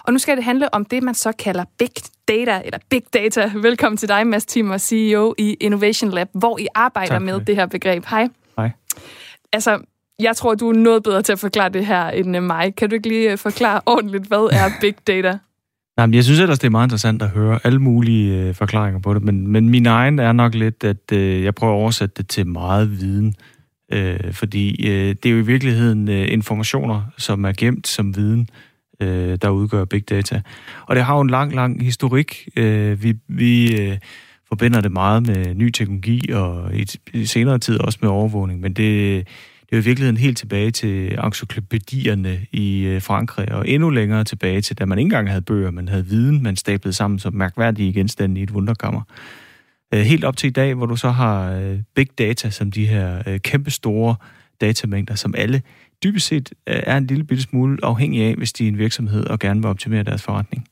Og 0.04 0.14
nu 0.14 0.20
skal 0.20 0.36
det 0.36 0.44
handle 0.44 0.74
om 0.74 0.86
det, 0.86 1.04
man 1.04 1.16
så 1.16 1.32
kalder 1.32 1.64
big 1.78 1.92
data, 2.30 2.62
eller 2.66 2.80
big 2.90 3.04
data. 3.14 3.52
Velkommen 3.56 3.98
til 3.98 4.10
dig, 4.10 4.28
Mads 4.28 4.46
Timmer, 4.46 4.78
CEO 4.78 5.36
i 5.38 5.54
Innovation 5.60 6.12
Lab, 6.12 6.28
hvor 6.34 6.60
I 6.60 6.68
arbejder 6.76 7.20
med 7.20 7.40
det 7.40 7.56
her 7.56 7.66
begreb. 7.66 8.06
Hej. 8.06 8.28
Hej. 8.58 8.72
Altså, 9.54 9.80
jeg 10.20 10.36
tror, 10.36 10.56
du 10.56 10.70
er 10.70 10.74
noget 10.74 11.04
bedre 11.04 11.22
til 11.22 11.34
at 11.34 11.40
forklare 11.40 11.70
det 11.70 11.86
her 11.86 12.10
end 12.10 12.38
øh, 12.38 12.44
mig. 12.44 12.76
Kan 12.76 12.90
du 12.90 12.96
ikke 12.96 13.08
lige 13.08 13.32
øh, 13.32 13.38
forklare 13.38 13.82
ordentligt, 13.86 14.28
hvad 14.28 14.50
er 14.52 14.70
big 14.82 14.96
data? 15.08 15.38
Nej, 15.98 16.06
men 16.06 16.14
jeg 16.14 16.24
synes 16.24 16.40
ellers, 16.40 16.60
det 16.60 16.68
er 16.68 16.72
meget 16.72 16.86
interessant 16.86 17.22
at 17.22 17.30
høre 17.30 17.60
alle 17.64 17.80
mulige 17.80 18.40
øh, 18.40 18.56
forklaringer 18.56 19.00
på 19.00 19.14
det, 19.14 19.24
men, 19.24 19.48
men 19.48 19.70
min 19.70 19.86
egen 19.86 20.20
er 20.20 20.32
nok 20.32 20.56
lidt, 20.56 20.84
at 20.84 21.12
øh, 21.14 21.44
jeg 21.44 21.56
prøver 21.56 21.74
at 21.74 21.78
oversætte 21.82 22.16
det 22.18 22.28
til 22.28 22.48
meget 22.48 23.00
viden. 23.00 23.36
Øh, 23.92 24.34
fordi 24.34 24.88
øh, 24.90 25.16
det 25.24 25.26
er 25.26 25.30
jo 25.30 25.38
i 25.38 25.46
virkeligheden 25.46 26.10
øh, 26.10 26.34
informationer, 26.34 27.02
som 27.18 27.46
er 27.46 27.52
gemt 27.52 27.88
som 27.88 28.16
viden, 28.16 28.42
øh, 28.42 28.69
øh, 29.00 29.38
der 29.42 29.50
udgør 29.50 29.86
big 29.86 30.10
data. 30.10 30.42
Og 30.86 30.96
det 30.96 31.04
har 31.04 31.16
jo 31.16 31.22
en 31.22 31.30
lang, 31.30 31.56
lang 31.56 31.84
historik. 31.84 32.50
Øh, 32.56 33.04
vi 33.04 33.16
vi 33.28 33.82
øh, 33.82 33.98
forbinder 34.48 34.82
det 34.82 34.92
meget 34.92 35.28
med 35.28 35.56
ny 35.56 35.70
teknologi, 35.70 36.32
og 36.32 36.76
i, 36.76 36.86
i 37.14 37.26
senere 37.26 37.60
tid 37.60 37.80
også 37.80 38.00
med 38.02 38.10
overvågning, 38.10 38.60
men 38.60 38.74
det, 38.74 39.28
det 39.70 39.76
er 39.76 39.78
jo 39.78 39.82
i 39.82 39.86
virkeligheden 39.86 40.18
helt 40.18 40.38
tilbage 40.38 40.72
til 40.72 41.20
encyklopædierne 41.24 42.40
i 42.52 42.82
øh, 42.82 43.02
Frankrig, 43.02 43.52
og 43.52 43.70
endnu 43.70 43.90
længere 43.90 44.24
tilbage 44.24 44.62
til, 44.62 44.78
da 44.78 44.86
man 44.86 45.00
ikke 45.00 45.06
engang 45.06 45.30
havde 45.30 45.42
bøger, 45.42 45.72
man 45.72 45.88
havde 45.88 46.06
viden, 46.06 46.44
man 46.44 46.56
stablede 46.56 46.94
sammen 46.94 47.20
som 47.20 47.34
mærkværdige 47.34 47.94
genstande 47.94 48.40
i 48.40 48.44
et 48.44 48.52
wunderkammer. 48.52 49.02
Øh, 49.94 50.02
helt 50.02 50.24
op 50.24 50.38
til 50.38 50.48
i 50.48 50.52
dag, 50.52 50.74
hvor 50.74 50.86
du 50.86 50.96
så 50.96 51.10
har 51.10 51.52
øh, 51.52 51.80
big 51.96 52.08
data, 52.18 52.50
som 52.50 52.72
de 52.72 52.86
her 52.88 53.24
øh, 53.28 53.40
kæmpe 53.40 53.72
store 53.72 54.16
datamængder, 54.62 55.16
som 55.16 55.34
alle 55.38 55.62
dybest 56.04 56.28
set 56.28 56.54
er 56.68 56.98
en 56.98 57.08
lille 57.08 57.24
bitte 57.24 57.44
smule 57.44 57.78
afhængig 57.84 58.24
af, 58.24 58.36
hvis 58.36 58.54
de 58.54 58.64
er 58.64 58.68
en 58.68 58.78
virksomhed 58.78 59.26
og 59.26 59.40
gerne 59.40 59.62
vil 59.62 59.70
optimere 59.70 60.04
deres 60.04 60.24
forretning. 60.24 60.68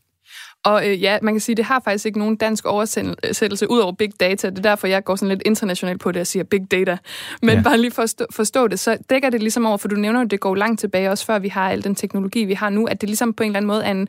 Og 0.66 0.90
øh, 0.90 1.04
ja, 1.04 1.18
man 1.22 1.34
kan 1.34 1.42
sige, 1.42 1.54
at 1.54 1.58
det 1.58 1.66
har 1.66 1.82
faktisk 1.84 2.06
ikke 2.06 2.20
nogen 2.20 2.36
dansk 2.36 2.66
oversættelse 2.66 3.70
ud 3.70 3.80
over 3.80 3.92
big 3.92 4.20
data. 4.20 4.50
Det 4.50 4.58
er 4.58 4.62
derfor, 4.62 4.88
jeg 4.88 5.04
går 5.04 5.16
sådan 5.16 5.30
lidt 5.30 5.42
internationalt 5.46 6.02
på 6.02 6.12
det 6.12 6.20
og 6.20 6.28
siger 6.28 6.44
big 6.44 6.72
data. 6.72 6.98
Men 7.42 7.56
ja. 7.56 7.62
bare 7.62 7.78
lige 7.78 7.92
for 7.92 8.02
at 8.02 8.10
forstå, 8.10 8.26
forstå 8.32 8.68
det, 8.68 8.80
så 8.80 8.98
dækker 9.10 9.30
det 9.30 9.42
ligesom 9.42 9.66
over, 9.66 9.78
for 9.78 9.88
du 9.88 9.96
nævner 9.96 10.22
at 10.22 10.32
det 10.32 10.40
går 10.40 10.56
langt 10.56 10.80
tilbage, 10.80 11.12
også 11.12 11.26
før 11.26 11.40
vi 11.40 11.48
har 11.48 11.70
al 11.70 11.84
den 11.84 11.96
teknologi, 11.96 12.46
vi 12.46 12.54
har 12.54 12.70
nu, 12.70 12.86
at 12.86 13.02
det 13.02 13.10
ligesom 13.10 13.34
på 13.34 13.44
en 13.44 13.50
eller 13.50 13.58
anden 13.58 13.68
måde 13.68 13.84
er 13.84 13.92
en 13.92 14.08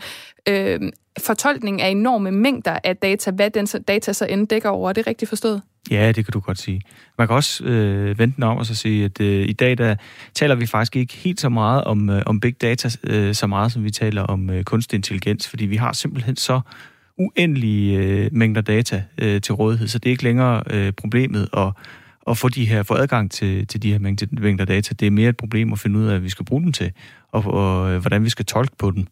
øh, 0.49 0.93
fortolkning 1.19 1.83
af 1.83 1.89
enorme 1.89 2.31
mængder 2.31 2.79
af 2.85 2.97
data, 2.97 3.31
hvad 3.31 3.51
den 3.51 3.67
data 3.67 4.13
så 4.13 4.27
end 4.27 4.49
dækker 4.49 4.69
over. 4.69 4.89
Er 4.89 4.93
det 4.93 5.07
rigtigt 5.07 5.29
forstået? 5.29 5.63
Ja, 5.91 6.13
det 6.13 6.25
kan 6.25 6.33
du 6.33 6.41
godt 6.41 6.59
sige. 6.59 6.81
Man 7.19 7.27
kan 7.27 7.37
også 7.37 7.65
øh, 7.65 8.19
vente 8.19 8.43
om 8.43 8.57
og 8.57 8.67
så 8.67 8.75
sige, 8.75 9.05
at 9.05 9.21
øh, 9.21 9.49
i 9.49 9.53
dag 9.53 9.79
der 9.79 9.95
taler 10.35 10.55
vi 10.55 10.67
faktisk 10.67 10.97
ikke 10.97 11.15
helt 11.15 11.41
så 11.41 11.49
meget 11.49 11.85
om, 11.85 12.11
øh, 12.11 12.23
om 12.27 12.41
big 12.41 12.63
data, 12.63 12.91
øh, 13.05 13.35
så 13.35 13.47
meget 13.47 13.73
som 13.73 13.85
vi 13.85 13.91
taler 13.91 14.23
om 14.23 14.51
øh, 14.51 14.65
kunstig 14.65 14.97
intelligens, 14.97 15.49
fordi 15.49 15.67
vi 15.67 15.77
har 15.77 15.93
simpelthen 15.93 16.37
så 16.37 16.61
uendelige 17.19 17.99
øh, 17.99 18.29
mængder 18.33 18.61
data 18.61 19.03
øh, 19.19 19.41
til 19.41 19.55
rådighed, 19.55 19.89
så 19.89 19.99
det 19.99 20.09
er 20.09 20.11
ikke 20.11 20.25
længere 20.25 20.63
øh, 20.71 20.93
problemet 20.93 21.49
at, 21.57 21.73
at 22.31 22.39
få, 22.39 22.49
de 22.49 22.65
her, 22.65 22.83
få 22.83 22.95
adgang 22.95 23.31
til, 23.31 23.67
til 23.67 23.83
de 23.83 23.93
her 23.93 23.99
mængder 24.41 24.65
data. 24.65 24.95
Det 24.95 25.07
er 25.07 25.11
mere 25.11 25.29
et 25.29 25.37
problem 25.37 25.73
at 25.73 25.79
finde 25.79 25.99
ud 25.99 26.05
af, 26.05 26.11
hvad 26.11 26.21
vi 26.21 26.29
skal 26.29 26.45
bruge 26.45 26.63
dem 26.63 26.73
til, 26.73 26.93
og, 27.33 27.45
og 27.47 27.69
og 27.79 27.99
hvordan 27.99 28.25
vi 28.25 28.31
skal 28.31 28.45
tolke 28.45 28.77
på 28.79 28.91
dem. 28.91 29.07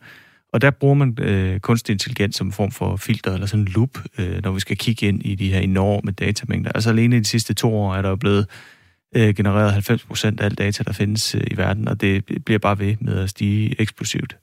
Og 0.52 0.60
der 0.60 0.70
bruger 0.70 0.94
man 0.94 1.18
øh, 1.20 1.60
kunstig 1.60 1.92
intelligens 1.92 2.36
som 2.36 2.46
en 2.46 2.52
form 2.52 2.70
for 2.70 2.96
filter 2.96 3.32
eller 3.32 3.46
sådan 3.46 3.60
en 3.60 3.68
loop, 3.68 3.98
øh, 4.18 4.42
når 4.42 4.52
vi 4.52 4.60
skal 4.60 4.76
kigge 4.76 5.06
ind 5.06 5.22
i 5.22 5.34
de 5.34 5.52
her 5.52 5.60
enorme 5.60 6.10
datamængder. 6.10 6.72
Altså 6.72 6.90
alene 6.90 7.16
i 7.16 7.18
de 7.18 7.24
sidste 7.24 7.54
to 7.54 7.74
år 7.74 7.94
er 7.94 8.02
der 8.02 8.08
jo 8.08 8.16
blevet 8.16 8.46
øh, 9.16 9.34
genereret 9.34 9.72
90 9.72 10.04
procent 10.04 10.40
af 10.40 10.44
al 10.44 10.54
data, 10.54 10.82
der 10.82 10.92
findes 10.92 11.34
øh, 11.34 11.40
i 11.50 11.56
verden, 11.56 11.88
og 11.88 12.00
det 12.00 12.24
bliver 12.44 12.58
bare 12.58 12.78
ved 12.78 12.96
med 13.00 13.18
at 13.18 13.30
stige 13.30 13.80
eksplosivt. 13.80 14.36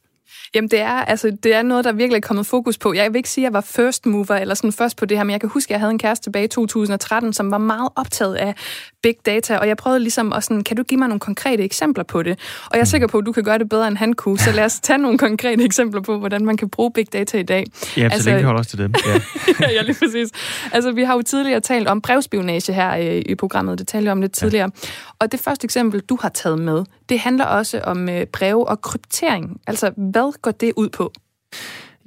Jamen 0.55 0.69
det 0.71 0.79
er, 0.79 0.93
altså, 0.93 1.37
det 1.43 1.53
er 1.53 1.61
noget, 1.61 1.85
der 1.85 1.91
virkelig 1.91 2.17
er 2.17 2.27
kommet 2.27 2.45
fokus 2.45 2.77
på. 2.77 2.93
Jeg 2.93 3.13
vil 3.13 3.17
ikke 3.17 3.29
sige, 3.29 3.43
at 3.45 3.45
jeg 3.45 3.53
var 3.53 3.61
first 3.61 4.05
mover 4.05 4.35
eller 4.35 4.55
sådan 4.55 4.71
først 4.71 4.97
på 4.97 5.05
det 5.05 5.17
her, 5.17 5.23
men 5.23 5.31
jeg 5.31 5.39
kan 5.39 5.49
huske, 5.49 5.69
at 5.69 5.71
jeg 5.71 5.79
havde 5.79 5.91
en 5.91 5.99
kæreste 5.99 6.25
tilbage 6.25 6.45
i 6.45 6.47
2013, 6.47 7.33
som 7.33 7.51
var 7.51 7.57
meget 7.57 7.89
optaget 7.95 8.35
af 8.35 8.55
big 9.03 9.15
data, 9.25 9.57
og 9.57 9.67
jeg 9.67 9.77
prøvede 9.77 9.99
ligesom 9.99 10.33
at 10.33 10.43
sådan, 10.43 10.63
kan 10.63 10.77
du 10.77 10.83
give 10.83 10.97
mig 10.97 11.07
nogle 11.07 11.19
konkrete 11.19 11.63
eksempler 11.63 12.03
på 12.03 12.23
det? 12.23 12.39
Og 12.65 12.71
jeg 12.73 12.79
er 12.79 12.85
sikker 12.85 13.07
på, 13.07 13.17
at 13.17 13.25
du 13.25 13.31
kan 13.31 13.43
gøre 13.43 13.57
det 13.57 13.69
bedre, 13.69 13.87
end 13.87 13.97
han 13.97 14.13
kunne, 14.13 14.39
så 14.39 14.51
lad 14.51 14.65
os 14.65 14.79
tage 14.79 14.97
nogle 14.97 15.17
konkrete 15.17 15.63
eksempler 15.63 16.01
på, 16.01 16.17
hvordan 16.17 16.45
man 16.45 16.57
kan 16.57 16.69
bruge 16.69 16.91
big 16.93 17.13
data 17.13 17.37
i 17.37 17.43
dag. 17.43 17.65
Ja, 17.97 18.03
altså, 18.03 18.23
så 18.23 18.29
længe 18.29 18.39
vi 18.39 18.45
holder 18.45 18.59
os 18.59 18.67
til 18.67 18.77
dem. 18.77 18.93
Ja. 19.05 19.65
ja, 19.75 19.81
lige 19.81 19.95
præcis. 19.99 20.29
Altså, 20.71 20.91
vi 20.91 21.03
har 21.03 21.13
jo 21.15 21.21
tidligere 21.21 21.59
talt 21.59 21.87
om 21.87 22.01
brevspionage 22.01 22.73
her 22.73 22.97
øh, 22.97 23.21
i 23.25 23.35
programmet, 23.35 23.79
det 23.79 23.87
talte 23.87 24.05
jeg 24.05 24.11
om 24.11 24.21
lidt 24.21 24.33
tidligere. 24.33 24.71
Ja. 24.83 24.89
Og 25.19 25.31
det 25.31 25.39
første 25.39 25.65
eksempel, 25.65 25.99
du 25.99 26.17
har 26.21 26.29
taget 26.29 26.59
med, 26.59 26.83
det 27.09 27.19
handler 27.19 27.45
også 27.45 27.79
om 27.83 28.09
øh, 28.09 28.25
breve 28.25 28.67
og 28.67 28.81
kryptering. 28.81 29.61
Altså, 29.67 29.91
hvad 29.97 30.41
går 30.41 30.51
det 30.51 30.73
ud 30.75 30.89
på? 30.89 31.13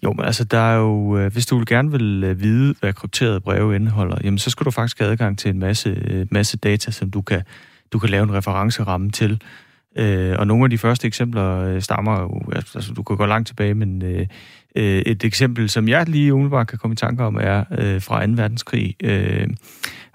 Jo, 0.05 0.13
men 0.13 0.25
altså, 0.25 0.45
der 0.45 0.59
er 0.59 0.77
jo, 0.77 1.19
øh, 1.19 1.33
hvis 1.33 1.47
du 1.47 1.65
gerne 1.67 1.91
vil 1.91 2.25
øh, 2.25 2.41
vide, 2.41 2.75
hvad 2.81 2.93
krypterede 2.93 3.41
breve 3.41 3.77
indeholder, 3.77 4.17
jamen, 4.25 4.39
så 4.39 4.51
skal 4.51 4.65
du 4.65 4.71
faktisk 4.71 4.99
have 4.99 5.11
adgang 5.11 5.39
til 5.39 5.49
en 5.49 5.59
masse, 5.59 6.03
øh, 6.11 6.27
masse 6.31 6.57
data, 6.57 6.91
som 6.91 7.11
du 7.11 7.23
kan, 7.23 7.43
du 7.93 7.99
kan 7.99 8.11
lave 8.11 8.23
en 8.23 8.35
referenceramme 8.35 9.11
til. 9.11 9.43
Øh, 9.97 10.35
og 10.39 10.47
nogle 10.47 10.65
af 10.65 10.71
de 10.71 10.79
første 10.79 11.07
eksempler 11.07 11.59
øh, 11.59 11.83
stammer 11.83 12.21
jo, 12.21 12.43
altså, 12.53 12.79
altså 12.79 12.93
du 12.93 13.03
kan 13.03 13.17
gå 13.17 13.27
langt 13.27 13.47
tilbage, 13.47 13.75
men 13.75 14.03
øh, 14.03 14.27
øh, 14.77 15.03
et 15.07 15.25
eksempel, 15.25 15.71
som 15.71 15.89
jeg 15.89 16.09
lige 16.09 16.35
umiddelbart 16.35 16.67
kan 16.67 16.79
komme 16.79 16.93
i 16.93 16.97
tanke 16.97 17.25
om, 17.25 17.39
er 17.41 17.65
øh, 17.79 18.03
fra 18.03 18.27
2. 18.27 18.33
verdenskrig, 18.33 18.97
øh, 19.05 19.49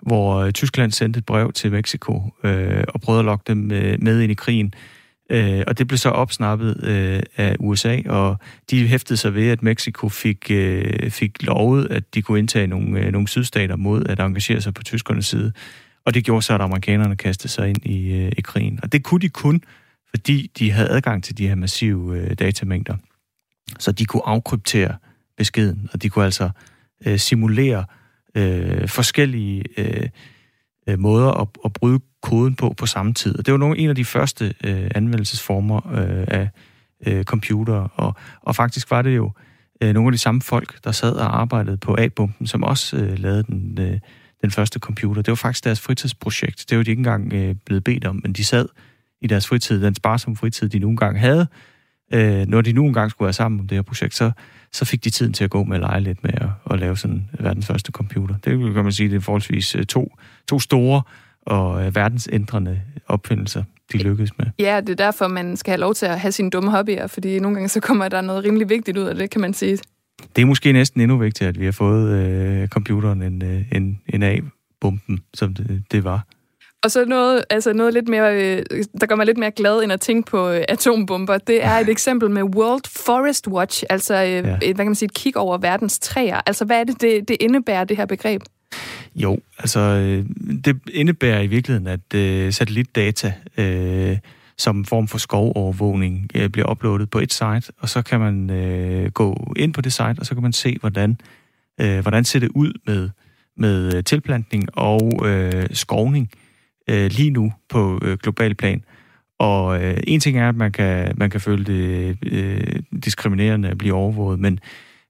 hvor 0.01 0.35
øh, 0.35 0.51
Tyskland 0.51 0.91
sendte 0.91 1.17
et 1.17 1.25
brev 1.25 1.51
til 1.53 1.71
Mexico 1.71 2.33
øh, 2.43 2.83
og 2.87 3.01
prøvede 3.01 3.19
at 3.19 3.25
lokke 3.25 3.43
dem 3.47 3.57
med 3.99 4.21
ind 4.21 4.31
i 4.31 4.35
krigen. 4.35 4.73
Øh, 4.75 4.90
Øh, 5.31 5.63
og 5.67 5.77
det 5.77 5.87
blev 5.87 5.97
så 5.97 6.09
opsnappet 6.09 6.83
øh, 6.83 7.23
af 7.37 7.55
USA, 7.59 8.01
og 8.05 8.39
de 8.71 8.87
hæftede 8.87 9.17
sig 9.17 9.33
ved, 9.33 9.49
at 9.49 9.63
Mexico 9.63 10.09
fik, 10.09 10.51
øh, 10.51 11.11
fik 11.11 11.43
lovet, 11.43 11.91
at 11.91 12.13
de 12.13 12.21
kunne 12.21 12.39
indtage 12.39 12.67
nogle, 12.67 12.99
øh, 12.99 13.11
nogle 13.11 13.27
sydstater 13.27 13.75
mod 13.75 14.05
at 14.05 14.19
engagere 14.19 14.61
sig 14.61 14.73
på 14.73 14.83
tyskernes 14.83 15.25
side. 15.25 15.53
Og 16.05 16.13
det 16.13 16.23
gjorde 16.23 16.41
så, 16.41 16.53
at 16.53 16.61
amerikanerne 16.61 17.15
kastede 17.15 17.53
sig 17.53 17.69
ind 17.69 17.85
i, 17.85 18.11
øh, 18.11 18.31
i 18.37 18.41
krigen. 18.41 18.79
Og 18.83 18.91
det 18.91 19.03
kunne 19.03 19.19
de 19.19 19.29
kun, 19.29 19.61
fordi 20.09 20.51
de 20.59 20.71
havde 20.71 20.89
adgang 20.89 21.23
til 21.23 21.37
de 21.37 21.47
her 21.47 21.55
massive 21.55 22.17
øh, 22.17 22.33
datamængder. 22.33 22.95
Så 23.79 23.91
de 23.91 24.05
kunne 24.05 24.25
afkryptere 24.25 24.95
beskeden, 25.37 25.89
og 25.93 26.01
de 26.01 26.09
kunne 26.09 26.25
altså 26.25 26.49
øh, 27.05 27.19
simulere 27.19 27.85
øh, 28.35 28.87
forskellige 28.87 29.63
øh, 29.77 30.09
øh 30.87 30.99
måder 30.99 31.31
at, 31.31 31.47
at 31.65 31.73
bryde 31.73 31.99
koden 32.21 32.55
på 32.55 32.73
på 32.77 32.85
samme 32.85 33.13
tid. 33.13 33.39
Og 33.39 33.45
det 33.45 33.51
var 33.51 33.57
nogle, 33.57 33.77
en 33.77 33.89
af 33.89 33.95
de 33.95 34.05
første 34.05 34.53
øh, 34.63 34.91
anvendelsesformer 34.95 35.91
øh, 35.93 36.25
af 36.27 36.49
øh, 37.07 37.23
computer, 37.23 37.73
og, 37.73 38.15
og 38.41 38.55
faktisk 38.55 38.91
var 38.91 39.01
det 39.01 39.15
jo 39.15 39.31
øh, 39.81 39.93
nogle 39.93 40.07
af 40.07 40.11
de 40.11 40.17
samme 40.17 40.41
folk, 40.41 40.83
der 40.83 40.91
sad 40.91 41.13
og 41.13 41.41
arbejdede 41.41 41.77
på 41.77 41.95
A-bomben, 41.99 42.47
som 42.47 42.63
også 42.63 42.97
øh, 42.97 43.19
lavede 43.19 43.43
den, 43.43 43.77
øh, 43.81 43.99
den 44.41 44.51
første 44.51 44.79
computer. 44.79 45.21
Det 45.21 45.31
var 45.31 45.35
faktisk 45.35 45.63
deres 45.63 45.81
fritidsprojekt. 45.81 46.65
Det 46.69 46.77
var 46.77 46.83
de 46.83 46.91
ikke 46.91 46.99
engang 46.99 47.33
øh, 47.33 47.55
blevet 47.65 47.83
bedt 47.83 48.05
om, 48.05 48.19
men 48.23 48.33
de 48.33 48.45
sad 48.45 48.67
i 49.21 49.27
deres 49.27 49.47
fritid, 49.47 49.83
den 49.83 49.95
sparsomme 49.95 50.37
fritid, 50.37 50.69
de 50.69 50.79
nogle 50.79 50.97
gange 50.97 51.19
havde, 51.19 51.47
øh, 52.13 52.47
når 52.47 52.61
de 52.61 52.73
nu 52.73 52.85
engang 52.85 53.11
skulle 53.11 53.25
være 53.25 53.33
sammen 53.33 53.59
om 53.59 53.67
det 53.67 53.77
her 53.77 53.81
projekt, 53.81 54.15
så, 54.15 54.31
så 54.71 54.85
fik 54.85 55.03
de 55.03 55.09
tiden 55.09 55.33
til 55.33 55.43
at 55.43 55.49
gå 55.49 55.63
med 55.63 55.75
at 55.75 55.81
lege 55.81 56.01
lidt 56.01 56.23
med 56.23 56.33
at, 56.33 56.47
at 56.71 56.79
lave 56.79 56.97
sådan 56.97 57.29
verdens 57.39 57.67
første 57.67 57.91
computer. 57.91 58.35
Det 58.35 58.73
kan 58.73 58.83
man 58.83 58.91
sige, 58.91 59.09
det 59.09 59.15
er 59.15 59.19
forholdsvis 59.19 59.75
øh, 59.75 59.85
to, 59.85 60.15
to 60.47 60.59
store 60.59 61.01
og 61.41 61.85
øh, 61.85 61.95
verdensændrende 61.95 62.81
opfindelser, 63.07 63.63
de 63.91 63.97
lykkedes 63.97 64.37
med. 64.37 64.45
Ja, 64.59 64.81
det 64.81 64.89
er 64.89 64.95
derfor, 65.05 65.27
man 65.27 65.57
skal 65.57 65.71
have 65.71 65.79
lov 65.79 65.93
til 65.93 66.05
at 66.05 66.19
have 66.19 66.31
sine 66.31 66.49
dumme 66.49 66.71
hobbyer, 66.71 67.07
fordi 67.07 67.39
nogle 67.39 67.55
gange 67.55 67.69
så 67.69 67.79
kommer 67.79 68.07
der 68.07 68.21
noget 68.21 68.43
rimelig 68.43 68.69
vigtigt 68.69 68.97
ud 68.97 69.03
af 69.03 69.15
det, 69.15 69.29
kan 69.29 69.41
man 69.41 69.53
sige. 69.53 69.77
Det 70.35 70.41
er 70.41 70.45
måske 70.45 70.73
næsten 70.73 71.01
endnu 71.01 71.17
vigtigere, 71.17 71.49
at 71.49 71.59
vi 71.59 71.65
har 71.65 71.71
fået 71.71 72.11
øh, 72.11 72.67
computeren 72.67 73.21
end, 73.21 73.43
øh, 73.43 73.63
end, 73.71 73.95
end 74.07 74.23
A-bomben, 74.23 75.19
som 75.33 75.53
det, 75.53 75.83
det 75.91 76.03
var. 76.03 76.25
Og 76.83 76.91
så 76.91 77.05
noget, 77.05 77.43
altså 77.49 77.73
noget 77.73 77.93
lidt 77.93 78.07
mere, 78.07 78.35
øh, 78.35 78.63
der 79.01 79.07
gør 79.07 79.15
mig 79.15 79.25
lidt 79.25 79.37
mere 79.37 79.51
glad 79.51 79.83
end 79.83 79.91
at 79.91 80.01
tænke 80.01 80.31
på 80.31 80.49
øh, 80.49 80.63
atombomber. 80.69 81.37
Det 81.37 81.63
er 81.63 81.71
et 81.71 81.89
eksempel 81.89 82.29
med 82.29 82.43
World 82.43 83.03
Forest 83.05 83.47
Watch, 83.47 83.83
altså 83.89 84.13
øh, 84.13 84.29
ja. 84.29 84.57
hvad 84.57 84.73
kan 84.73 84.85
man 84.85 84.95
sige, 84.95 85.05
et 85.05 85.13
kig 85.13 85.37
over 85.37 85.57
verdens 85.57 85.99
træer. 85.99 86.41
Altså 86.45 86.65
hvad 86.65 86.79
er 86.79 86.83
det, 86.83 87.01
det, 87.01 87.27
det 87.27 87.37
indebærer, 87.39 87.83
det 87.83 87.97
her 87.97 88.05
begreb? 88.05 88.41
Jo, 89.15 89.39
altså 89.59 89.79
det 90.65 90.79
indebærer 90.93 91.41
i 91.41 91.47
virkeligheden, 91.47 91.87
at 91.87 92.13
øh, 92.15 92.53
satellitdata 92.53 93.33
øh, 93.57 94.17
som 94.57 94.85
form 94.85 95.07
for 95.07 95.17
skovovervågning 95.17 96.29
øh, 96.35 96.49
bliver 96.49 96.71
uploadet 96.71 97.09
på 97.09 97.19
et 97.19 97.33
site, 97.33 97.63
og 97.79 97.89
så 97.89 98.01
kan 98.01 98.19
man 98.19 98.49
øh, 98.49 99.11
gå 99.11 99.53
ind 99.55 99.73
på 99.73 99.81
det 99.81 99.93
site, 99.93 100.15
og 100.19 100.25
så 100.25 100.33
kan 100.33 100.43
man 100.43 100.53
se, 100.53 100.77
hvordan, 100.79 101.17
øh, 101.81 101.99
hvordan 101.99 102.23
ser 102.23 102.39
det 102.39 102.49
ud 102.55 102.73
med, 102.87 103.09
med 103.57 104.03
tilplantning 104.03 104.77
og 104.77 105.27
øh, 105.27 105.67
skovning 105.71 106.29
øh, 106.89 107.11
lige 107.11 107.29
nu 107.29 107.53
på 107.69 107.99
øh, 108.01 108.17
global 108.17 108.55
plan. 108.55 108.83
Og 109.39 109.83
øh, 109.83 109.97
en 110.07 110.19
ting 110.19 110.37
er, 110.37 110.49
at 110.49 110.55
man 110.55 110.71
kan, 110.71 111.13
man 111.17 111.29
kan 111.29 111.41
føle 111.41 111.63
det 111.65 112.17
øh, 112.25 112.81
diskriminerende 113.05 113.69
at 113.69 113.77
blive 113.77 113.93
overvåget, 113.93 114.39
men 114.39 114.59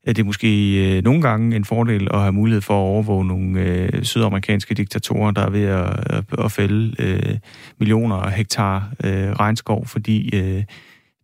øh, 0.07 0.15
det 0.15 0.19
er 0.19 0.25
måske 0.25 0.73
øh, 0.97 1.03
nogle 1.03 1.21
gange 1.21 1.55
en 1.55 1.65
fordel 1.65 2.07
at 2.13 2.19
have 2.19 2.31
mulighed 2.31 2.61
for 2.61 2.73
at 2.73 2.87
overvåge 2.87 3.25
nogle 3.25 3.61
øh, 3.61 4.03
sydamerikanske 4.03 4.73
diktatorer, 4.73 5.31
der 5.31 5.41
er 5.41 5.49
ved 5.49 5.63
at, 5.63 6.13
at, 6.15 6.45
at 6.45 6.51
fælde 6.51 6.95
øh, 6.99 7.37
millioner 7.79 8.15
af 8.15 8.31
hektar 8.31 8.93
øh, 9.03 9.31
regnskov, 9.31 9.87
fordi 9.87 10.35
øh, 10.35 10.63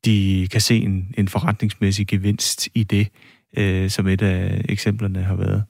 de 0.06 0.48
kan 0.52 0.62
se 0.62 0.78
en, 0.78 1.14
en 1.18 1.28
forretningsmæssig 1.28 2.08
gevinst 2.08 2.70
i 2.74 2.84
det, 2.84 3.08
øh, 3.58 3.90
som 3.90 4.08
et 4.08 4.22
af 4.22 4.62
eksemplerne 4.70 5.24
har 5.24 5.36
været. 5.36 5.64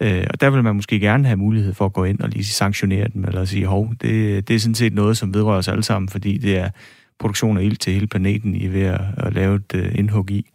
Øh, 0.00 0.26
og 0.30 0.40
der 0.40 0.50
vil 0.50 0.62
man 0.62 0.76
måske 0.76 1.00
gerne 1.00 1.26
have 1.26 1.36
mulighed 1.36 1.74
for 1.74 1.84
at 1.84 1.92
gå 1.92 2.04
ind 2.04 2.20
og 2.20 2.28
lige 2.28 2.44
sanktionere 2.44 3.08
dem, 3.08 3.24
eller 3.24 3.44
sige, 3.44 3.66
hov, 3.66 3.92
det, 4.00 4.48
det 4.48 4.56
er 4.56 4.60
sådan 4.60 4.74
set 4.74 4.94
noget, 4.94 5.16
som 5.16 5.34
vedrører 5.34 5.58
os 5.58 5.68
alle 5.68 5.82
sammen, 5.82 6.08
fordi 6.08 6.38
det 6.38 6.58
er 6.58 6.70
produktion 7.18 7.58
af 7.58 7.62
ild 7.62 7.76
til 7.76 7.92
hele 7.92 8.06
planeten, 8.06 8.54
I 8.54 8.66
er 8.66 8.70
ved 8.70 8.82
at, 8.82 9.00
at 9.16 9.32
lave 9.32 9.56
et 9.56 9.74
uh, 9.74 9.98
indhug 9.98 10.30
i. 10.30 10.46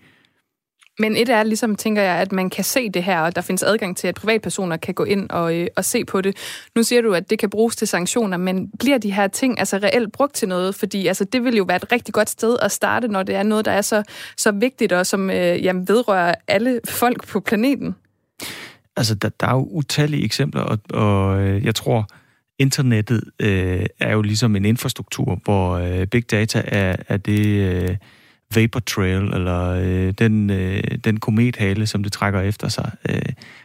Men 0.99 1.15
et 1.15 1.29
er 1.29 1.43
ligesom, 1.43 1.75
tænker 1.75 2.01
jeg, 2.01 2.15
at 2.15 2.31
man 2.31 2.49
kan 2.49 2.63
se 2.63 2.89
det 2.89 3.03
her, 3.03 3.19
og 3.19 3.35
der 3.35 3.41
findes 3.41 3.63
adgang 3.63 3.97
til, 3.97 4.07
at 4.07 4.15
privatpersoner 4.15 4.77
kan 4.77 4.93
gå 4.93 5.03
ind 5.03 5.29
og, 5.29 5.55
øh, 5.55 5.67
og 5.75 5.85
se 5.85 6.05
på 6.05 6.21
det. 6.21 6.37
Nu 6.75 6.83
siger 6.83 7.01
du, 7.01 7.13
at 7.13 7.29
det 7.29 7.39
kan 7.39 7.49
bruges 7.49 7.75
til 7.75 7.87
sanktioner, 7.87 8.37
men 8.37 8.71
bliver 8.79 8.97
de 8.97 9.11
her 9.11 9.27
ting 9.27 9.59
altså 9.59 9.77
reelt 9.77 10.11
brugt 10.11 10.33
til 10.33 10.47
noget? 10.47 10.75
Fordi 10.75 11.07
altså, 11.07 11.23
det 11.23 11.43
vil 11.43 11.55
jo 11.55 11.63
være 11.63 11.75
et 11.75 11.91
rigtig 11.91 12.13
godt 12.13 12.29
sted 12.29 12.57
at 12.61 12.71
starte, 12.71 13.07
når 13.07 13.23
det 13.23 13.35
er 13.35 13.43
noget, 13.43 13.65
der 13.65 13.71
er 13.71 13.81
så, 13.81 14.03
så 14.37 14.51
vigtigt 14.51 14.91
og 14.91 15.05
som 15.05 15.29
øh, 15.29 15.63
jamen, 15.63 15.87
vedrører 15.87 16.35
alle 16.47 16.79
folk 16.89 17.27
på 17.27 17.39
planeten. 17.39 17.95
Altså, 18.97 19.15
der, 19.15 19.29
der 19.29 19.47
er 19.47 19.51
jo 19.51 19.67
utallige 19.71 20.23
eksempler, 20.23 20.61
og, 20.61 20.79
og 20.89 21.41
øh, 21.41 21.65
jeg 21.65 21.75
tror, 21.75 22.07
internettet 22.59 23.23
øh, 23.39 23.85
er 23.99 24.11
jo 24.13 24.21
ligesom 24.21 24.55
en 24.55 24.65
infrastruktur, 24.65 25.41
hvor 25.43 25.71
øh, 25.71 26.07
big 26.07 26.31
data 26.31 26.63
er, 26.65 26.95
er 27.07 27.17
det 27.17 27.45
øh, 27.45 27.97
vapor 28.55 28.79
trail, 28.79 29.33
eller 29.33 29.69
øh, 29.69 30.13
den, 30.17 30.49
øh, 30.49 30.83
den 31.03 31.19
komethale, 31.19 31.87
som 31.87 32.03
det 32.03 32.11
trækker 32.11 32.41
efter 32.41 32.67
sig. 32.67 32.91
Øh, 33.09 33.21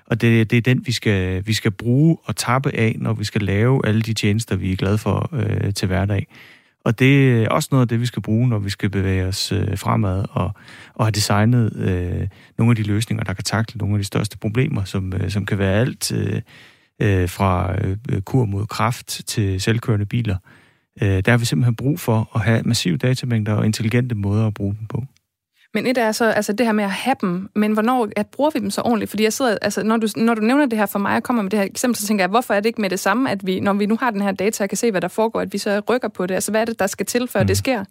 og 0.06 0.20
det, 0.20 0.50
det 0.50 0.56
er 0.56 0.62
den, 0.62 0.86
vi 0.86 0.92
skal, 0.92 1.46
vi 1.46 1.52
skal 1.52 1.70
bruge 1.70 2.16
og 2.24 2.36
tappe 2.36 2.74
af, 2.74 2.96
når 2.98 3.12
vi 3.12 3.24
skal 3.24 3.42
lave 3.42 3.86
alle 3.86 4.02
de 4.02 4.14
tjenester, 4.14 4.56
vi 4.56 4.72
er 4.72 4.76
glade 4.76 4.98
for 4.98 5.30
øh, 5.32 5.74
til 5.74 5.88
hverdag. 5.88 6.26
Og 6.86 6.98
det 6.98 7.42
er 7.42 7.48
også 7.48 7.68
noget 7.72 7.82
af 7.82 7.88
det, 7.88 8.00
vi 8.00 8.06
skal 8.06 8.22
bruge, 8.22 8.48
når 8.48 8.58
vi 8.58 8.70
skal 8.70 8.90
bevæge 8.90 9.26
os 9.26 9.52
øh, 9.52 9.78
fremad 9.78 10.24
og, 10.30 10.50
og 10.94 11.04
have 11.06 11.10
designet 11.10 11.76
øh, 11.76 12.28
nogle 12.58 12.70
af 12.70 12.76
de 12.76 12.82
løsninger, 12.82 13.24
der 13.24 13.32
kan 13.32 13.44
takle 13.44 13.78
nogle 13.78 13.94
af 13.94 13.98
de 13.98 14.04
største 14.04 14.38
problemer, 14.38 14.84
som, 14.84 15.12
øh, 15.12 15.30
som 15.30 15.46
kan 15.46 15.58
være 15.58 15.80
alt 15.80 16.12
øh, 16.12 16.42
øh 17.00 17.28
fra 17.28 17.76
øh, 17.84 18.20
kur 18.20 18.44
mod 18.44 18.66
kraft 18.66 19.22
til 19.26 19.60
selvkørende 19.60 20.06
biler. 20.06 20.36
Øh, 21.02 21.22
der 21.24 21.30
har 21.30 21.38
vi 21.38 21.44
simpelthen 21.44 21.76
brug 21.76 22.00
for 22.00 22.30
at 22.34 22.40
have 22.40 22.62
massive 22.62 22.96
datamængder 22.96 23.52
og 23.52 23.66
intelligente 23.66 24.14
måder 24.14 24.46
at 24.46 24.54
bruge 24.54 24.76
dem 24.78 24.86
på. 24.86 25.04
Men 25.76 25.86
et 25.86 25.98
er 25.98 26.12
så 26.12 26.30
altså 26.30 26.52
det 26.52 26.66
her 26.66 26.72
med 26.72 26.84
at 26.84 26.90
have 26.90 27.16
dem, 27.20 27.50
men 27.54 27.72
hvornår 27.72 28.08
at 28.16 28.26
bruger 28.26 28.50
vi 28.54 28.58
dem 28.58 28.70
så 28.70 28.80
ordentligt? 28.80 29.10
Fordi 29.10 29.22
jeg 29.22 29.32
sidder, 29.32 29.58
altså, 29.62 29.82
når, 29.82 29.96
du, 29.96 30.08
når 30.16 30.34
du 30.34 30.40
nævner 30.40 30.66
det 30.66 30.78
her 30.78 30.86
for 30.86 30.98
mig 30.98 31.16
og 31.16 31.22
kommer 31.22 31.42
med 31.42 31.50
det 31.50 31.58
her 31.58 31.66
eksempel, 31.66 32.00
så 32.00 32.06
tænker 32.06 32.22
jeg, 32.22 32.30
hvorfor 32.30 32.54
er 32.54 32.60
det 32.60 32.66
ikke 32.66 32.80
med 32.80 32.90
det 32.90 33.00
samme, 33.00 33.30
at 33.30 33.46
vi, 33.46 33.60
når 33.60 33.72
vi 33.72 33.86
nu 33.86 33.96
har 34.00 34.10
den 34.10 34.22
her 34.22 34.32
data 34.32 34.64
og 34.64 34.68
kan 34.70 34.76
se, 34.76 34.90
hvad 34.90 35.00
der 35.00 35.08
foregår, 35.08 35.40
at 35.40 35.52
vi 35.52 35.58
så 35.58 35.82
rykker 35.90 36.08
på 36.08 36.26
det? 36.26 36.34
Altså 36.34 36.50
hvad 36.50 36.60
er 36.60 36.64
det, 36.64 36.78
der 36.78 36.86
skal 36.86 37.06
til, 37.06 37.28
før 37.28 37.40
mm. 37.40 37.46
det 37.46 37.56
sker? 37.56 37.84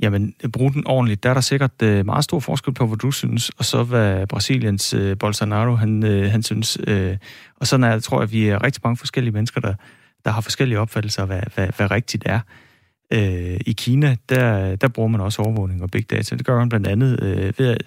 Jamen, 0.00 0.34
brug 0.52 0.72
den 0.72 0.86
ordentligt. 0.86 1.22
Der 1.22 1.30
er 1.30 1.34
der 1.34 1.40
sikkert 1.40 1.82
uh, 1.82 2.06
meget 2.06 2.24
stor 2.24 2.40
forskel 2.40 2.74
på, 2.74 2.86
hvad 2.86 2.98
du 2.98 3.10
synes, 3.10 3.48
og 3.48 3.64
så 3.64 3.82
hvad 3.82 4.26
Brasiliens 4.26 4.94
uh, 4.94 5.18
Bolsonaro, 5.18 5.74
han, 5.74 6.02
uh, 6.02 6.22
han 6.24 6.42
synes. 6.42 6.78
Uh, 6.88 6.94
og 7.56 7.66
sådan 7.66 7.84
er, 7.84 7.98
tror 7.98 8.20
jeg, 8.20 8.32
vi 8.32 8.48
er 8.48 8.64
rigtig 8.64 8.80
mange 8.84 8.96
forskellige 8.96 9.32
mennesker, 9.32 9.60
der, 9.60 9.74
der 10.24 10.30
har 10.30 10.40
forskellige 10.40 10.80
opfattelser 10.80 11.22
af, 11.22 11.28
hvad, 11.28 11.42
hvad, 11.54 11.68
hvad 11.76 11.90
rigtigt 11.90 12.22
er. 12.26 12.40
Øh, 13.12 13.60
I 13.66 13.72
Kina, 13.72 14.16
der, 14.28 14.76
der 14.76 14.88
bruger 14.88 15.08
man 15.08 15.20
også 15.20 15.42
overvågning 15.42 15.82
og 15.82 15.90
big 15.90 16.10
data. 16.10 16.36
Det 16.36 16.46
gør 16.46 16.58
man 16.58 16.68
blandt 16.68 16.86
andet 16.86 17.22
øh, 17.22 17.52
ved 17.58 17.68
at, 17.68 17.82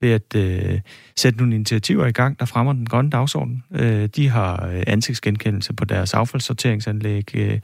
ved 0.00 0.10
at 0.10 0.34
øh, 0.36 0.80
sætte 1.16 1.38
nogle 1.38 1.54
initiativer 1.54 2.06
i 2.06 2.12
gang, 2.12 2.40
der 2.40 2.44
fremmer 2.44 2.72
den 2.72 2.86
grønne 2.86 3.10
dagsorden. 3.10 3.62
Øh, 3.72 4.08
de 4.16 4.28
har 4.28 4.66
øh, 4.66 4.82
ansigtsgenkendelse 4.86 5.72
på 5.72 5.84
deres 5.84 6.14
affaldssorteringsanlæg, 6.14 7.36
øh, 7.36 7.58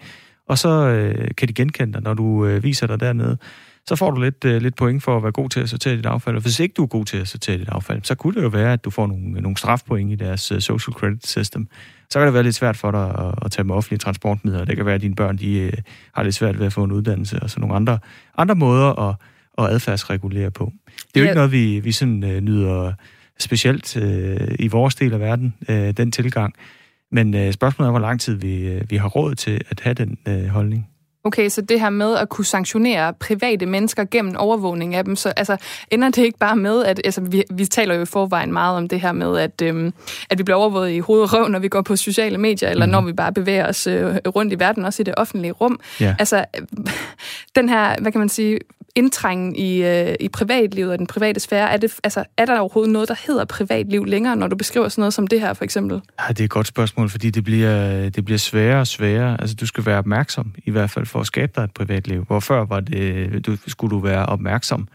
og 0.49 0.59
så 0.59 0.69
øh, 0.69 1.29
kan 1.37 1.49
de 1.49 1.53
genkende 1.53 1.93
dig, 1.93 2.03
når 2.03 2.15
du 2.15 2.47
øh, 2.47 2.63
viser 2.63 2.87
dig 2.87 3.01
dernede. 3.01 3.39
Så 3.89 3.97
får 3.97 4.11
du 4.11 4.21
lidt, 4.21 4.45
øh, 4.45 4.63
lidt 4.63 4.77
point 4.77 5.03
for 5.03 5.17
at 5.17 5.23
være 5.23 5.33
god 5.33 5.49
til 5.49 5.61
at 5.61 5.69
sortere 5.69 5.97
dit 5.97 6.07
affald. 6.07 6.37
Og 6.37 6.43
hvis 6.43 6.61
ikke 6.61 6.75
du 6.77 6.83
er 6.83 6.87
god 6.87 7.05
til 7.05 7.17
at 7.17 7.29
sortere 7.29 7.59
dit 7.59 7.69
affald, 7.69 8.03
så 8.03 8.15
kunne 8.15 8.35
det 8.35 8.43
jo 8.43 8.49
være, 8.49 8.73
at 8.73 8.85
du 8.85 8.91
får 8.91 9.07
nogle, 9.07 9.31
nogle 9.31 9.57
strafpoint 9.57 10.13
i 10.13 10.15
deres 10.15 10.53
øh, 10.53 10.61
social 10.61 10.95
credit 10.95 11.27
system 11.27 11.69
så 12.11 12.19
kan 12.19 12.27
det 12.27 12.35
være 12.35 12.43
lidt 12.43 12.55
svært 12.55 12.77
for 12.77 12.91
dig 12.91 13.11
at, 13.19 13.35
at 13.45 13.51
tage 13.51 13.65
med 13.65 13.75
offentlige 13.75 13.99
transportmidler. 13.99 14.65
Det 14.65 14.77
kan 14.77 14.87
være, 14.87 14.95
at 14.95 15.01
dine 15.01 15.15
børn 15.15 15.37
de, 15.37 15.59
øh, 15.59 15.73
har 16.15 16.23
lidt 16.23 16.35
svært 16.35 16.59
ved 16.59 16.67
at 16.67 16.73
få 16.73 16.85
en 16.85 16.93
uddannelse, 16.93 17.41
og 17.43 17.51
så 17.51 17.61
nogle 17.61 17.77
andre, 17.77 17.99
andre 18.39 18.55
måder 18.55 19.09
at, 19.09 19.17
at 19.59 19.65
adfærdsregulere 19.65 20.51
på. 20.51 20.73
Det 20.87 21.21
er 21.21 21.21
jo 21.21 21.25
ja. 21.25 21.31
ikke 21.31 21.37
noget, 21.37 21.53
vi, 21.53 21.81
vi 21.81 21.93
sådan, 21.93 22.25
uh, 22.25 22.31
nyder 22.31 22.93
specielt 23.39 23.97
uh, 23.97 24.55
i 24.59 24.69
vores 24.69 24.95
del 24.95 25.13
af 25.13 25.21
verden, 25.21 25.55
uh, 25.69 25.91
den 25.91 26.13
tilgang. 26.13 26.55
Men 27.13 27.35
uh, 27.35 27.53
spørgsmålet 27.53 27.89
er, 27.89 27.93
hvor 27.93 28.01
lang 28.01 28.21
tid 28.21 28.35
vi, 28.35 28.77
uh, 28.77 28.91
vi 28.91 28.97
har 28.97 29.09
råd 29.09 29.35
til 29.35 29.61
at 29.71 29.81
have 29.81 29.95
den 29.95 30.19
uh, 30.29 30.47
holdning. 30.47 30.89
Okay, 31.27 31.49
så 31.49 31.61
det 31.61 31.81
her 31.81 31.91
med 31.91 32.17
at 32.17 32.29
kunne 32.29 32.45
sanktionere 32.45 33.13
private 33.13 33.67
mennesker 33.67 34.05
gennem 34.05 34.37
overvågning 34.37 34.95
af 34.95 35.05
dem, 35.05 35.17
så 35.17 35.29
altså, 35.29 35.57
ender 35.91 36.09
det 36.09 36.23
ikke 36.23 36.39
bare 36.39 36.57
med, 36.57 36.85
at 36.85 37.01
altså, 37.05 37.21
vi, 37.21 37.45
vi 37.51 37.67
taler 37.67 37.95
jo 37.95 38.03
i 38.03 38.07
forvejen 38.07 38.53
meget 38.53 38.77
om 38.77 38.89
det 38.89 39.01
her 39.01 39.13
med, 39.13 39.39
at, 39.39 39.63
øhm, 39.63 39.93
at 40.31 40.39
vi 40.39 40.43
bliver 40.43 40.57
overvåget 40.57 40.91
i 40.91 40.99
hoved 40.99 41.23
og 41.23 41.33
røv, 41.33 41.49
når 41.49 41.59
vi 41.59 41.69
går 41.69 41.83
på 41.83 41.97
sociale 41.97 42.39
medier, 42.39 42.69
eller 42.69 42.87
mm. 42.87 42.93
når 42.93 43.01
vi 43.01 43.13
bare 43.13 43.33
bevæger 43.33 43.69
os 43.69 43.87
øh, 43.87 44.17
rundt 44.37 44.53
i 44.53 44.59
verden, 44.59 44.85
også 44.85 45.03
i 45.03 45.05
det 45.05 45.15
offentlige 45.17 45.53
rum. 45.53 45.81
Ja. 46.01 46.15
Altså, 46.19 46.45
den 47.57 47.69
her, 47.69 48.01
hvad 48.01 48.13
kan 48.13 48.19
man 48.19 48.29
sige, 48.29 48.59
indtrængen 48.97 49.57
i, 49.57 49.83
øh, 49.83 50.15
i 50.21 50.29
privatlivet 50.29 50.93
og 50.93 50.99
den 50.99 51.07
private 51.07 51.41
sfære, 51.41 51.71
er, 51.71 51.77
det, 51.77 51.95
altså, 52.05 52.25
er 52.37 52.45
der 52.45 52.59
overhovedet 52.59 52.93
noget, 52.93 53.09
der 53.09 53.15
hedder 53.27 53.45
privatliv 53.45 54.05
længere, 54.05 54.37
når 54.37 54.47
du 54.47 54.57
beskriver 54.57 54.89
sådan 54.89 55.03
noget 55.03 55.15
som 55.15 55.27
det 55.27 55.41
her, 55.41 55.53
for 55.53 55.65
eksempel? 55.65 56.01
Ja, 56.21 56.29
det 56.29 56.41
er 56.41 56.45
et 56.45 56.51
godt 56.51 56.67
spørgsmål, 56.67 57.09
fordi 57.09 57.31
det 57.31 57.45
bliver, 57.45 58.09
det 58.09 58.25
bliver 58.25 58.39
sværere 58.39 58.81
og 58.81 58.87
sværere. 58.87 59.41
Altså, 59.41 59.57
du 59.57 59.67
skal 59.67 59.87
være 59.87 59.99
opmærksom, 59.99 60.55
i 60.65 60.71
hvert 60.71 60.91
fald 60.91 61.07
for 61.07 61.21
at 61.21 61.27
skabe 61.27 61.53
dig 61.57 61.65
et 61.65 61.75
privatliv. 61.75 62.25
Hvor 62.25 62.41
før 62.41 62.65
var 62.65 62.81
det, 62.81 63.47
du, 63.47 63.57
skulle 63.67 63.91
du 63.91 63.99
være 63.99 64.27
opmærksom, 64.27 64.89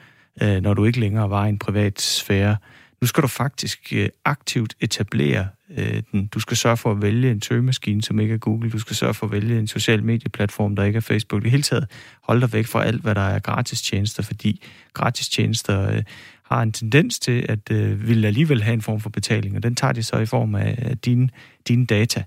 øh, 0.43 0.61
når 0.61 0.73
du 0.73 0.85
ikke 0.85 0.99
længere 0.99 1.29
var 1.29 1.45
i 1.45 1.49
en 1.49 1.59
privat 1.59 2.01
sfære. 2.01 2.57
Nu 3.01 3.07
skal 3.07 3.23
du 3.23 3.27
faktisk 3.27 3.93
øh, 3.95 4.09
aktivt 4.25 4.75
etablere 4.79 5.47
øh, 5.77 6.03
den. 6.11 6.27
Du 6.27 6.39
skal 6.39 6.57
sørge 6.57 6.77
for 6.77 6.91
at 6.91 7.01
vælge 7.01 7.31
en 7.31 7.41
søgemaskine, 7.41 8.01
som 8.01 8.19
ikke 8.19 8.33
er 8.33 8.37
Google. 8.37 8.69
Du 8.71 8.79
skal 8.79 8.95
sørge 8.95 9.13
for 9.13 9.25
at 9.25 9.31
vælge 9.31 9.59
en 9.59 9.67
social 9.67 10.03
medieplatform, 10.03 10.75
der 10.75 10.83
ikke 10.83 10.97
er 10.97 11.01
Facebook. 11.01 11.45
I 11.45 11.49
hele 11.49 11.63
taget 11.63 11.87
hold 12.23 12.41
dig 12.41 12.53
væk 12.53 12.65
fra 12.65 12.83
alt, 12.83 13.01
hvad 13.01 13.15
der 13.15 13.21
er 13.21 13.39
gratis 13.39 13.81
tjenester, 13.81 14.23
fordi 14.23 14.63
gratis 14.93 15.29
tjenester 15.29 15.91
øh, 15.91 16.03
har 16.43 16.61
en 16.61 16.71
tendens 16.71 17.19
til 17.19 17.45
at 17.49 17.71
øh, 17.71 18.07
vil 18.07 18.25
alligevel 18.25 18.63
have 18.63 18.73
en 18.73 18.81
form 18.81 18.99
for 18.99 19.09
betaling, 19.09 19.55
og 19.55 19.63
den 19.63 19.75
tager 19.75 19.93
de 19.93 20.03
så 20.03 20.17
i 20.17 20.25
form 20.25 20.55
af 20.55 20.97
dine, 21.05 21.29
dine 21.67 21.85
data. 21.85 22.23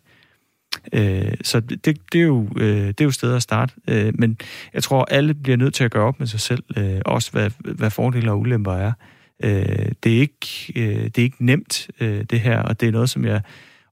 Øh, 0.92 1.34
så 1.42 1.60
det, 1.60 1.84
det, 1.84 2.20
er 2.20 2.24
jo, 2.24 2.48
øh, 2.56 2.86
det 2.86 3.00
er 3.00 3.04
jo 3.04 3.10
stedet 3.10 3.36
at 3.36 3.42
starte. 3.42 3.74
Øh, 3.88 4.12
men 4.18 4.38
jeg 4.74 4.82
tror, 4.82 5.04
alle 5.04 5.34
bliver 5.34 5.56
nødt 5.56 5.74
til 5.74 5.84
at 5.84 5.90
gøre 5.90 6.04
op 6.04 6.18
med 6.18 6.26
sig 6.26 6.40
selv, 6.40 6.62
øh, 6.76 7.00
også 7.04 7.30
hvad, 7.32 7.50
hvad 7.58 7.90
fordele 7.90 8.30
og 8.30 8.40
ulemper 8.40 8.72
er. 8.72 8.86
Øh, 8.88 9.13
det, 9.42 10.16
er 10.16 10.20
ikke, 10.20 10.72
øh, 10.76 11.04
det 11.04 11.18
er 11.18 11.22
ikke 11.22 11.44
nemt, 11.46 11.90
øh, 12.00 12.24
det 12.30 12.40
her, 12.40 12.62
og 12.62 12.80
det 12.80 12.88
er 12.88 12.92
noget, 12.92 13.10
som 13.10 13.24
jeg 13.24 13.40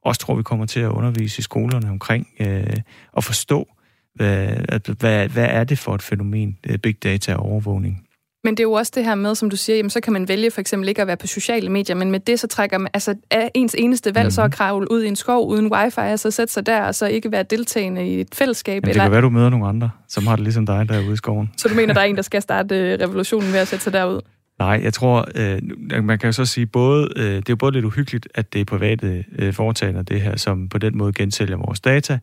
også 0.05 0.21
tror, 0.21 0.35
vi 0.35 0.43
kommer 0.43 0.67
til 0.67 0.81
at 0.81 0.89
undervise 0.89 1.39
i 1.39 1.43
skolerne 1.43 1.91
omkring, 1.91 2.29
øh, 2.41 2.77
og 3.13 3.25
forstå, 3.25 3.69
hvad, 4.15 4.57
at, 4.69 4.87
hvad, 4.87 5.29
hvad 5.29 5.47
er 5.51 5.65
det 5.65 5.79
for 5.79 5.95
et 5.95 6.03
fænomen, 6.03 6.59
øh, 6.67 6.79
big 6.79 7.03
data 7.03 7.35
og 7.35 7.43
overvågning. 7.43 8.07
Men 8.45 8.55
det 8.55 8.61
er 8.61 8.65
jo 8.65 8.73
også 8.73 8.93
det 8.95 9.05
her 9.05 9.15
med, 9.15 9.35
som 9.35 9.51
du 9.51 9.57
siger, 9.57 9.77
jamen, 9.77 9.91
så 9.91 10.01
kan 10.01 10.13
man 10.13 10.29
vælge 10.29 10.51
for 10.51 10.61
eksempel 10.61 10.89
ikke 10.89 11.01
at 11.01 11.07
være 11.07 11.17
på 11.17 11.27
sociale 11.27 11.69
medier, 11.69 11.97
men 11.97 12.11
med 12.11 12.21
det 12.21 12.41
så 12.41 12.47
trækker 12.47 12.79
man, 12.79 12.91
altså 12.95 13.15
er 13.31 13.49
ens 13.55 13.75
eneste 13.79 14.15
valg 14.15 14.25
mm-hmm. 14.25 14.31
så 14.31 14.43
at 14.43 14.47
mhm. 14.47 14.53
kravle 14.53 14.91
ud 14.91 15.03
i 15.03 15.09
en 15.09 15.17
skov 15.17 15.49
uden 15.49 15.73
wifi, 15.73 16.01
og 16.01 16.19
så 16.19 16.31
sætte 16.31 16.53
sig 16.53 16.67
der, 16.67 16.83
og 16.83 16.95
så 16.95 17.07
ikke 17.07 17.33
være 17.33 17.43
deltagende 17.43 18.09
i 18.09 18.21
et 18.21 18.35
fællesskab. 18.35 18.75
Jamen, 18.75 18.83
det 18.83 18.91
eller... 18.91 19.05
kan 19.05 19.13
være, 19.13 19.21
du 19.21 19.31
møder 19.31 19.51
nogle 19.51 19.67
andre, 19.67 19.91
som 20.09 20.27
har 20.27 20.37
det 20.37 20.43
ligesom 20.43 20.67
dig 20.67 20.89
derude 20.89 21.13
i 21.13 21.17
skoven. 21.17 21.51
Så 21.57 21.69
du 21.69 21.75
mener, 21.75 21.95
der 21.95 22.01
er 22.01 22.05
en, 22.05 22.17
der 22.17 22.23
skal 22.31 22.43
starte 22.43 22.77
øh, 22.77 22.99
revolutionen 23.01 23.53
ved 23.53 23.59
at 23.59 23.69
sætte 23.69 23.85
sig 23.85 23.93
derud? 23.93 24.21
Nej, 24.63 24.81
jeg 24.83 24.95
tror, 24.95 25.29
øh, 25.35 25.61
man 26.05 26.19
kan 26.19 26.29
jo 26.29 26.33
så 26.33 26.45
sige, 26.45 26.67
både, 26.67 27.09
øh, 27.17 27.25
det 27.25 27.37
er 27.37 27.43
jo 27.51 27.57
både 27.57 27.73
lidt 27.73 27.85
uhyggeligt, 27.85 28.29
at 28.35 28.53
det 28.53 28.61
er 28.61 28.65
private 28.65 29.25
øh, 29.39 29.53
foretagende, 29.55 30.03
det 30.03 30.21
her, 30.21 30.37
som 30.37 30.69
på 30.69 30.79
den 30.79 30.99
måde 30.99 31.13
gensælger 31.13 31.57
vores 31.57 31.81
data. 31.81 32.19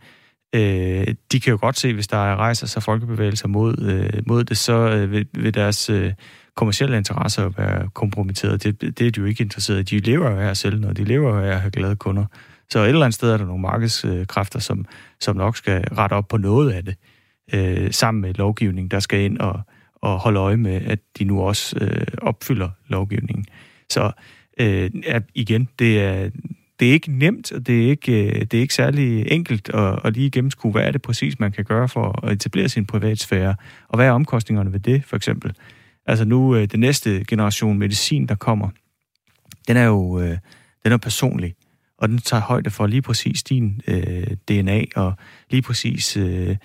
Øh, 0.55 1.07
de 1.31 1.39
kan 1.39 1.51
jo 1.51 1.57
godt 1.61 1.77
se, 1.79 1.93
hvis 1.93 2.07
der 2.07 2.17
rejser 2.17 2.67
sig 2.67 2.83
folkebevægelser 2.83 3.47
mod, 3.47 3.81
øh, 3.81 4.23
mod 4.27 4.43
det, 4.43 4.57
så 4.57 4.73
øh, 4.73 5.11
vil, 5.11 5.27
vil 5.33 5.53
deres 5.53 5.89
øh, 5.89 6.13
kommersielle 6.55 6.97
interesser 6.97 7.49
være 7.49 7.89
kompromitteret. 7.93 8.63
Det, 8.63 8.81
det 8.81 9.07
er 9.07 9.11
de 9.11 9.19
jo 9.19 9.25
ikke 9.25 9.43
interesseret 9.43 9.91
i. 9.91 9.95
De 9.95 10.11
lever 10.11 10.31
jo 10.31 10.37
af 10.37 10.49
at 10.49 10.57
sælge 10.57 10.79
noget. 10.79 10.97
De 10.97 11.03
lever 11.03 11.29
jo 11.29 11.41
af 11.41 11.51
at 11.51 11.61
have 11.61 11.71
glade 11.71 11.95
kunder. 11.95 12.25
Så 12.69 12.79
et 12.79 12.87
eller 12.87 13.01
andet 13.01 13.15
sted 13.15 13.31
er 13.31 13.37
der 13.37 13.45
nogle 13.45 13.61
markedskræfter, 13.61 14.59
som, 14.59 14.85
som 15.19 15.35
nok 15.35 15.57
skal 15.57 15.83
rette 15.83 16.13
op 16.13 16.27
på 16.27 16.37
noget 16.37 16.71
af 16.71 16.85
det, 16.85 16.95
øh, 17.53 17.91
sammen 17.91 18.21
med 18.21 18.33
lovgivning, 18.33 18.91
der 18.91 18.99
skal 18.99 19.19
ind 19.19 19.37
og, 19.37 19.61
og 20.01 20.19
holde 20.19 20.39
øje 20.39 20.57
med, 20.57 20.81
at 20.85 20.99
de 21.19 21.23
nu 21.23 21.41
også 21.41 21.77
øh, 21.81 22.07
opfylder 22.21 22.69
lovgivningen. 22.87 23.45
Så 23.89 24.11
øh, 24.59 24.91
igen, 25.35 25.69
det 25.79 26.01
er, 26.01 26.29
det 26.79 26.89
er 26.89 26.93
ikke 26.93 27.11
nemt, 27.11 27.51
og 27.51 27.67
det 27.67 27.85
er 27.85 27.89
ikke, 27.89 28.25
øh, 28.25 28.41
det 28.41 28.53
er 28.53 28.61
ikke 28.61 28.73
særlig 28.73 29.31
enkelt 29.31 29.69
at, 29.69 29.99
at 30.03 30.13
lige 30.13 30.31
gennemskue, 30.31 30.71
hvad 30.71 30.83
er 30.83 30.91
det 30.91 31.01
præcis, 31.01 31.39
man 31.39 31.51
kan 31.51 31.65
gøre 31.65 31.89
for 31.89 32.25
at 32.25 32.33
etablere 32.33 32.69
sin 32.69 32.85
privatsfære, 32.85 33.55
og 33.87 33.97
hvad 33.97 34.07
er 34.07 34.11
omkostningerne 34.11 34.73
ved 34.73 34.79
det, 34.79 35.05
for 35.05 35.15
eksempel. 35.15 35.53
Altså 36.05 36.25
nu, 36.25 36.55
øh, 36.55 36.65
den 36.65 36.79
næste 36.79 37.23
generation 37.27 37.77
medicin, 37.77 38.27
der 38.27 38.35
kommer, 38.35 38.69
den 39.67 39.77
er 39.77 39.85
jo 39.85 40.19
øh, 40.19 40.37
den 40.83 40.91
er 40.91 40.97
personlig, 40.97 41.55
og 41.97 42.09
den 42.09 42.17
tager 42.17 42.41
højde 42.41 42.69
for 42.69 42.87
lige 42.87 43.01
præcis 43.01 43.43
din 43.43 43.81
øh, 43.87 44.27
DNA, 44.47 44.83
og 44.95 45.13
lige 45.49 45.61
præcis 45.61 46.17
øh, 46.17 46.55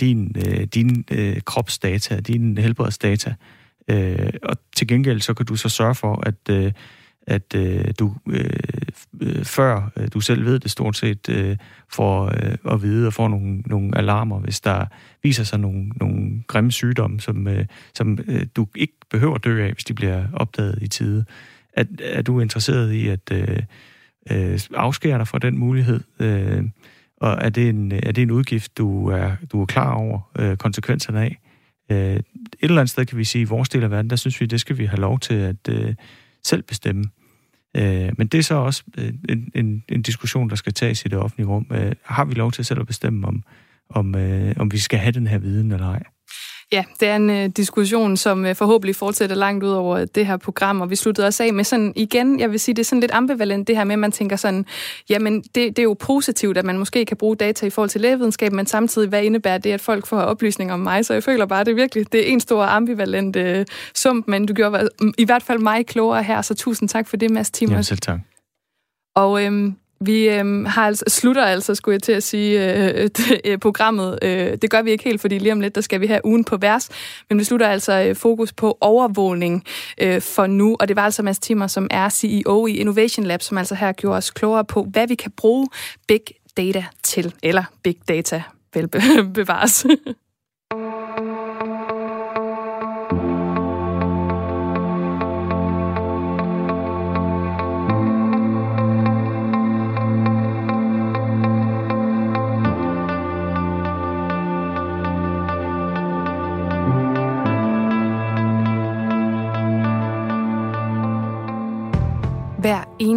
din, 0.00 0.36
øh, 0.46 0.64
din 0.64 1.04
øh, 1.10 1.40
kropsdata, 1.40 2.20
din 2.20 2.58
helbredsdata. 2.58 3.34
Øh, 3.88 4.32
og 4.42 4.56
til 4.76 4.88
gengæld 4.88 5.20
så 5.20 5.34
kan 5.34 5.46
du 5.46 5.56
så 5.56 5.68
sørge 5.68 5.94
for, 5.94 6.22
at, 6.26 6.48
øh, 6.50 6.72
at 7.26 7.54
øh, 7.54 7.84
du 7.98 8.14
øh, 8.30 8.50
øh, 9.20 9.44
før 9.44 9.92
øh, 9.96 10.08
du 10.14 10.20
selv 10.20 10.44
ved 10.44 10.58
det 10.58 10.70
stort 10.70 10.96
set, 10.96 11.28
øh, 11.28 11.56
får 11.92 12.24
øh, 12.24 12.72
at 12.72 12.82
vide 12.82 13.06
og 13.06 13.12
får 13.12 13.28
nogle, 13.28 13.60
nogle 13.60 13.98
alarmer, 13.98 14.40
hvis 14.40 14.60
der 14.60 14.86
viser 15.22 15.44
sig 15.44 15.60
nogle, 15.60 15.88
nogle 15.88 16.42
grimme 16.46 16.72
sygdomme, 16.72 17.20
som, 17.20 17.48
øh, 17.48 17.66
som 17.94 18.18
øh, 18.26 18.46
du 18.56 18.66
ikke 18.74 18.94
behøver 19.10 19.34
at 19.34 19.44
dø 19.44 19.64
af, 19.64 19.72
hvis 19.72 19.84
de 19.84 19.94
bliver 19.94 20.24
opdaget 20.32 20.78
i 20.82 20.88
tide. 20.88 21.24
Er, 21.72 21.84
er 22.00 22.22
du 22.22 22.40
interesseret 22.40 22.92
i 22.92 23.08
at 23.08 23.32
øh, 23.32 23.62
øh, 24.30 24.60
afskære 24.74 25.18
dig 25.18 25.28
fra 25.28 25.38
den 25.38 25.58
mulighed? 25.58 26.00
Øh, 26.20 26.64
og 27.22 27.38
er 27.40 27.48
det 27.48 27.68
en, 27.68 27.92
er 27.92 28.12
det 28.12 28.22
en 28.22 28.30
udgift, 28.30 28.78
du 28.78 29.08
er, 29.08 29.32
du 29.52 29.62
er 29.62 29.66
klar 29.66 29.94
over 29.94 30.30
øh, 30.38 30.56
konsekvenserne 30.56 31.20
af? 31.20 31.38
Øh, 31.90 32.16
et 32.16 32.24
eller 32.60 32.80
andet 32.80 32.90
sted 32.90 33.06
kan 33.06 33.18
vi 33.18 33.24
sige, 33.24 33.42
i 33.42 33.44
vores 33.44 33.68
del 33.68 33.82
af 33.82 33.90
verden, 33.90 34.10
der 34.10 34.16
synes 34.16 34.40
vi, 34.40 34.46
det 34.46 34.60
skal 34.60 34.78
vi 34.78 34.84
have 34.84 35.00
lov 35.00 35.18
til 35.18 35.34
at 35.34 35.68
øh, 35.68 35.94
selv 36.44 36.62
bestemme. 36.62 37.04
Øh, 37.76 38.10
men 38.18 38.26
det 38.26 38.38
er 38.38 38.42
så 38.42 38.54
også 38.54 38.82
øh, 38.98 39.12
en, 39.28 39.52
en, 39.54 39.84
en 39.88 40.02
diskussion, 40.02 40.50
der 40.50 40.56
skal 40.56 40.72
tages 40.72 41.04
i 41.04 41.08
det 41.08 41.18
offentlige 41.18 41.46
rum. 41.46 41.66
Øh, 41.72 41.92
har 42.04 42.24
vi 42.24 42.34
lov 42.34 42.52
til 42.52 42.64
selv 42.64 42.80
at 42.80 42.86
bestemme, 42.86 43.26
om, 43.26 43.42
om, 43.90 44.14
øh, 44.14 44.54
om 44.56 44.72
vi 44.72 44.78
skal 44.78 44.98
have 44.98 45.12
den 45.12 45.26
her 45.26 45.38
viden 45.38 45.72
eller 45.72 45.86
ej? 45.86 46.02
Ja, 46.72 46.84
det 47.00 47.08
er 47.08 47.16
en 47.16 47.30
uh, 47.30 47.46
diskussion, 47.56 48.16
som 48.16 48.44
uh, 48.44 48.54
forhåbentlig 48.54 48.96
fortsætter 48.96 49.36
langt 49.36 49.64
ud 49.64 49.70
over 49.70 50.04
det 50.04 50.26
her 50.26 50.36
program, 50.36 50.80
og 50.80 50.90
vi 50.90 50.96
sluttede 50.96 51.26
også 51.26 51.44
af 51.44 51.52
med 51.52 51.64
sådan, 51.64 51.92
igen, 51.96 52.40
jeg 52.40 52.50
vil 52.50 52.60
sige, 52.60 52.74
det 52.74 52.82
er 52.82 52.84
sådan 52.84 53.00
lidt 53.00 53.12
ambivalent 53.12 53.68
det 53.68 53.76
her 53.76 53.84
med, 53.84 53.92
at 53.92 53.98
man 53.98 54.12
tænker 54.12 54.36
sådan, 54.36 54.66
jamen 55.08 55.42
det, 55.42 55.54
det 55.54 55.78
er 55.78 55.82
jo 55.82 55.96
positivt, 56.00 56.58
at 56.58 56.64
man 56.64 56.78
måske 56.78 57.04
kan 57.04 57.16
bruge 57.16 57.36
data 57.36 57.66
i 57.66 57.70
forhold 57.70 57.90
til 57.90 58.00
lægevidenskab, 58.00 58.52
men 58.52 58.66
samtidig, 58.66 59.08
hvad 59.08 59.22
indebærer 59.22 59.58
det, 59.58 59.72
at 59.72 59.80
folk 59.80 60.06
får 60.06 60.20
oplysninger 60.20 60.74
om 60.74 60.80
mig? 60.80 61.04
Så 61.04 61.12
jeg 61.12 61.22
føler 61.22 61.46
bare, 61.46 61.64
det 61.64 61.70
er 61.70 61.74
virkelig, 61.74 62.12
det 62.12 62.28
er 62.28 62.32
en 62.32 62.40
stor 62.40 62.62
ambivalent 62.62 63.36
uh, 63.36 63.64
sump, 63.94 64.28
men 64.28 64.46
du 64.46 64.54
gjorde 64.54 64.88
i 65.18 65.24
hvert 65.24 65.42
fald 65.42 65.58
mig 65.58 65.86
klogere 65.86 66.22
her, 66.22 66.42
så 66.42 66.54
tusind 66.54 66.88
tak 66.88 67.08
for 67.08 67.16
det, 67.16 67.30
Mads 67.30 67.50
Timmer. 67.50 67.76
Ja, 67.76 67.82
selv 67.82 67.98
tak. 67.98 68.18
Og 69.14 69.44
øhm, 69.44 69.76
vi 70.06 70.28
øh, 70.28 70.64
har 70.66 70.86
altså, 70.86 71.04
slutter 71.08 71.44
altså, 71.44 71.74
skulle 71.74 71.92
jeg 71.92 72.02
til 72.02 72.12
at 72.12 72.22
sige, 72.22 72.74
øh, 72.74 73.02
det, 73.16 73.40
øh, 73.44 73.58
programmet. 73.58 74.18
Øh, 74.22 74.56
det 74.62 74.70
gør 74.70 74.82
vi 74.82 74.90
ikke 74.90 75.04
helt, 75.04 75.20
fordi 75.20 75.38
lige 75.38 75.52
om 75.52 75.60
lidt, 75.60 75.74
der 75.74 75.80
skal 75.80 76.00
vi 76.00 76.06
have 76.06 76.20
ugen 76.24 76.44
på 76.44 76.56
vers. 76.56 76.88
Men 77.28 77.38
vi 77.38 77.44
slutter 77.44 77.68
altså 77.68 78.04
øh, 78.08 78.16
fokus 78.16 78.52
på 78.52 78.78
overvågning 78.80 79.64
øh, 79.98 80.20
for 80.22 80.46
nu. 80.46 80.76
Og 80.80 80.88
det 80.88 80.96
var 80.96 81.04
altså 81.04 81.22
Mads 81.22 81.38
Timmer, 81.38 81.66
som 81.66 81.88
er 81.90 82.08
CEO 82.08 82.66
i 82.66 82.76
Innovation 82.76 83.26
Lab, 83.26 83.42
som 83.42 83.58
altså 83.58 83.74
her 83.74 83.92
gjorde 83.92 84.16
os 84.16 84.30
klogere 84.30 84.64
på, 84.64 84.86
hvad 84.92 85.08
vi 85.08 85.14
kan 85.14 85.30
bruge 85.36 85.68
big 86.08 86.22
data 86.56 86.84
til. 87.02 87.34
Eller 87.42 87.64
big 87.82 87.96
data, 88.08 88.42
vel 88.74 88.88
bevares. 89.34 89.86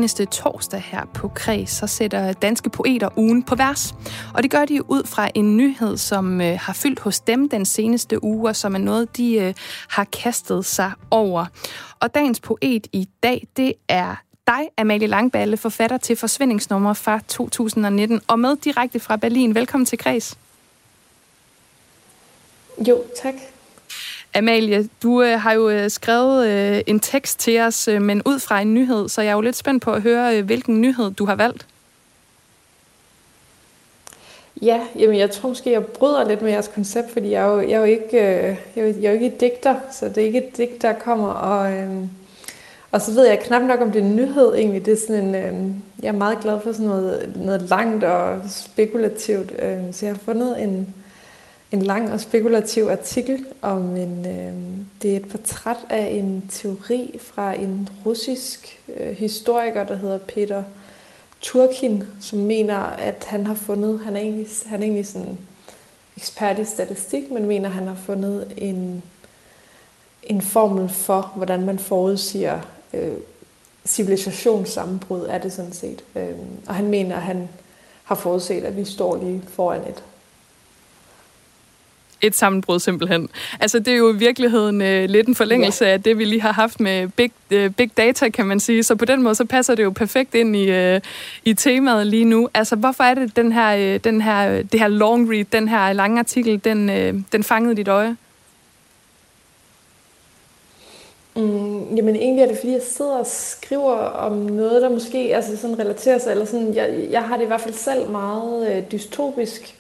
Hver 0.05 0.07
eneste 0.07 0.25
torsdag 0.25 0.81
her 0.81 1.05
på 1.13 1.27
Kreds, 1.27 1.69
så 1.69 1.87
sætter 1.87 2.33
danske 2.33 2.69
poeter 2.69 3.09
ugen 3.17 3.43
på 3.43 3.55
vers. 3.55 3.95
Og 4.33 4.43
det 4.43 4.51
gør 4.51 4.65
de 4.65 4.91
ud 4.91 5.03
fra 5.03 5.29
en 5.35 5.57
nyhed, 5.57 5.97
som 5.97 6.41
øh, 6.41 6.59
har 6.61 6.73
fyldt 6.73 6.99
hos 6.99 7.19
dem 7.19 7.49
den 7.49 7.65
seneste 7.65 8.23
uge, 8.23 8.49
og 8.49 8.55
som 8.55 8.75
er 8.75 8.79
noget, 8.79 9.17
de 9.17 9.33
øh, 9.33 9.53
har 9.89 10.03
kastet 10.03 10.65
sig 10.65 10.91
over. 11.11 11.45
Og 11.99 12.15
dagens 12.15 12.39
poet 12.39 12.87
i 12.93 13.09
dag, 13.23 13.47
det 13.57 13.73
er 13.87 14.15
dig, 14.47 14.69
Amalie 14.77 15.07
Langballe, 15.07 15.57
forfatter 15.57 15.97
til 15.97 16.15
Forsvindingsnummer 16.15 16.93
fra 16.93 17.19
2019, 17.27 18.21
og 18.27 18.39
med 18.39 18.55
direkte 18.55 18.99
fra 18.99 19.15
Berlin. 19.15 19.55
Velkommen 19.55 19.85
til 19.85 19.97
Kreds. 19.97 20.37
Jo, 22.87 23.03
tak. 23.21 23.35
Amalie, 24.35 24.89
du 25.03 25.21
øh, 25.21 25.39
har 25.39 25.53
jo 25.53 25.69
øh, 25.69 25.89
skrevet 25.89 26.47
øh, 26.47 26.81
en 26.87 26.99
tekst 26.99 27.39
til 27.39 27.59
os, 27.59 27.87
øh, 27.87 28.01
men 28.01 28.21
ud 28.25 28.39
fra 28.39 28.61
en 28.61 28.73
nyhed, 28.73 29.09
så 29.09 29.21
jeg 29.21 29.29
er 29.29 29.35
jo 29.35 29.41
lidt 29.41 29.55
spændt 29.55 29.83
på 29.83 29.91
at 29.91 30.01
høre, 30.01 30.37
øh, 30.37 30.45
hvilken 30.45 30.81
nyhed 30.81 31.11
du 31.11 31.25
har 31.25 31.35
valgt. 31.35 31.65
Ja, 34.61 34.79
jamen 34.99 35.17
jeg 35.17 35.31
tror 35.31 35.49
måske, 35.49 35.71
jeg 35.71 35.85
bryder 35.85 36.27
lidt 36.27 36.41
med 36.41 36.51
jeres 36.51 36.71
koncept, 36.75 37.11
fordi 37.11 37.29
jeg 37.29 37.43
er 37.43 37.53
jo, 37.53 37.61
jeg 37.61 37.71
er 37.71 37.77
jo, 37.77 37.83
ikke, 37.83 38.17
øh, 38.17 38.57
jeg 38.75 38.83
er 38.83 38.87
jo, 38.87 38.93
jeg 39.01 39.07
er 39.07 39.11
jo 39.11 39.19
ikke 39.19 39.37
digter, 39.39 39.75
så 39.91 40.09
det 40.09 40.17
er 40.17 40.25
ikke 40.25 40.47
et 40.47 40.57
digt, 40.57 40.81
der 40.81 40.93
kommer. 40.93 41.29
Og, 41.29 41.73
øh, 41.73 41.89
og 42.91 43.01
så 43.01 43.13
ved 43.13 43.27
jeg 43.27 43.39
knap 43.39 43.61
nok, 43.61 43.81
om 43.81 43.91
det 43.91 44.01
er 44.01 44.05
en 44.05 44.15
nyhed 44.15 44.55
egentlig. 44.55 44.85
Det 44.85 44.93
er 44.93 45.07
sådan 45.07 45.23
en, 45.23 45.35
øh, 45.35 45.75
jeg 46.03 46.07
er 46.07 46.17
meget 46.17 46.39
glad 46.39 46.59
for 46.63 46.71
sådan 46.71 46.87
noget, 46.87 47.33
noget 47.35 47.61
langt 47.61 48.03
og 48.03 48.39
spekulativt. 48.49 49.51
øh, 49.59 49.77
så 49.91 50.05
jeg 50.05 50.15
har 50.15 50.19
fundet 50.25 50.63
en, 50.63 50.93
en 51.71 51.81
lang 51.81 52.11
og 52.11 52.19
spekulativ 52.19 52.83
artikel 52.83 53.45
om 53.61 53.95
en, 53.95 54.25
øh, 54.25 54.53
det 55.01 55.11
er 55.11 55.17
et 55.17 55.27
portræt 55.27 55.77
af 55.89 56.05
en 56.05 56.49
teori 56.49 57.19
fra 57.21 57.53
en 57.53 57.89
russisk 58.05 58.79
øh, 58.97 59.11
historiker, 59.17 59.83
der 59.83 59.95
hedder 59.95 60.17
Peter 60.17 60.63
Turkin, 61.41 62.03
som 62.21 62.39
mener, 62.39 62.77
at 62.77 63.25
han 63.27 63.47
har 63.47 63.55
fundet, 63.55 63.99
han 63.99 64.15
er 64.15 64.19
egentlig, 64.19 64.47
han 64.65 64.79
er 64.79 64.83
egentlig 64.83 65.07
sådan 65.07 65.37
ekspert 66.17 66.59
i 66.59 66.65
statistik, 66.65 67.31
men 67.31 67.45
mener, 67.45 67.69
at 67.69 67.75
han 67.75 67.87
har 67.87 67.95
fundet 67.95 68.53
en, 68.57 69.03
en 70.23 70.41
formel 70.41 70.89
for, 70.89 71.31
hvordan 71.35 71.65
man 71.65 71.79
forudsiger 71.79 72.59
øh, 72.93 73.13
civilisationssammenbrud, 73.85 75.25
er 75.29 75.37
det 75.37 75.53
sådan 75.53 75.73
set. 75.73 76.03
Øh, 76.15 76.35
og 76.67 76.75
han 76.75 76.87
mener, 76.87 77.15
at 77.15 77.21
han 77.21 77.49
har 78.03 78.15
forudset, 78.15 78.63
at 78.63 78.77
vi 78.77 78.85
står 78.85 79.15
lige 79.15 79.41
foran 79.47 79.81
et 79.81 80.03
et 82.21 82.35
sammenbrud 82.35 82.79
simpelthen. 82.79 83.29
Altså 83.59 83.79
det 83.79 83.87
er 83.87 83.97
jo 83.97 84.13
i 84.13 84.15
virkeligheden 84.15 84.81
øh, 84.81 85.09
lidt 85.09 85.27
en 85.27 85.35
forlængelse 85.35 85.85
ja. 85.85 85.91
af 85.91 86.03
det, 86.03 86.17
vi 86.17 86.25
lige 86.25 86.41
har 86.41 86.53
haft 86.53 86.79
med 86.79 87.07
big, 87.07 87.31
øh, 87.51 87.69
big 87.69 87.91
data, 87.97 88.29
kan 88.29 88.45
man 88.45 88.59
sige. 88.59 88.83
Så 88.83 88.95
på 88.95 89.05
den 89.05 89.23
måde, 89.23 89.35
så 89.35 89.45
passer 89.45 89.75
det 89.75 89.83
jo 89.83 89.89
perfekt 89.89 90.35
ind 90.35 90.55
i, 90.55 90.69
øh, 90.69 91.01
i 91.45 91.53
temaet 91.53 92.07
lige 92.07 92.25
nu. 92.25 92.49
Altså 92.53 92.75
hvorfor 92.75 93.03
er 93.03 93.13
det, 93.13 93.35
den 93.35 93.51
her, 93.51 93.75
øh, 93.75 93.99
den 94.03 94.21
her, 94.21 94.61
det 94.61 94.79
her 94.79 94.87
long 94.87 95.31
read, 95.31 95.45
den 95.51 95.67
her 95.67 95.93
lange 95.93 96.19
artikel, 96.19 96.61
den, 96.63 96.89
øh, 96.89 97.13
den 97.31 97.43
fangede 97.43 97.75
dit 97.75 97.87
øje? 97.87 98.15
Mm, 101.35 101.95
jamen 101.95 102.15
egentlig 102.15 102.43
er 102.43 102.47
det, 102.47 102.57
fordi 102.57 102.71
jeg 102.71 102.81
sidder 102.81 103.17
og 103.17 103.27
skriver 103.27 103.95
om 103.95 104.31
noget, 104.31 104.81
der 104.81 104.89
måske 104.89 105.35
altså 105.35 105.57
sådan 105.57 105.79
relaterer 105.79 106.17
sig, 106.17 106.31
eller 106.31 106.45
sådan, 106.45 106.73
jeg, 106.73 107.07
jeg 107.11 107.23
har 107.23 107.37
det 107.37 107.43
i 107.43 107.47
hvert 107.47 107.61
fald 107.61 107.73
selv 107.73 108.09
meget 108.09 108.75
øh, 108.75 108.83
dystopisk 108.91 109.75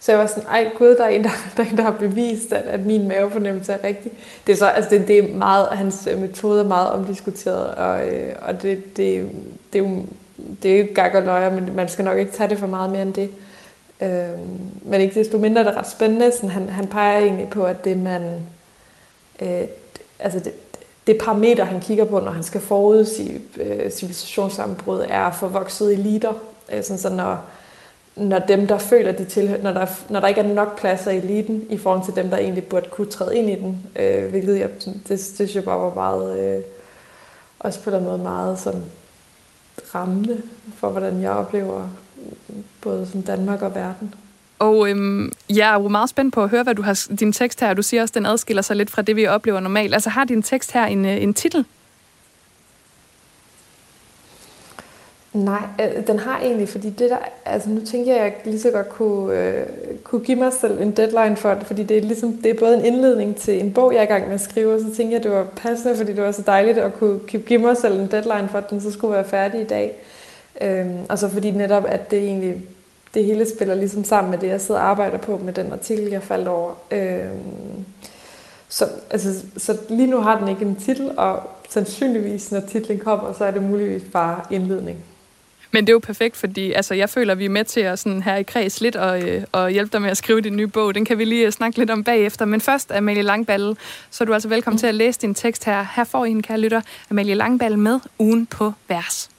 så 0.00 0.12
jeg 0.12 0.18
var 0.18 0.26
sådan, 0.26 0.46
ej 0.50 0.70
gud, 0.78 0.96
der 0.96 1.04
er 1.04 1.08
en, 1.08 1.24
der, 1.24 1.30
der, 1.56 1.64
er 1.64 1.70
en, 1.70 1.76
der 1.76 1.82
har 1.82 1.90
bevist, 1.90 2.52
at, 2.52 2.64
at 2.64 2.86
min 2.86 3.08
mavefornemmelse 3.08 3.72
er 3.72 3.84
rigtig. 3.84 4.12
Det 4.46 4.52
er 4.52 4.56
så, 4.56 4.66
altså 4.66 4.90
det, 4.90 5.08
det 5.08 5.18
er 5.18 5.34
meget, 5.34 5.68
hans 5.68 6.08
øh, 6.12 6.18
metode 6.18 6.60
er 6.60 6.66
meget 6.66 6.90
omdiskuteret, 6.90 7.74
og, 7.74 8.08
øh, 8.08 8.34
og 8.42 8.62
det, 8.62 8.96
det, 8.96 9.30
det, 9.72 9.78
er 9.78 9.88
jo, 9.88 10.04
det 10.62 10.74
er 10.74 10.78
jo 10.78 10.86
gag 10.94 11.14
og 11.14 11.22
løjer, 11.22 11.50
men 11.50 11.76
man 11.76 11.88
skal 11.88 12.04
nok 12.04 12.18
ikke 12.18 12.32
tage 12.32 12.50
det 12.50 12.58
for 12.58 12.66
meget 12.66 12.90
mere 12.90 13.02
end 13.02 13.14
det. 13.14 13.30
Øh, 14.00 14.38
men 14.82 15.00
ikke 15.00 15.20
desto 15.20 15.38
mindre 15.38 15.60
er 15.60 15.64
det 15.64 15.76
ret 15.76 15.90
spændende. 15.90 16.32
Sådan, 16.32 16.50
han, 16.50 16.68
han 16.68 16.86
peger 16.86 17.18
egentlig 17.18 17.48
på, 17.48 17.64
at 17.64 17.84
det 17.84 17.98
man, 17.98 18.22
øh, 19.42 19.62
altså 20.18 20.38
det, 20.38 20.52
det 21.06 21.18
parameter, 21.18 21.64
han 21.64 21.80
kigger 21.80 22.04
på, 22.04 22.20
når 22.20 22.30
han 22.30 22.42
skal 22.42 22.60
forudsige 22.60 23.40
øh, 23.56 23.90
civilisationssammenbrud, 23.90 25.04
er 25.08 25.30
forvoksede 25.30 25.92
eliter. 25.92 26.32
Øh, 26.72 26.82
sådan, 26.82 26.98
så 26.98 27.08
når, 27.08 27.44
når 28.18 28.38
dem, 28.38 28.66
der 28.66 28.78
føler, 28.78 29.12
de 29.12 29.24
tilhører, 29.24 29.62
når 29.62 29.72
der, 29.72 29.86
når 30.08 30.20
der 30.20 30.28
ikke 30.28 30.40
er 30.40 30.54
nok 30.54 30.80
pladser 30.80 31.10
i 31.10 31.16
eliten, 31.16 31.66
i 31.70 31.78
forhold 31.78 32.04
til 32.04 32.14
dem, 32.14 32.30
der 32.30 32.36
egentlig 32.36 32.64
burde 32.64 32.88
kunne 32.90 33.06
træde 33.06 33.36
ind 33.36 33.50
i 33.50 33.54
den, 33.54 33.86
øh, 33.96 34.30
hvilket 34.30 34.58
jeg, 34.58 34.68
det, 34.84 35.02
det 35.08 35.20
synes 35.20 35.54
jeg 35.54 35.64
bare 35.64 35.78
var 35.78 35.94
meget, 35.94 36.40
øh, 36.40 36.62
også 37.58 37.80
på 37.80 37.90
den 37.90 38.04
måde 38.04 38.18
meget 38.18 38.58
sådan 38.58 38.84
rammende 39.94 40.42
for, 40.76 40.90
hvordan 40.90 41.22
jeg 41.22 41.30
oplever 41.30 41.88
både 42.80 43.06
sådan 43.06 43.22
Danmark 43.22 43.62
og 43.62 43.74
verden. 43.74 44.14
Og 44.58 44.90
øhm, 44.90 45.32
jeg 45.50 45.70
er 45.70 45.74
jo 45.74 45.88
meget 45.88 46.10
spændt 46.10 46.34
på 46.34 46.42
at 46.42 46.50
høre, 46.50 46.62
hvad 46.62 46.74
du 46.74 46.82
har 46.82 47.06
din 47.20 47.32
tekst 47.32 47.60
her. 47.60 47.74
Du 47.74 47.82
siger 47.82 48.02
også, 48.02 48.12
at 48.12 48.14
den 48.14 48.26
adskiller 48.26 48.62
sig 48.62 48.76
lidt 48.76 48.90
fra 48.90 49.02
det, 49.02 49.16
vi 49.16 49.26
oplever 49.26 49.60
normalt. 49.60 49.94
Altså 49.94 50.10
har 50.10 50.24
din 50.24 50.42
tekst 50.42 50.72
her 50.72 50.86
en, 50.86 51.04
øh, 51.04 51.22
en 51.22 51.34
titel? 51.34 51.64
Nej, 55.44 55.62
øh, 55.80 56.06
den 56.06 56.18
har 56.18 56.40
egentlig, 56.40 56.68
fordi 56.68 56.90
det 56.90 57.10
der, 57.10 57.16
altså 57.44 57.70
nu 57.70 57.80
tænker 57.80 58.12
jeg, 58.12 58.24
at 58.24 58.32
jeg 58.32 58.40
lige 58.44 58.60
så 58.60 58.70
godt 58.70 58.88
kunne, 58.88 59.38
øh, 59.38 59.66
kunne 60.04 60.24
give 60.24 60.38
mig 60.38 60.52
selv 60.52 60.80
en 60.80 60.90
deadline 60.90 61.36
for 61.36 61.54
det, 61.54 61.66
fordi 61.66 61.82
det 61.82 61.96
er, 61.96 62.00
ligesom, 62.00 62.32
det 62.32 62.50
er 62.50 62.58
både 62.58 62.76
en 62.76 62.84
indledning 62.84 63.36
til 63.36 63.64
en 63.64 63.72
bog, 63.72 63.92
jeg 63.92 63.98
er 63.98 64.02
i 64.02 64.06
gang 64.06 64.26
med 64.26 64.34
at 64.34 64.40
skrive, 64.40 64.74
og 64.74 64.80
så 64.80 64.86
tænker 64.96 65.10
jeg, 65.10 65.18
at 65.18 65.22
det 65.22 65.30
var 65.30 65.44
passende, 65.44 65.96
fordi 65.96 66.12
det 66.12 66.22
var 66.22 66.32
så 66.32 66.42
dejligt 66.42 66.78
at 66.78 66.94
kunne 66.94 67.18
give 67.18 67.58
mig 67.60 67.76
selv 67.76 68.00
en 68.00 68.06
deadline 68.10 68.48
for, 68.48 68.58
at 68.58 68.70
den 68.70 68.80
så 68.80 68.92
skulle 68.92 69.14
være 69.14 69.24
færdig 69.24 69.60
i 69.60 69.64
dag. 69.64 69.92
Øhm, 70.60 70.98
og 71.08 71.18
så 71.18 71.28
fordi 71.28 71.50
netop, 71.50 71.84
at 71.88 72.10
det 72.10 72.18
egentlig, 72.18 72.62
det 73.14 73.24
hele 73.24 73.46
spiller 73.56 73.74
ligesom 73.74 74.04
sammen 74.04 74.30
med 74.30 74.38
det, 74.38 74.48
jeg 74.48 74.60
sidder 74.60 74.80
og 74.80 74.86
arbejder 74.86 75.18
på 75.18 75.40
med 75.44 75.52
den 75.52 75.72
artikel, 75.72 76.10
jeg 76.10 76.22
faldt 76.22 76.48
over. 76.48 76.72
Øhm, 76.90 77.84
så, 78.68 78.86
altså, 79.10 79.44
så 79.56 79.78
lige 79.88 80.10
nu 80.10 80.16
har 80.16 80.38
den 80.38 80.48
ikke 80.48 80.64
en 80.64 80.76
titel, 80.76 81.10
og 81.16 81.42
sandsynligvis, 81.68 82.52
når 82.52 82.60
titlen 82.60 82.98
kommer, 82.98 83.32
så 83.32 83.44
er 83.44 83.50
det 83.50 83.62
muligvis 83.62 84.02
bare 84.12 84.40
indledning. 84.50 84.98
Men 85.70 85.86
det 85.86 85.92
er 85.92 85.94
jo 85.94 85.98
perfekt, 85.98 86.36
fordi 86.36 86.72
altså, 86.72 86.94
jeg 86.94 87.10
føler, 87.10 87.32
at 87.32 87.38
vi 87.38 87.44
er 87.44 87.48
med 87.48 87.64
til 87.64 87.80
at 87.80 87.98
sådan, 87.98 88.22
her 88.22 88.36
i 88.36 88.42
kreds 88.42 88.80
lidt 88.80 88.96
og, 88.96 89.22
øh, 89.22 89.44
og 89.52 89.70
hjælpe 89.70 89.92
dig 89.92 90.02
med 90.02 90.10
at 90.10 90.16
skrive 90.16 90.40
din 90.40 90.56
nye 90.56 90.66
bog. 90.66 90.94
Den 90.94 91.04
kan 91.04 91.18
vi 91.18 91.24
lige 91.24 91.46
øh, 91.46 91.52
snakke 91.52 91.78
lidt 91.78 91.90
om 91.90 92.04
bagefter. 92.04 92.44
Men 92.44 92.60
først, 92.60 92.92
Amalie 92.92 93.22
Langballe, 93.22 93.76
så 94.10 94.24
er 94.24 94.26
du 94.26 94.32
altså 94.32 94.48
velkommen 94.48 94.74
mm. 94.74 94.78
til 94.78 94.86
at 94.86 94.94
læse 94.94 95.20
din 95.20 95.34
tekst 95.34 95.64
her. 95.64 95.86
Her 95.96 96.04
får 96.04 96.24
I 96.24 96.30
en 96.30 96.42
kære 96.42 96.58
lytter, 96.58 96.80
Amalie 97.10 97.34
Langballe 97.34 97.76
med 97.76 98.00
ugen 98.18 98.46
på 98.46 98.72
vers. 98.88 99.30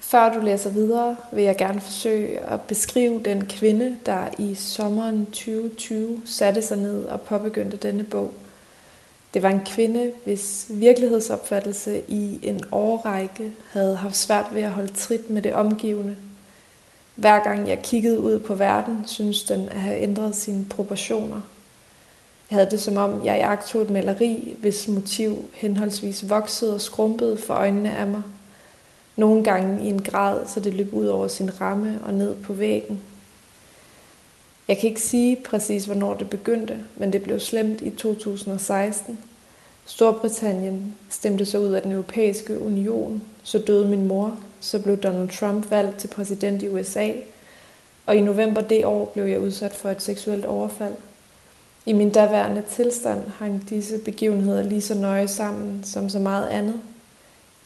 Før 0.00 0.32
du 0.34 0.40
læser 0.40 0.70
videre, 0.70 1.16
vil 1.32 1.44
jeg 1.44 1.56
gerne 1.56 1.80
forsøge 1.80 2.38
at 2.38 2.60
beskrive 2.60 3.22
den 3.24 3.46
kvinde, 3.46 3.96
der 4.06 4.28
i 4.38 4.54
sommeren 4.54 5.26
2020 5.26 6.22
satte 6.24 6.62
sig 6.62 6.76
ned 6.76 7.04
og 7.04 7.20
påbegyndte 7.20 7.76
denne 7.76 8.04
bog– 8.04 8.34
det 9.36 9.42
var 9.42 9.50
en 9.50 9.64
kvinde, 9.66 10.12
hvis 10.24 10.66
virkelighedsopfattelse 10.70 12.02
i 12.08 12.38
en 12.42 12.60
årrække 12.72 13.52
havde 13.72 13.96
haft 13.96 14.16
svært 14.16 14.46
ved 14.52 14.62
at 14.62 14.70
holde 14.70 14.92
trit 14.92 15.30
med 15.30 15.42
det 15.42 15.54
omgivende. 15.54 16.16
Hver 17.14 17.44
gang 17.44 17.68
jeg 17.68 17.82
kiggede 17.82 18.20
ud 18.20 18.38
på 18.38 18.54
verden, 18.54 19.04
synes 19.06 19.44
den 19.44 19.68
at 19.68 19.80
have 19.80 20.00
ændret 20.00 20.36
sine 20.36 20.64
proportioner. 20.64 21.40
Jeg 22.50 22.56
havde 22.56 22.70
det 22.70 22.80
som 22.80 22.96
om, 22.96 23.24
jeg 23.24 23.36
jagtede 23.36 23.82
et 23.82 23.90
maleri, 23.90 24.56
hvis 24.60 24.88
motiv 24.88 25.50
henholdsvis 25.52 26.30
voksede 26.30 26.74
og 26.74 26.80
skrumpede 26.80 27.36
for 27.36 27.54
øjnene 27.54 27.96
af 27.96 28.06
mig. 28.06 28.22
Nogle 29.16 29.44
gange 29.44 29.84
i 29.84 29.88
en 29.88 30.02
grad, 30.02 30.46
så 30.46 30.60
det 30.60 30.74
løb 30.74 30.94
ud 30.94 31.06
over 31.06 31.28
sin 31.28 31.60
ramme 31.60 32.00
og 32.04 32.14
ned 32.14 32.34
på 32.34 32.52
væggen. 32.52 33.00
Jeg 34.68 34.78
kan 34.78 34.88
ikke 34.88 35.02
sige 35.02 35.36
præcis, 35.44 35.84
hvornår 35.84 36.14
det 36.14 36.30
begyndte, 36.30 36.78
men 36.96 37.12
det 37.12 37.22
blev 37.22 37.40
slemt 37.40 37.80
i 37.80 37.90
2016. 37.90 39.18
Storbritannien 39.86 40.94
stemte 41.10 41.46
sig 41.46 41.60
ud 41.60 41.72
af 41.72 41.82
den 41.82 41.92
europæiske 41.92 42.60
union, 42.60 43.22
så 43.42 43.58
døde 43.58 43.88
min 43.88 44.06
mor, 44.06 44.38
så 44.60 44.78
blev 44.78 44.96
Donald 44.96 45.28
Trump 45.28 45.70
valgt 45.70 45.98
til 45.98 46.08
præsident 46.08 46.62
i 46.62 46.68
USA, 46.68 47.12
og 48.06 48.16
i 48.16 48.20
november 48.20 48.60
det 48.60 48.84
år 48.84 49.04
blev 49.04 49.24
jeg 49.24 49.40
udsat 49.40 49.74
for 49.74 49.90
et 49.90 50.02
seksuelt 50.02 50.44
overfald. 50.44 50.94
I 51.86 51.92
min 51.92 52.10
daværende 52.10 52.62
tilstand 52.70 53.22
hang 53.38 53.70
disse 53.70 53.98
begivenheder 53.98 54.62
lige 54.62 54.82
så 54.82 54.94
nøje 54.94 55.28
sammen 55.28 55.84
som 55.84 56.08
så 56.08 56.18
meget 56.18 56.48
andet. 56.48 56.80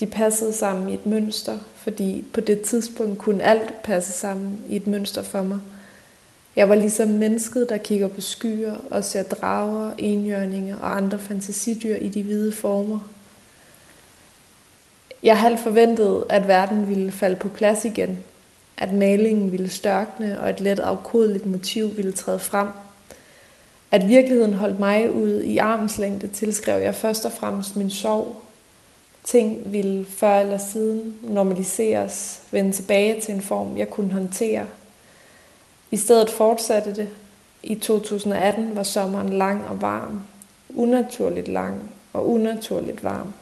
De 0.01 0.07
passede 0.07 0.53
sammen 0.53 0.89
i 0.89 0.95
et 0.95 1.07
mønster, 1.07 1.59
fordi 1.77 2.25
på 2.33 2.41
det 2.41 2.61
tidspunkt 2.61 3.19
kunne 3.19 3.43
alt 3.43 3.83
passe 3.83 4.13
sammen 4.13 4.61
i 4.69 4.77
et 4.77 4.87
mønster 4.87 5.23
for 5.23 5.43
mig– 5.43 5.59
jeg 6.57 6.69
var 6.69 6.75
ligesom 6.75 7.09
mennesket, 7.09 7.69
der 7.69 7.77
kigger 7.77 8.09
på 8.09 8.21
skyer 8.21 8.75
og 8.91 9.05
ser 9.05 9.23
drager, 9.23 9.91
enhjørninger 9.99 10.77
og 10.79 10.97
andre 10.97 11.19
fantasidyr 11.19 11.97
i 11.97 12.09
de 12.09 12.23
hvide 12.23 12.53
former. 12.53 12.99
Jeg 15.23 15.39
havde 15.39 15.59
forventet, 15.59 16.25
at 16.29 16.49
verden 16.49 16.89
ville 16.89 17.13
falde 17.13 17.37
på 17.37 17.49
plads 17.49 17.85
igen, 17.85 18.19
at 18.77 18.93
malingen 18.93 19.53
ville 19.53 19.69
størkne 19.69 20.41
og 20.41 20.51
et 20.51 20.61
let 20.61 20.79
afkodeligt 20.79 21.47
motiv 21.47 21.97
ville 21.97 22.13
træde 22.13 22.39
frem. 22.39 22.69
At 23.91 24.09
virkeligheden 24.09 24.55
holdt 24.55 24.79
mig 24.79 25.13
ud 25.15 25.41
i 25.41 25.57
armslængde, 25.57 26.29
tilskrev 26.29 26.83
jeg 26.83 26.95
først 26.95 27.27
og 27.27 27.33
fremmest 27.33 27.77
min 27.77 27.91
sorg. 27.91 28.43
Ting 29.25 29.73
ville 29.73 30.07
før 30.07 30.41
eller 30.41 30.59
siden 30.59 31.15
normaliseres, 31.23 32.41
vende 32.51 32.73
tilbage 32.73 33.21
til 33.21 33.35
en 33.35 33.43
form, 33.43 33.77
jeg 33.77 33.91
kunne 33.91 34.13
håndtere– 34.13 34.67
i 35.91 35.97
stedet 35.97 36.31
fortsatte 36.31 36.95
det. 36.95 37.09
I 37.63 37.75
2018 37.75 38.77
var 38.77 38.83
sommeren 38.83 39.33
lang 39.33 39.69
og 39.69 39.83
varm. 39.83 40.23
Unaturligt 40.75 41.49
lang 41.49 41.91
og 42.13 42.29
unaturligt 42.29 43.05
varm. 43.05 43.33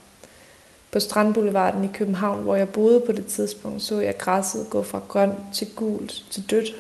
På 0.91 1.01
Strandboulevarden 1.01 1.85
i 1.85 1.91
København, 1.95 2.43
hvor 2.43 2.57
jeg 2.57 2.69
boede 2.69 3.01
på 3.01 3.13
det 3.13 3.27
tidspunkt, 3.27 3.83
så 3.83 4.01
jeg 4.01 4.19
græsset 4.19 4.67
gå 4.71 4.83
fra 4.83 5.01
grønt 5.09 5.35
til 5.55 5.69
gult 5.77 6.25
til 6.31 6.51
dødt. 6.51 6.77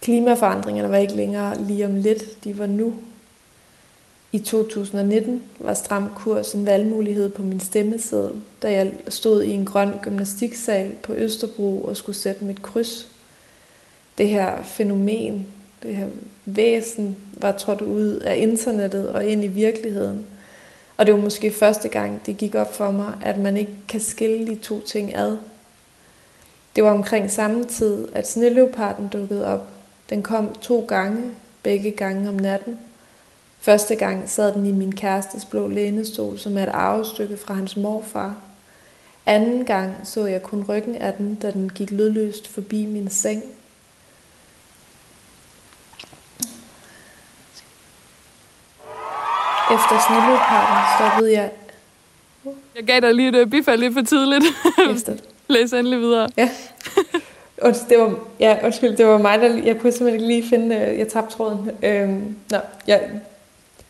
Klimaforandringerne 0.00 0.90
var 0.90 0.96
ikke 0.96 1.14
længere 1.14 1.62
lige 1.62 1.86
om 1.86 1.94
lidt, 1.94 2.44
de 2.44 2.58
var 2.58 2.66
nu. 2.66 2.94
I 4.34 4.38
2019 4.38 5.42
var 5.58 5.74
stram 5.74 6.10
kurs 6.16 6.52
en 6.52 6.66
valgmulighed 6.66 7.28
på 7.28 7.42
min 7.42 7.60
stemmeseddel, 7.60 8.40
da 8.62 8.72
jeg 8.72 8.92
stod 9.08 9.42
i 9.42 9.50
en 9.50 9.64
grøn 9.64 9.92
gymnastiksal 10.02 10.92
på 11.02 11.14
Østerbro 11.14 11.82
og 11.82 11.96
skulle 11.96 12.16
sætte 12.16 12.44
mit 12.44 12.62
kryds. 12.62 13.08
Det 14.18 14.28
her 14.28 14.62
fænomen, 14.62 15.46
det 15.82 15.96
her 15.96 16.06
væsen, 16.44 17.16
var 17.32 17.52
trådt 17.52 17.80
ud 17.80 18.14
af 18.14 18.36
internettet 18.36 19.08
og 19.08 19.24
ind 19.24 19.44
i 19.44 19.46
virkeligheden. 19.46 20.26
Og 20.96 21.06
det 21.06 21.14
var 21.14 21.20
måske 21.20 21.50
første 21.50 21.88
gang, 21.88 22.26
det 22.26 22.36
gik 22.36 22.54
op 22.54 22.74
for 22.74 22.90
mig, 22.90 23.14
at 23.22 23.38
man 23.38 23.56
ikke 23.56 23.72
kan 23.88 24.00
skille 24.00 24.46
de 24.46 24.54
to 24.54 24.80
ting 24.80 25.16
ad. 25.16 25.36
Det 26.76 26.84
var 26.84 26.90
omkring 26.90 27.30
samme 27.30 27.64
tid, 27.64 28.08
at 28.14 28.28
sneleoparden 28.28 29.08
dukkede 29.08 29.46
op. 29.46 29.68
Den 30.10 30.22
kom 30.22 30.54
to 30.54 30.84
gange, 30.88 31.22
begge 31.62 31.90
gange 31.90 32.28
om 32.28 32.34
natten. 32.34 32.78
Første 33.62 33.94
gang 33.94 34.30
sad 34.30 34.52
den 34.54 34.66
i 34.66 34.72
min 34.72 34.92
kærestes 34.92 35.44
blå 35.44 35.68
lænestol, 35.68 36.38
som 36.38 36.58
er 36.58 36.62
et 36.62 36.68
arvestykke 36.68 37.36
fra 37.36 37.54
hans 37.54 37.76
morfar. 37.76 38.34
Anden 39.26 39.64
gang 39.64 39.94
så 40.04 40.26
jeg 40.26 40.42
kun 40.42 40.64
ryggen 40.68 40.94
af 40.94 41.12
den, 41.14 41.34
da 41.34 41.50
den 41.50 41.68
gik 41.68 41.90
lydløst 41.90 42.48
forbi 42.48 42.86
min 42.86 43.10
seng. 43.10 43.42
Efter 49.72 49.96
snilleoparden 50.08 50.84
stoppede 50.98 51.32
jeg... 51.32 51.50
Jeg 52.76 52.84
gav 52.84 53.00
dig 53.00 53.14
lige 53.14 53.28
et 53.28 53.34
øh, 53.34 53.46
bifald 53.46 53.80
lidt 53.80 53.94
for 53.94 54.02
tidligt. 54.02 54.44
Efter. 54.96 55.12
Læs 55.48 55.72
endelig 55.72 55.98
videre. 56.00 56.28
Ja. 56.36 56.50
Og 57.62 57.74
det 57.88 57.98
var, 57.98 58.14
ja, 58.40 58.56
undskyld, 58.64 58.96
det 58.96 59.06
var 59.06 59.18
mig, 59.18 59.40
der... 59.40 59.62
Jeg 59.64 59.78
kunne 59.80 59.92
simpelthen 59.92 60.14
ikke 60.14 60.26
lige 60.26 60.48
finde... 60.48 60.76
øh, 60.76 60.98
Jeg 60.98 61.08
tabte 61.08 61.34
tråden. 61.36 61.70
Øhm, 61.82 62.36
nå, 62.50 62.58
jeg, 62.86 63.10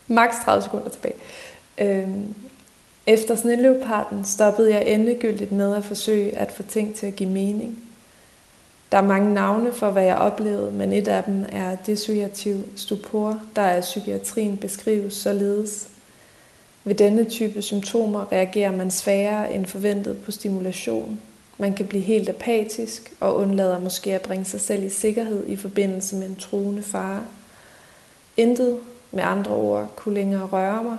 maks 0.07 0.35
30 0.45 0.63
sekunder 0.63 0.89
tilbage. 0.89 1.15
Øhm, 1.77 2.35
efter 3.07 3.35
snilleoparden 3.35 4.25
stoppede 4.25 4.73
jeg 4.73 4.87
endegyldigt 4.87 5.51
med 5.51 5.75
at 5.75 5.85
forsøge 5.85 6.37
at 6.37 6.51
få 6.51 6.63
ting 6.63 6.95
til 6.95 7.07
at 7.07 7.15
give 7.15 7.29
mening. 7.29 7.83
Der 8.91 8.97
er 8.97 9.01
mange 9.01 9.33
navne 9.33 9.73
for, 9.73 9.89
hvad 9.89 10.03
jeg 10.03 10.15
oplevede, 10.15 10.71
men 10.71 10.93
et 10.93 11.07
af 11.07 11.23
dem 11.23 11.45
er 11.51 11.75
dissociativ 11.75 12.63
stupor, 12.75 13.41
der 13.55 13.61
af 13.61 13.81
psykiatrien 13.81 14.57
beskrives 14.57 15.13
således. 15.13 15.87
Ved 16.83 16.95
denne 16.95 17.25
type 17.25 17.61
symptomer 17.61 18.31
reagerer 18.31 18.71
man 18.71 18.91
sværere 18.91 19.53
end 19.53 19.65
forventet 19.65 20.17
på 20.25 20.31
stimulation. 20.31 21.21
Man 21.57 21.73
kan 21.73 21.87
blive 21.87 22.03
helt 22.03 22.29
apatisk 22.29 23.13
og 23.19 23.35
undlader 23.35 23.79
måske 23.79 24.13
at 24.13 24.21
bringe 24.21 24.45
sig 24.45 24.61
selv 24.61 24.83
i 24.83 24.89
sikkerhed 24.89 25.47
i 25.47 25.55
forbindelse 25.55 26.15
med 26.15 26.27
en 26.27 26.35
truende 26.35 26.83
fare. 26.83 27.23
Intet, 28.37 28.79
med 29.13 29.23
andre 29.23 29.51
ord, 29.51 29.89
kunne 29.95 30.15
længere 30.15 30.45
røre 30.45 30.83
mig. 30.83 30.97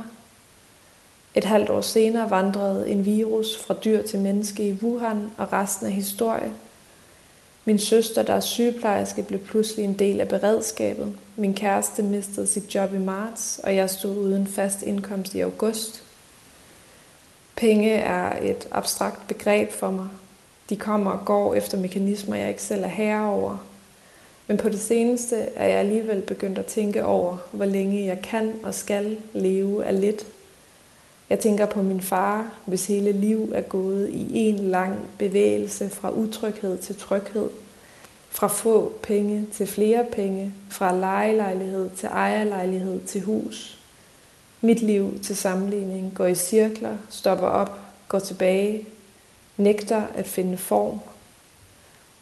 Et 1.34 1.44
halvt 1.44 1.70
år 1.70 1.80
senere 1.80 2.30
vandrede 2.30 2.88
en 2.88 3.04
virus 3.04 3.58
fra 3.58 3.74
dyr 3.84 4.02
til 4.02 4.20
menneske 4.20 4.68
i 4.68 4.78
Wuhan, 4.82 5.30
og 5.36 5.52
resten 5.52 5.86
af 5.86 5.92
historie 5.92 6.52
min 7.64 7.78
søster, 7.78 8.22
der 8.22 8.32
er 8.32 8.40
sygeplejerske, 8.40 9.22
blev 9.22 9.40
pludselig 9.40 9.84
en 9.84 9.98
del 9.98 10.20
af 10.20 10.28
beredskabet. 10.28 11.12
Min 11.36 11.54
kæreste 11.54 12.02
mistede 12.02 12.46
sit 12.46 12.74
job 12.74 12.94
i 12.94 12.98
marts, 12.98 13.60
og 13.64 13.76
jeg 13.76 13.90
stod 13.90 14.16
uden 14.16 14.46
fast 14.46 14.82
indkomst 14.82 15.34
i 15.34 15.40
august. 15.40 16.02
Penge 17.56 17.92
er 17.92 18.42
et 18.42 18.68
abstrakt 18.70 19.28
begreb 19.28 19.72
for 19.72 19.90
mig. 19.90 20.08
De 20.68 20.76
kommer 20.76 21.10
og 21.10 21.24
går 21.24 21.54
efter 21.54 21.78
mekanismer, 21.78 22.36
jeg 22.36 22.48
ikke 22.48 22.62
selv 22.62 22.84
er 22.84 22.88
herre 22.88 23.28
over. 23.28 23.56
Men 24.46 24.56
på 24.56 24.68
det 24.68 24.80
seneste 24.80 25.36
er 25.36 25.68
jeg 25.68 25.78
alligevel 25.78 26.20
begyndt 26.20 26.58
at 26.58 26.66
tænke 26.66 27.04
over, 27.04 27.36
hvor 27.52 27.64
længe 27.64 28.06
jeg 28.06 28.22
kan 28.22 28.52
og 28.62 28.74
skal 28.74 29.16
leve 29.32 29.84
af 29.84 30.00
lidt. 30.00 30.26
Jeg 31.30 31.38
tænker 31.38 31.66
på 31.66 31.82
min 31.82 32.00
far, 32.00 32.52
hvis 32.66 32.86
hele 32.86 33.12
liv 33.12 33.52
er 33.54 33.60
gået 33.60 34.08
i 34.08 34.38
en 34.38 34.58
lang 34.58 34.98
bevægelse 35.18 35.88
fra 35.88 36.10
utryghed 36.10 36.78
til 36.78 36.96
tryghed. 36.96 37.48
Fra 38.30 38.46
få 38.46 38.92
penge 39.02 39.46
til 39.52 39.66
flere 39.66 40.06
penge. 40.12 40.52
Fra 40.70 40.96
lejelejlighed 40.96 41.90
til 41.96 42.06
ejerlejlighed 42.06 43.00
til 43.06 43.20
hus. 43.20 43.78
Mit 44.60 44.82
liv 44.82 45.20
til 45.22 45.36
sammenligning 45.36 46.12
går 46.14 46.26
i 46.26 46.34
cirkler, 46.34 46.96
stopper 47.10 47.46
op, 47.46 47.78
går 48.08 48.18
tilbage, 48.18 48.86
nægter 49.56 50.02
at 50.14 50.26
finde 50.26 50.56
form. 50.56 51.00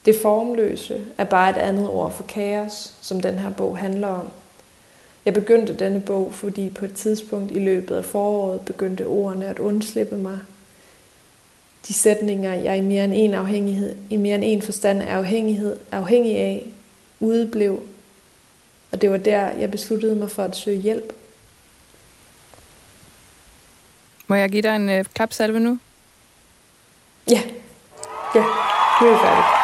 Det 0.05 0.16
formløse 0.22 1.05
er 1.18 1.24
bare 1.24 1.50
et 1.50 1.57
andet 1.57 1.88
ord 1.88 2.12
for 2.12 2.22
kaos, 2.22 2.94
som 3.00 3.20
den 3.20 3.38
her 3.38 3.50
bog 3.50 3.78
handler 3.78 4.09
om. 4.09 4.28
Jeg 5.24 5.34
begyndte 5.34 5.74
denne 5.74 6.00
bog, 6.00 6.34
fordi 6.34 6.70
på 6.70 6.84
et 6.84 6.94
tidspunkt 6.94 7.53
i 7.53 7.59
løbet 7.59 7.96
af 7.96 8.05
foråret 8.05 8.61
begyndte 8.61 9.07
ordene 9.07 9.46
at 9.46 9.59
undslippe 9.59 10.16
mig. 10.16 10.38
De 11.88 11.94
sætninger, 11.94 12.55
jeg 12.55 12.78
i 12.78 12.80
mere 12.80 13.05
end 13.05 13.12
en 13.16 13.34
afhængighed, 13.34 13.96
i 14.11 14.16
mere 14.16 14.34
end 14.34 14.44
en 14.46 14.62
forstand 14.62 15.03
er 15.03 15.16
afhængighed, 15.16 15.76
afhængig 15.92 16.36
af, 16.36 16.72
udeblev. 17.20 17.82
Og 18.92 19.03
det 19.03 19.11
var 19.11 19.16
der, 19.16 19.50
jeg 19.50 19.70
besluttede 19.70 20.16
mig 20.16 20.30
for 20.30 20.42
at 20.42 20.57
søge 20.57 20.80
hjælp. 20.80 21.12
Må 24.26 24.34
jeg 24.34 24.50
give 24.50 24.62
dig 24.62 24.76
en 24.76 24.88
øh, 24.88 25.05
klapsalve 25.14 25.61
nu? 25.61 25.78
Ja. 27.30 27.42
Ja, 28.34 28.44
nu 29.00 29.07
er 29.07 29.12
vi 29.12 29.18
færdige. 29.24 29.62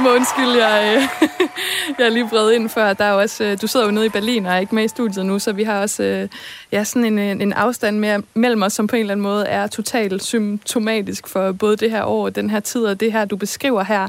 Du 0.00 0.04
må 0.04 0.14
undskylde, 0.14 0.66
jeg, 0.66 0.96
øh, 0.96 1.02
jeg 1.98 2.06
er 2.06 2.10
lige 2.10 2.28
bredt 2.28 2.54
ind 2.54 2.68
før. 2.68 2.92
Der 2.92 3.04
er 3.04 3.12
også, 3.12 3.44
øh, 3.44 3.58
du 3.62 3.66
sidder 3.66 3.86
jo 3.86 3.92
nede 3.92 4.06
i 4.06 4.08
Berlin 4.08 4.46
og 4.46 4.52
er 4.52 4.58
ikke 4.58 4.74
med 4.74 4.84
i 4.84 4.88
studiet 4.88 5.26
nu, 5.26 5.38
så 5.38 5.52
vi 5.52 5.62
har 5.62 5.80
også 5.80 6.02
øh, 6.02 6.28
ja, 6.72 6.84
sådan 6.84 7.04
en, 7.04 7.18
en, 7.18 7.40
en 7.40 7.52
afstand 7.52 7.98
mere 7.98 8.22
mellem 8.34 8.62
os, 8.62 8.72
som 8.72 8.86
på 8.86 8.96
en 8.96 9.00
eller 9.00 9.12
anden 9.12 9.22
måde 9.22 9.46
er 9.46 9.66
totalt 9.66 10.22
symptomatisk 10.22 11.28
for 11.28 11.52
både 11.52 11.76
det 11.76 11.90
her 11.90 12.04
år, 12.04 12.30
den 12.30 12.50
her 12.50 12.60
tid 12.60 12.84
og 12.84 13.00
det 13.00 13.12
her, 13.12 13.24
du 13.24 13.36
beskriver 13.36 13.84
her. 13.84 14.08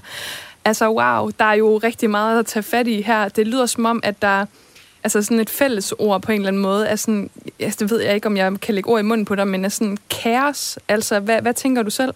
Altså 0.66 0.90
wow, 0.90 1.30
der 1.40 1.46
er 1.46 1.54
jo 1.54 1.78
rigtig 1.78 2.10
meget 2.10 2.40
at 2.40 2.46
tage 2.46 2.64
fat 2.64 2.88
i 2.88 3.02
her. 3.02 3.30
Det 3.30 3.48
lyder 3.48 3.66
som 3.66 3.86
om, 3.86 4.00
at 4.04 4.22
der 4.22 4.46
altså 5.04 5.22
sådan 5.22 5.40
et 5.40 5.50
fælles 5.50 5.94
ord 6.00 6.22
på 6.22 6.32
en 6.32 6.38
eller 6.38 6.48
anden 6.48 6.62
måde 6.62 6.88
er 6.88 6.96
sådan, 6.96 7.30
altså 7.60 7.78
det 7.80 7.92
ved 7.92 8.02
jeg 8.02 8.16
ikke, 8.16 8.28
om 8.28 8.38
jeg 8.38 8.60
kan 8.62 8.76
lægge 8.76 8.90
ord 8.90 9.00
i 9.00 9.04
munden 9.04 9.26
på 9.26 9.36
dig, 9.36 9.48
men 9.48 9.66
er 9.66 9.70
sådan 9.70 9.98
kaos. 10.10 10.80
Altså, 10.88 11.20
hvad, 11.20 11.42
hvad 11.42 11.54
tænker 11.54 11.84
du 11.84 11.90
selv? 11.90 12.14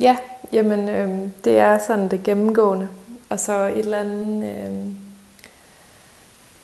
Ja, 0.00 0.16
jamen 0.52 0.88
øh, 0.88 1.28
det 1.44 1.58
er 1.58 1.78
sådan 1.86 2.08
det 2.08 2.22
gennemgående. 2.22 2.88
Og 3.28 3.40
så 3.40 3.66
et 3.66 3.78
eller 3.78 3.98
andet, 3.98 4.44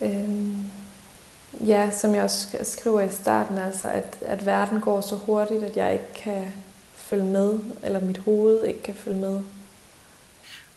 øh, 0.00 0.10
øh, 0.10 1.68
ja, 1.68 1.90
som 1.90 2.14
jeg 2.14 2.22
også 2.22 2.58
skriver 2.62 3.00
i 3.00 3.08
starten, 3.10 3.58
altså 3.58 3.88
at, 3.88 4.16
at 4.26 4.46
verden 4.46 4.80
går 4.80 5.00
så 5.00 5.16
hurtigt, 5.16 5.64
at 5.64 5.76
jeg 5.76 5.92
ikke 5.92 6.12
kan 6.24 6.52
følge 6.96 7.24
med, 7.24 7.58
eller 7.82 8.00
mit 8.00 8.18
hoved 8.18 8.64
ikke 8.64 8.82
kan 8.82 8.94
følge 8.94 9.20
med. 9.20 9.40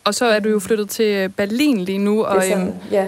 Og 0.04 0.16
så 0.16 0.26
er 0.26 0.40
du 0.40 0.50
jo 0.50 0.60
flyttet 0.60 0.90
til 0.90 1.30
Berlin 1.30 1.80
lige 1.80 1.98
nu, 1.98 2.24
og, 2.24 2.36
Det 2.36 2.52
er 2.52 2.56
sådan, 2.56 2.76
ja. 2.92 3.08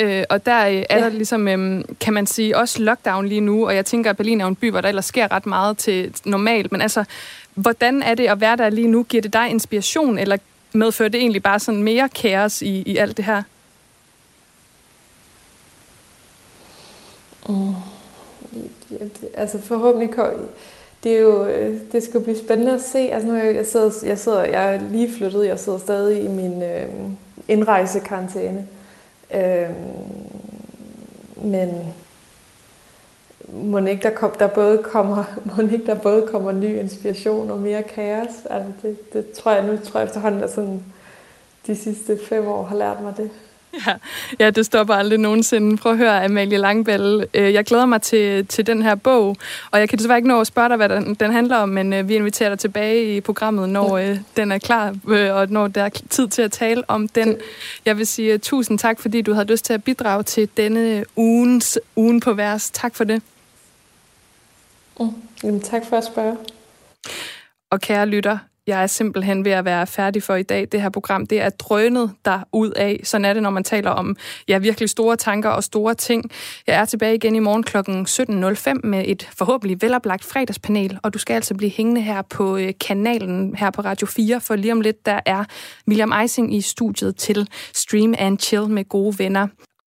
øh, 0.00 0.24
og 0.30 0.46
der 0.46 0.66
øh, 0.66 0.82
er 0.90 1.00
der 1.00 1.08
ligesom, 1.08 1.48
øh, 1.48 1.84
kan 2.00 2.14
man 2.14 2.26
sige, 2.26 2.56
også 2.56 2.82
lockdown 2.82 3.26
lige 3.26 3.40
nu, 3.40 3.66
og 3.66 3.74
jeg 3.74 3.86
tænker, 3.86 4.10
at 4.10 4.16
Berlin 4.16 4.40
er 4.40 4.46
en 4.46 4.56
by, 4.56 4.70
hvor 4.70 4.80
der 4.80 4.88
ellers 4.88 5.04
sker 5.04 5.32
ret 5.32 5.46
meget 5.46 5.78
til 5.78 6.14
normalt, 6.24 6.72
men 6.72 6.80
altså, 6.80 7.04
hvordan 7.54 8.02
er 8.02 8.14
det 8.14 8.26
at 8.26 8.40
være 8.40 8.56
der 8.56 8.70
lige 8.70 8.88
nu? 8.88 9.02
Giver 9.02 9.22
det 9.22 9.32
dig 9.32 9.50
inspiration, 9.50 10.18
eller 10.18 10.36
medfører 10.72 11.08
det 11.08 11.20
egentlig 11.20 11.42
bare 11.42 11.58
sådan 11.60 11.82
mere 11.82 12.08
kaos 12.08 12.62
i, 12.62 12.82
i 12.82 12.96
alt 12.96 13.16
det 13.16 13.24
her? 13.24 13.42
Mm. 17.48 17.74
Ja, 18.90 19.04
det, 19.04 19.28
altså 19.34 19.60
forhåbentlig 19.62 20.10
kom, 20.10 20.30
det 21.04 21.12
er 21.12 21.20
jo, 21.20 21.46
øh, 21.46 21.80
det 21.92 22.02
skal 22.02 22.20
blive 22.20 22.38
spændende 22.38 22.72
at 22.72 22.82
se. 22.82 22.98
Altså 22.98 23.28
nu 23.28 23.34
er 23.34 23.42
jeg, 23.42 23.54
jeg 23.54 23.66
sidder, 23.66 23.90
jeg 24.04 24.18
sidder, 24.18 24.44
jeg 24.44 24.74
er 24.74 24.80
lige 24.90 25.12
flyttet, 25.12 25.46
jeg 25.46 25.58
sidder 25.58 25.78
stadig 25.78 26.24
i 26.24 26.28
min 26.28 26.62
øh, 26.62 26.88
indrejsekarantæne. 27.48 28.66
Øh, 29.34 29.70
men 31.36 31.94
må 33.52 33.78
ikke 33.78 34.02
der, 34.02 34.10
kom, 34.10 34.30
der 34.38 34.46
både 34.46 34.78
kommer, 34.78 35.24
må 35.56 35.62
ikke 35.62 35.86
der 35.86 35.94
både 35.94 36.26
kommer 36.30 36.52
ny 36.52 36.78
inspiration 36.78 37.50
og 37.50 37.58
mere 37.58 37.82
kaos. 37.82 38.28
Altså 38.50 38.72
det, 38.82 39.12
det 39.12 39.30
tror 39.30 39.52
jeg 39.52 39.66
nu, 39.66 39.78
tror 39.84 40.00
jeg 40.00 40.06
efterhånden, 40.06 40.42
at 40.42 40.52
sådan, 40.54 40.82
de 41.66 41.76
sidste 41.76 42.18
fem 42.28 42.46
år 42.46 42.64
har 42.64 42.76
lært 42.76 43.00
mig 43.02 43.14
det. 43.16 43.30
Ja, 43.86 43.94
ja, 44.38 44.50
det 44.50 44.66
stopper 44.66 44.94
aldrig 44.94 45.18
nogensinde. 45.18 45.76
Prøv 45.76 45.92
at 45.92 45.98
høre, 45.98 46.24
Amalie 46.24 46.58
Langbæl. 46.58 47.26
Øh, 47.34 47.54
Jeg 47.54 47.64
glæder 47.64 47.86
mig 47.86 48.02
til, 48.02 48.46
til 48.46 48.66
den 48.66 48.82
her 48.82 48.94
bog, 48.94 49.36
og 49.70 49.80
jeg 49.80 49.88
kan 49.88 49.98
desværre 49.98 50.18
ikke 50.18 50.28
nå 50.28 50.40
at 50.40 50.46
spørge 50.46 50.68
dig, 50.68 50.76
hvad 50.76 50.88
den, 50.88 51.14
den 51.14 51.32
handler 51.32 51.56
om, 51.56 51.68
men 51.68 51.92
øh, 51.92 52.08
vi 52.08 52.14
inviterer 52.14 52.48
dig 52.48 52.58
tilbage 52.58 53.16
i 53.16 53.20
programmet, 53.20 53.68
når 53.68 53.96
øh, 53.98 54.18
den 54.36 54.52
er 54.52 54.58
klar, 54.58 54.94
og 55.32 55.50
når 55.50 55.68
der 55.68 55.82
er 55.82 55.88
tid 56.10 56.28
til 56.28 56.42
at 56.42 56.52
tale 56.52 56.82
om 56.88 57.08
den. 57.08 57.36
Jeg 57.84 57.98
vil 57.98 58.06
sige 58.06 58.38
tusind 58.38 58.78
tak, 58.78 59.00
fordi 59.00 59.22
du 59.22 59.32
havde 59.32 59.46
lyst 59.46 59.64
til 59.64 59.72
at 59.72 59.84
bidrage 59.84 60.22
til 60.22 60.48
denne 60.56 61.04
ugens 61.16 61.78
ugen 61.96 62.20
på 62.20 62.32
vers. 62.32 62.70
Tak 62.70 62.94
for 62.94 63.04
det. 63.04 63.22
Mm. 65.00 65.10
Jamen, 65.44 65.60
tak 65.60 65.82
for 65.86 65.96
at 65.96 66.04
spørge. 66.04 66.36
Og 67.70 67.80
kære 67.80 68.06
lytter, 68.06 68.38
jeg 68.66 68.82
er 68.82 68.86
simpelthen 68.86 69.44
ved 69.44 69.52
at 69.52 69.64
være 69.64 69.86
færdig 69.86 70.22
for 70.22 70.34
i 70.34 70.42
dag. 70.42 70.68
Det 70.72 70.82
her 70.82 70.88
program, 70.88 71.26
det 71.26 71.40
er 71.40 71.50
drønet 71.50 72.10
der 72.24 72.40
ud 72.52 72.70
af. 72.70 73.00
Sådan 73.04 73.24
er 73.24 73.32
det, 73.32 73.42
når 73.42 73.50
man 73.50 73.64
taler 73.64 73.90
om 73.90 74.16
ja, 74.48 74.58
virkelig 74.58 74.90
store 74.90 75.16
tanker 75.16 75.50
og 75.50 75.64
store 75.64 75.94
ting. 75.94 76.30
Jeg 76.66 76.76
er 76.76 76.84
tilbage 76.84 77.14
igen 77.14 77.36
i 77.36 77.38
morgen 77.38 77.62
kl. 77.62 77.76
17.05 77.76 78.88
med 78.88 79.04
et 79.06 79.30
forhåbentlig 79.38 79.82
veloplagt 79.82 80.24
fredagspanel, 80.24 80.98
og 81.02 81.14
du 81.14 81.18
skal 81.18 81.34
altså 81.34 81.54
blive 81.54 81.70
hængende 81.70 82.00
her 82.00 82.22
på 82.22 82.56
øh, 82.56 82.72
kanalen 82.80 83.56
her 83.56 83.70
på 83.70 83.82
Radio 83.82 84.06
4, 84.06 84.40
for 84.40 84.56
lige 84.56 84.72
om 84.72 84.80
lidt, 84.80 85.06
der 85.06 85.20
er 85.26 85.44
William 85.88 86.12
Eising 86.12 86.54
i 86.54 86.60
studiet 86.60 87.16
til 87.16 87.48
Stream 87.74 88.14
and 88.18 88.38
Chill 88.38 88.68
med 88.68 88.88
gode 88.88 89.18
venner. 89.18 89.48